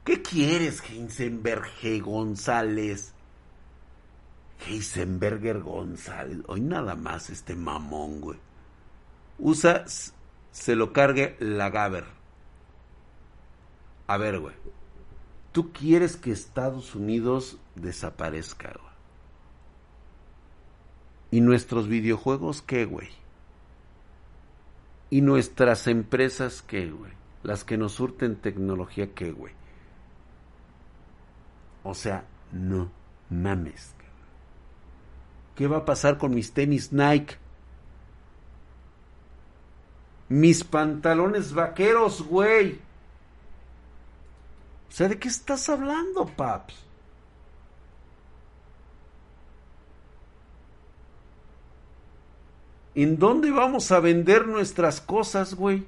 ¿Qué 0.06 0.12
es? 0.12 0.18
¿Qué 0.18 0.22
quieres, 0.22 0.82
Heisenberger 0.88 2.00
González? 2.00 3.12
Heisenberger 4.64 5.60
González. 5.60 6.38
Hoy 6.46 6.60
nada 6.60 6.94
más 6.94 7.28
este 7.28 7.56
mamón, 7.56 8.20
güey. 8.20 8.38
USA 9.38 9.84
se 10.52 10.76
lo 10.76 10.92
cargue 10.92 11.36
la 11.40 11.70
Gaber. 11.70 12.04
A 14.06 14.16
ver, 14.16 14.38
güey. 14.38 14.54
Tú 15.50 15.72
quieres 15.72 16.16
que 16.16 16.30
Estados 16.30 16.94
Unidos 16.94 17.58
desaparezca, 17.74 18.72
güey. 18.72 18.94
¿Y 21.32 21.40
nuestros 21.40 21.88
videojuegos 21.88 22.62
qué, 22.62 22.84
güey? 22.84 23.08
¿Y 25.10 25.20
nuestras 25.20 25.88
empresas 25.88 26.62
qué, 26.62 26.92
güey? 26.92 27.12
Las 27.42 27.64
que 27.64 27.76
nos 27.76 27.94
surten 27.94 28.36
tecnología 28.36 29.12
qué, 29.12 29.32
güey. 29.32 29.55
O 31.86 31.94
sea, 31.94 32.24
no 32.50 32.90
mames. 33.30 33.94
¿Qué 35.54 35.68
va 35.68 35.78
a 35.78 35.84
pasar 35.84 36.18
con 36.18 36.34
mis 36.34 36.52
tenis 36.52 36.92
Nike? 36.92 37.36
Mis 40.28 40.64
pantalones 40.64 41.54
vaqueros, 41.54 42.22
güey. 42.22 42.80
O 44.88 44.92
sea, 44.92 45.08
¿de 45.08 45.18
qué 45.18 45.28
estás 45.28 45.68
hablando, 45.68 46.26
paps? 46.26 46.74
¿En 52.96 53.18
dónde 53.18 53.50
vamos 53.52 53.92
a 53.92 54.00
vender 54.00 54.48
nuestras 54.48 55.00
cosas, 55.00 55.54
güey? 55.54 55.86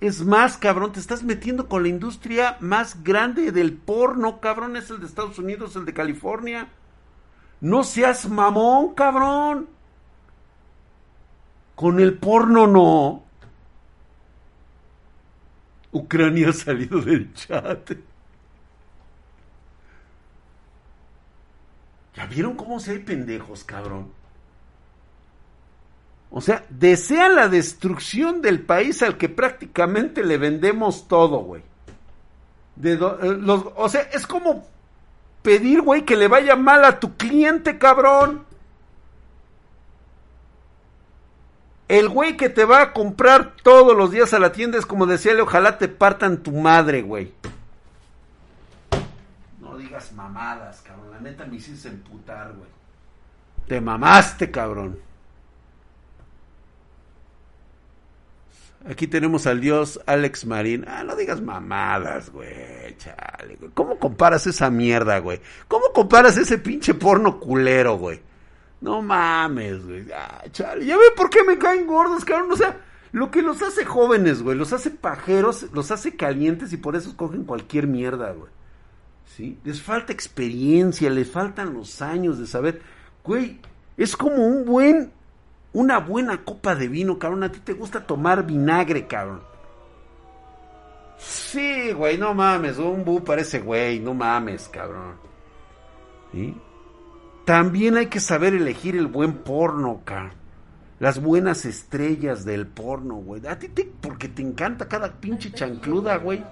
Es 0.00 0.24
más, 0.24 0.58
cabrón, 0.58 0.92
te 0.92 1.00
estás 1.00 1.22
metiendo 1.22 1.68
con 1.68 1.82
la 1.82 1.88
industria 1.88 2.58
más 2.60 3.02
grande 3.02 3.50
del 3.50 3.72
porno, 3.72 4.40
cabrón. 4.40 4.76
Es 4.76 4.90
el 4.90 5.00
de 5.00 5.06
Estados 5.06 5.38
Unidos, 5.38 5.74
el 5.76 5.86
de 5.86 5.94
California. 5.94 6.68
No 7.60 7.82
seas 7.82 8.28
mamón, 8.28 8.94
cabrón. 8.94 9.68
Con 11.74 12.00
el 12.00 12.18
porno 12.18 12.66
no. 12.66 13.22
Ucrania 15.92 16.50
ha 16.50 16.52
salido 16.52 17.00
del 17.00 17.32
chat. 17.32 17.92
¿Ya 22.14 22.26
vieron 22.26 22.54
cómo 22.54 22.80
se 22.80 22.92
hay 22.92 22.98
pendejos, 22.98 23.64
cabrón? 23.64 24.10
O 26.30 26.40
sea, 26.40 26.64
desean 26.68 27.36
la 27.36 27.48
destrucción 27.48 28.42
del 28.42 28.60
país 28.60 29.02
al 29.02 29.16
que 29.16 29.28
prácticamente 29.28 30.24
le 30.24 30.38
vendemos 30.38 31.08
todo, 31.08 31.38
güey. 31.38 31.62
Eh, 32.82 32.98
o 33.00 33.88
sea, 33.88 34.02
es 34.12 34.26
como 34.26 34.66
pedir, 35.42 35.80
güey, 35.80 36.04
que 36.04 36.16
le 36.16 36.28
vaya 36.28 36.56
mal 36.56 36.84
a 36.84 36.98
tu 36.98 37.16
cliente, 37.16 37.78
cabrón. 37.78 38.44
El 41.88 42.08
güey 42.08 42.36
que 42.36 42.48
te 42.48 42.64
va 42.64 42.82
a 42.82 42.92
comprar 42.92 43.54
todos 43.62 43.96
los 43.96 44.10
días 44.10 44.34
a 44.34 44.40
la 44.40 44.50
tienda 44.50 44.76
es 44.76 44.86
como 44.86 45.06
decirle, 45.06 45.42
ojalá 45.42 45.78
te 45.78 45.86
partan 45.86 46.42
tu 46.42 46.50
madre, 46.50 47.02
güey. 47.02 47.32
No 49.60 49.76
digas 49.76 50.12
mamadas, 50.12 50.82
cabrón. 50.82 51.12
La 51.12 51.20
neta 51.20 51.46
me 51.46 51.56
hiciste 51.56 51.88
emputar, 51.88 52.52
güey. 52.54 52.68
Te 53.68 53.80
mamaste, 53.80 54.50
cabrón. 54.50 54.98
Aquí 58.88 59.08
tenemos 59.08 59.46
al 59.46 59.60
dios 59.60 60.00
Alex 60.06 60.46
Marín. 60.46 60.84
Ah, 60.86 61.02
no 61.02 61.16
digas 61.16 61.40
mamadas, 61.40 62.30
güey. 62.30 62.96
Chale, 62.98 63.56
güey. 63.56 63.70
¿Cómo 63.74 63.98
comparas 63.98 64.46
esa 64.46 64.70
mierda, 64.70 65.18
güey? 65.18 65.40
¿Cómo 65.66 65.86
comparas 65.92 66.36
ese 66.36 66.58
pinche 66.58 66.94
porno 66.94 67.40
culero, 67.40 67.98
güey? 67.98 68.20
No 68.80 69.02
mames, 69.02 69.84
güey. 69.84 70.06
Ah, 70.14 70.44
chale. 70.52 70.86
Ya 70.86 70.96
ve 70.96 71.04
por 71.16 71.30
qué 71.30 71.42
me 71.42 71.58
caen 71.58 71.86
gordos, 71.86 72.24
cabrón. 72.24 72.52
O 72.52 72.56
sea, 72.56 72.80
lo 73.10 73.30
que 73.30 73.42
los 73.42 73.60
hace 73.62 73.84
jóvenes, 73.84 74.42
güey. 74.42 74.56
Los 74.56 74.72
hace 74.72 74.90
pajeros, 74.90 75.66
los 75.72 75.90
hace 75.90 76.14
calientes 76.14 76.72
y 76.72 76.76
por 76.76 76.94
eso 76.94 77.08
escogen 77.08 77.44
cualquier 77.44 77.88
mierda, 77.88 78.32
güey. 78.32 78.50
¿Sí? 79.36 79.58
Les 79.64 79.82
falta 79.82 80.12
experiencia, 80.12 81.10
les 81.10 81.28
faltan 81.28 81.74
los 81.74 82.00
años 82.02 82.38
de 82.38 82.46
saber. 82.46 82.80
Güey, 83.24 83.58
es 83.96 84.16
como 84.16 84.46
un 84.46 84.64
buen 84.64 85.10
una 85.76 85.98
buena 85.98 86.42
copa 86.42 86.74
de 86.74 86.88
vino, 86.88 87.18
cabrón. 87.18 87.44
A 87.44 87.52
ti 87.52 87.60
te 87.60 87.74
gusta 87.74 88.06
tomar 88.06 88.46
vinagre, 88.46 89.06
cabrón. 89.06 89.42
Sí, 91.18 91.92
güey, 91.92 92.16
no 92.16 92.32
mames. 92.32 92.78
Un 92.78 93.04
bu 93.04 93.22
parece 93.22 93.60
güey, 93.60 94.00
no 94.00 94.14
mames, 94.14 94.68
cabrón. 94.68 95.16
¿Sí? 96.32 96.56
También 97.44 97.98
hay 97.98 98.06
que 98.06 98.20
saber 98.20 98.54
elegir 98.54 98.96
el 98.96 99.06
buen 99.06 99.34
porno, 99.34 100.00
cabrón. 100.02 100.32
Las 100.98 101.20
buenas 101.20 101.66
estrellas 101.66 102.46
del 102.46 102.66
porno, 102.66 103.16
güey. 103.16 103.46
A 103.46 103.58
ti 103.58 103.68
te, 103.68 103.84
porque 103.84 104.28
te 104.28 104.40
encanta 104.40 104.88
cada 104.88 105.12
pinche 105.12 105.52
chancluda, 105.52 106.16
güey. 106.16 106.42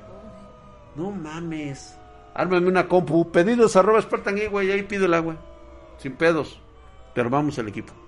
No 0.96 1.10
mames. 1.10 1.96
Ármame 2.34 2.68
una 2.68 2.88
compu. 2.88 3.32
Pedidos 3.32 3.74
arroba 3.74 4.02
Spartan, 4.02 4.36
güey. 4.50 4.70
Ahí 4.70 4.82
pido 4.82 5.06
el 5.06 5.14
agua. 5.14 5.36
Sin 5.96 6.12
pedos. 6.12 6.60
Pero 7.14 7.30
vamos 7.30 7.58
al 7.58 7.68
equipo. 7.68 8.03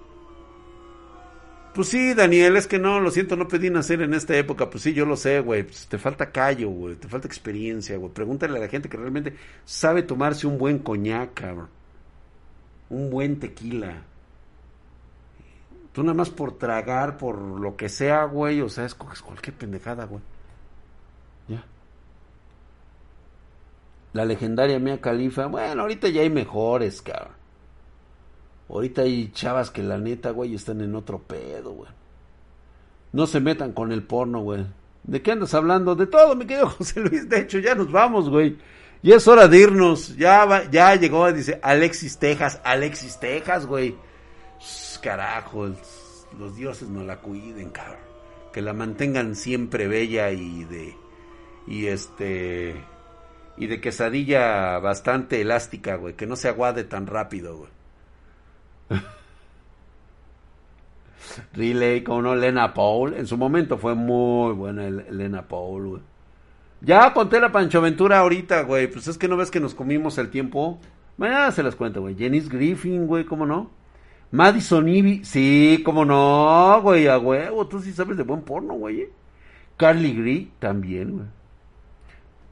Pues 1.77 1.89
sí, 1.89 2.15
Daniel, 2.15 2.57
es 2.57 2.67
que 2.67 2.79
no, 2.79 3.01
lo 3.01 3.11
siento, 3.11 3.37
no 3.37 3.49
pedí 3.49 3.69
nacer 3.69 4.01
en 4.01 4.15
esta 4.15 4.35
época. 4.35 4.71
Pues 4.71 4.83
sí, 4.83 4.95
yo 4.95 5.05
lo 5.05 5.15
sé, 5.15 5.41
güey. 5.41 5.63
Pues 5.63 5.87
te 5.87 5.99
falta 5.99 6.31
callo, 6.33 6.71
güey. 6.71 6.95
Te 6.97 7.07
falta 7.07 7.29
experiencia, 7.29 7.99
güey. 7.99 8.11
Pregúntale 8.11 8.57
a 8.57 8.63
la 8.63 8.69
gente 8.69 8.89
que 8.89 8.97
realmente 8.97 9.37
sabe 9.67 10.03
tomarse 10.03 10.47
un 10.47 10.57
buen 10.57 10.79
coñac, 10.79 11.35
cabrón. 11.35 11.69
Un 12.89 13.11
buen 13.11 13.39
tequila. 13.39 14.05
Tú 15.93 16.03
nada 16.03 16.15
más 16.15 16.31
por 16.31 16.57
tragar, 16.57 17.19
por 17.19 17.37
lo 17.43 17.77
que 17.77 17.91
sea, 17.91 18.25
güey. 18.25 18.63
O 18.63 18.71
sea, 18.71 18.87
escoges 18.87 19.21
cualquier 19.21 19.55
pendejada, 19.55 20.07
güey. 20.07 20.23
Ya. 21.49 21.63
La 24.15 24.25
legendaria 24.25 24.79
Mia 24.79 24.99
Califa. 24.99 25.45
Bueno, 25.45 25.83
ahorita 25.83 26.09
ya 26.09 26.23
hay 26.23 26.31
mejores, 26.31 27.03
cabrón. 27.03 27.35
Ahorita 28.69 29.03
hay 29.03 29.31
chavas 29.33 29.71
que 29.71 29.83
la 29.83 29.99
neta, 29.99 30.31
güey, 30.31 30.55
están 30.55 30.81
en 30.81 30.95
otro 30.95 31.21
pedo, 31.23 31.73
güey. 31.73 31.91
No 33.13 33.27
se 33.27 33.41
metan 33.41 33.73
con 33.73 33.93
el 33.93 34.03
porno, 34.03 34.41
güey. 34.41 34.67
¿De 35.05 35.23
qué 35.23 35.33
andas 35.33 35.55
hablando? 35.55 35.95
De 35.95 36.07
todo, 36.07 36.35
mi 36.35 36.47
querido 36.47 36.69
José 36.79 37.01
Luis. 37.01 37.29
De 37.29 37.41
hecho, 37.41 37.59
ya 37.59 37.75
nos 37.75 37.91
vamos, 37.91 38.29
güey. 38.29 38.59
Y 39.03 39.13
es 39.13 39.29
hora 39.29 39.47
de 39.47 39.59
irnos. 39.59 40.17
Ya 40.17 40.45
va, 40.45 40.69
ya 40.69 40.95
llegó, 40.97 41.33
dice 41.33 41.61
Alexis 41.63 42.19
Texas. 42.19 42.61
Alexis 42.65 43.19
Texas, 43.21 43.67
güey. 43.67 43.95
Carajo, 45.01 45.69
los 46.37 46.57
dioses 46.57 46.89
no 46.89 47.05
la 47.05 47.21
cuiden, 47.21 47.71
cabrón. 47.71 48.01
Que 48.53 48.61
la 48.61 48.73
mantengan 48.73 49.37
siempre 49.37 49.87
bella 49.87 50.33
y 50.33 50.65
de. 50.65 50.97
Y 51.69 51.87
este. 51.87 52.75
Y 53.57 53.69
de 53.69 53.81
quesadilla 53.81 54.79
bastante 54.81 55.41
elástica, 55.41 55.95
güey. 55.95 56.15
Que 56.15 56.27
no 56.27 56.35
se 56.35 56.49
aguade 56.49 56.83
tan 56.83 57.07
rápido, 57.07 57.59
güey. 57.59 57.76
Relay, 61.53 62.03
como 62.03 62.23
no, 62.23 62.35
Lena 62.35 62.73
Paul. 62.75 63.15
En 63.15 63.27
su 63.27 63.37
momento 63.37 63.79
fue 63.79 63.95
muy 63.95 64.53
buena 64.55 64.89
Lena 64.89 65.47
Paul, 65.49 65.87
güey. 65.89 66.03
Ya 66.81 67.13
conté 67.15 67.41
la 67.41 67.53
Pancho 67.53 67.81
Ventura 67.81 68.19
ahorita, 68.19 68.63
güey. 68.63 68.87
Pues 68.87 69.09
es 69.09 69.19
que 69.19 69.29
no 69.29 69.37
ves 69.37 69.51
que 69.51 69.61
nos 69.61 69.75
comimos 69.75 70.19
el 70.19 70.31
tiempo. 70.31 70.79
Mañana 71.17 71.51
se 71.51 71.63
las 71.63 71.77
cuento, 71.77 72.01
güey. 72.03 72.17
Janice 72.19 72.49
Griffin, 72.49 73.07
güey, 73.07 73.25
¿cómo 73.25 73.47
no? 73.47 73.71
Madison 74.31 74.89
Ivy, 74.89 75.25
sí, 75.25 75.83
¿cómo 75.85 76.05
no, 76.05 76.81
güey? 76.83 77.07
A 77.07 77.19
huevo, 77.19 77.67
tú 77.69 77.81
sí 77.81 77.93
sabes 77.93 78.17
de 78.17 78.25
buen 78.25 78.43
porno, 78.43 78.75
güey. 78.75 79.03
¿eh? 79.03 79.11
Carly 79.77 80.15
Gree 80.15 80.51
también, 80.59 81.13
güey. 81.13 81.27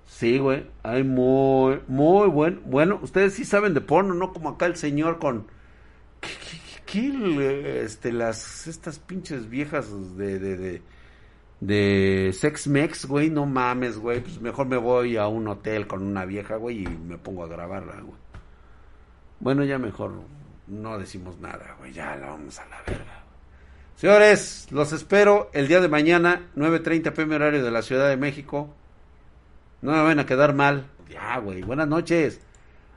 Sí, 0.06 0.38
güey. 0.38 0.66
Hay 0.82 1.02
muy, 1.02 1.80
muy 1.88 2.28
buen. 2.28 2.60
Bueno, 2.66 3.00
ustedes 3.02 3.34
sí 3.34 3.44
saben 3.44 3.74
de 3.74 3.80
porno, 3.80 4.14
no 4.14 4.32
como 4.32 4.50
acá 4.50 4.66
el 4.66 4.76
señor 4.76 5.18
con 5.18 5.46
este, 6.96 8.12
las, 8.12 8.66
estas 8.66 8.98
pinches 8.98 9.48
viejas 9.48 10.16
de, 10.16 10.38
de, 10.38 10.82
de, 11.60 12.32
Sex 12.32 12.68
Mex, 12.68 13.06
güey, 13.06 13.30
no 13.30 13.46
mames, 13.46 13.98
güey, 13.98 14.20
pues 14.20 14.40
mejor 14.40 14.66
me 14.66 14.76
voy 14.76 15.16
a 15.16 15.26
un 15.26 15.48
hotel 15.48 15.86
con 15.86 16.02
una 16.02 16.24
vieja, 16.24 16.56
güey, 16.56 16.84
y 16.84 16.86
me 16.86 17.18
pongo 17.18 17.44
a 17.44 17.48
grabarla. 17.48 17.94
Bueno, 19.40 19.64
ya 19.64 19.78
mejor 19.78 20.12
no 20.68 20.98
decimos 20.98 21.38
nada, 21.38 21.74
güey, 21.78 21.92
ya 21.92 22.16
la 22.16 22.28
vamos 22.28 22.58
a 22.58 22.66
la 22.66 22.82
verga. 22.86 23.24
Señores, 23.96 24.68
los 24.70 24.92
espero 24.92 25.50
el 25.52 25.68
día 25.68 25.80
de 25.80 25.88
mañana, 25.88 26.48
9.30 26.56 27.12
pm 27.12 27.36
horario 27.36 27.64
de 27.64 27.70
la 27.70 27.82
Ciudad 27.82 28.08
de 28.08 28.16
México. 28.16 28.74
No 29.82 29.92
me 29.92 30.02
van 30.02 30.18
a 30.18 30.26
quedar 30.26 30.54
mal. 30.54 30.86
Ya, 31.08 31.38
güey, 31.38 31.62
buenas 31.62 31.86
noches. 31.86 32.40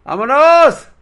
¡Vámonos! 0.04 0.97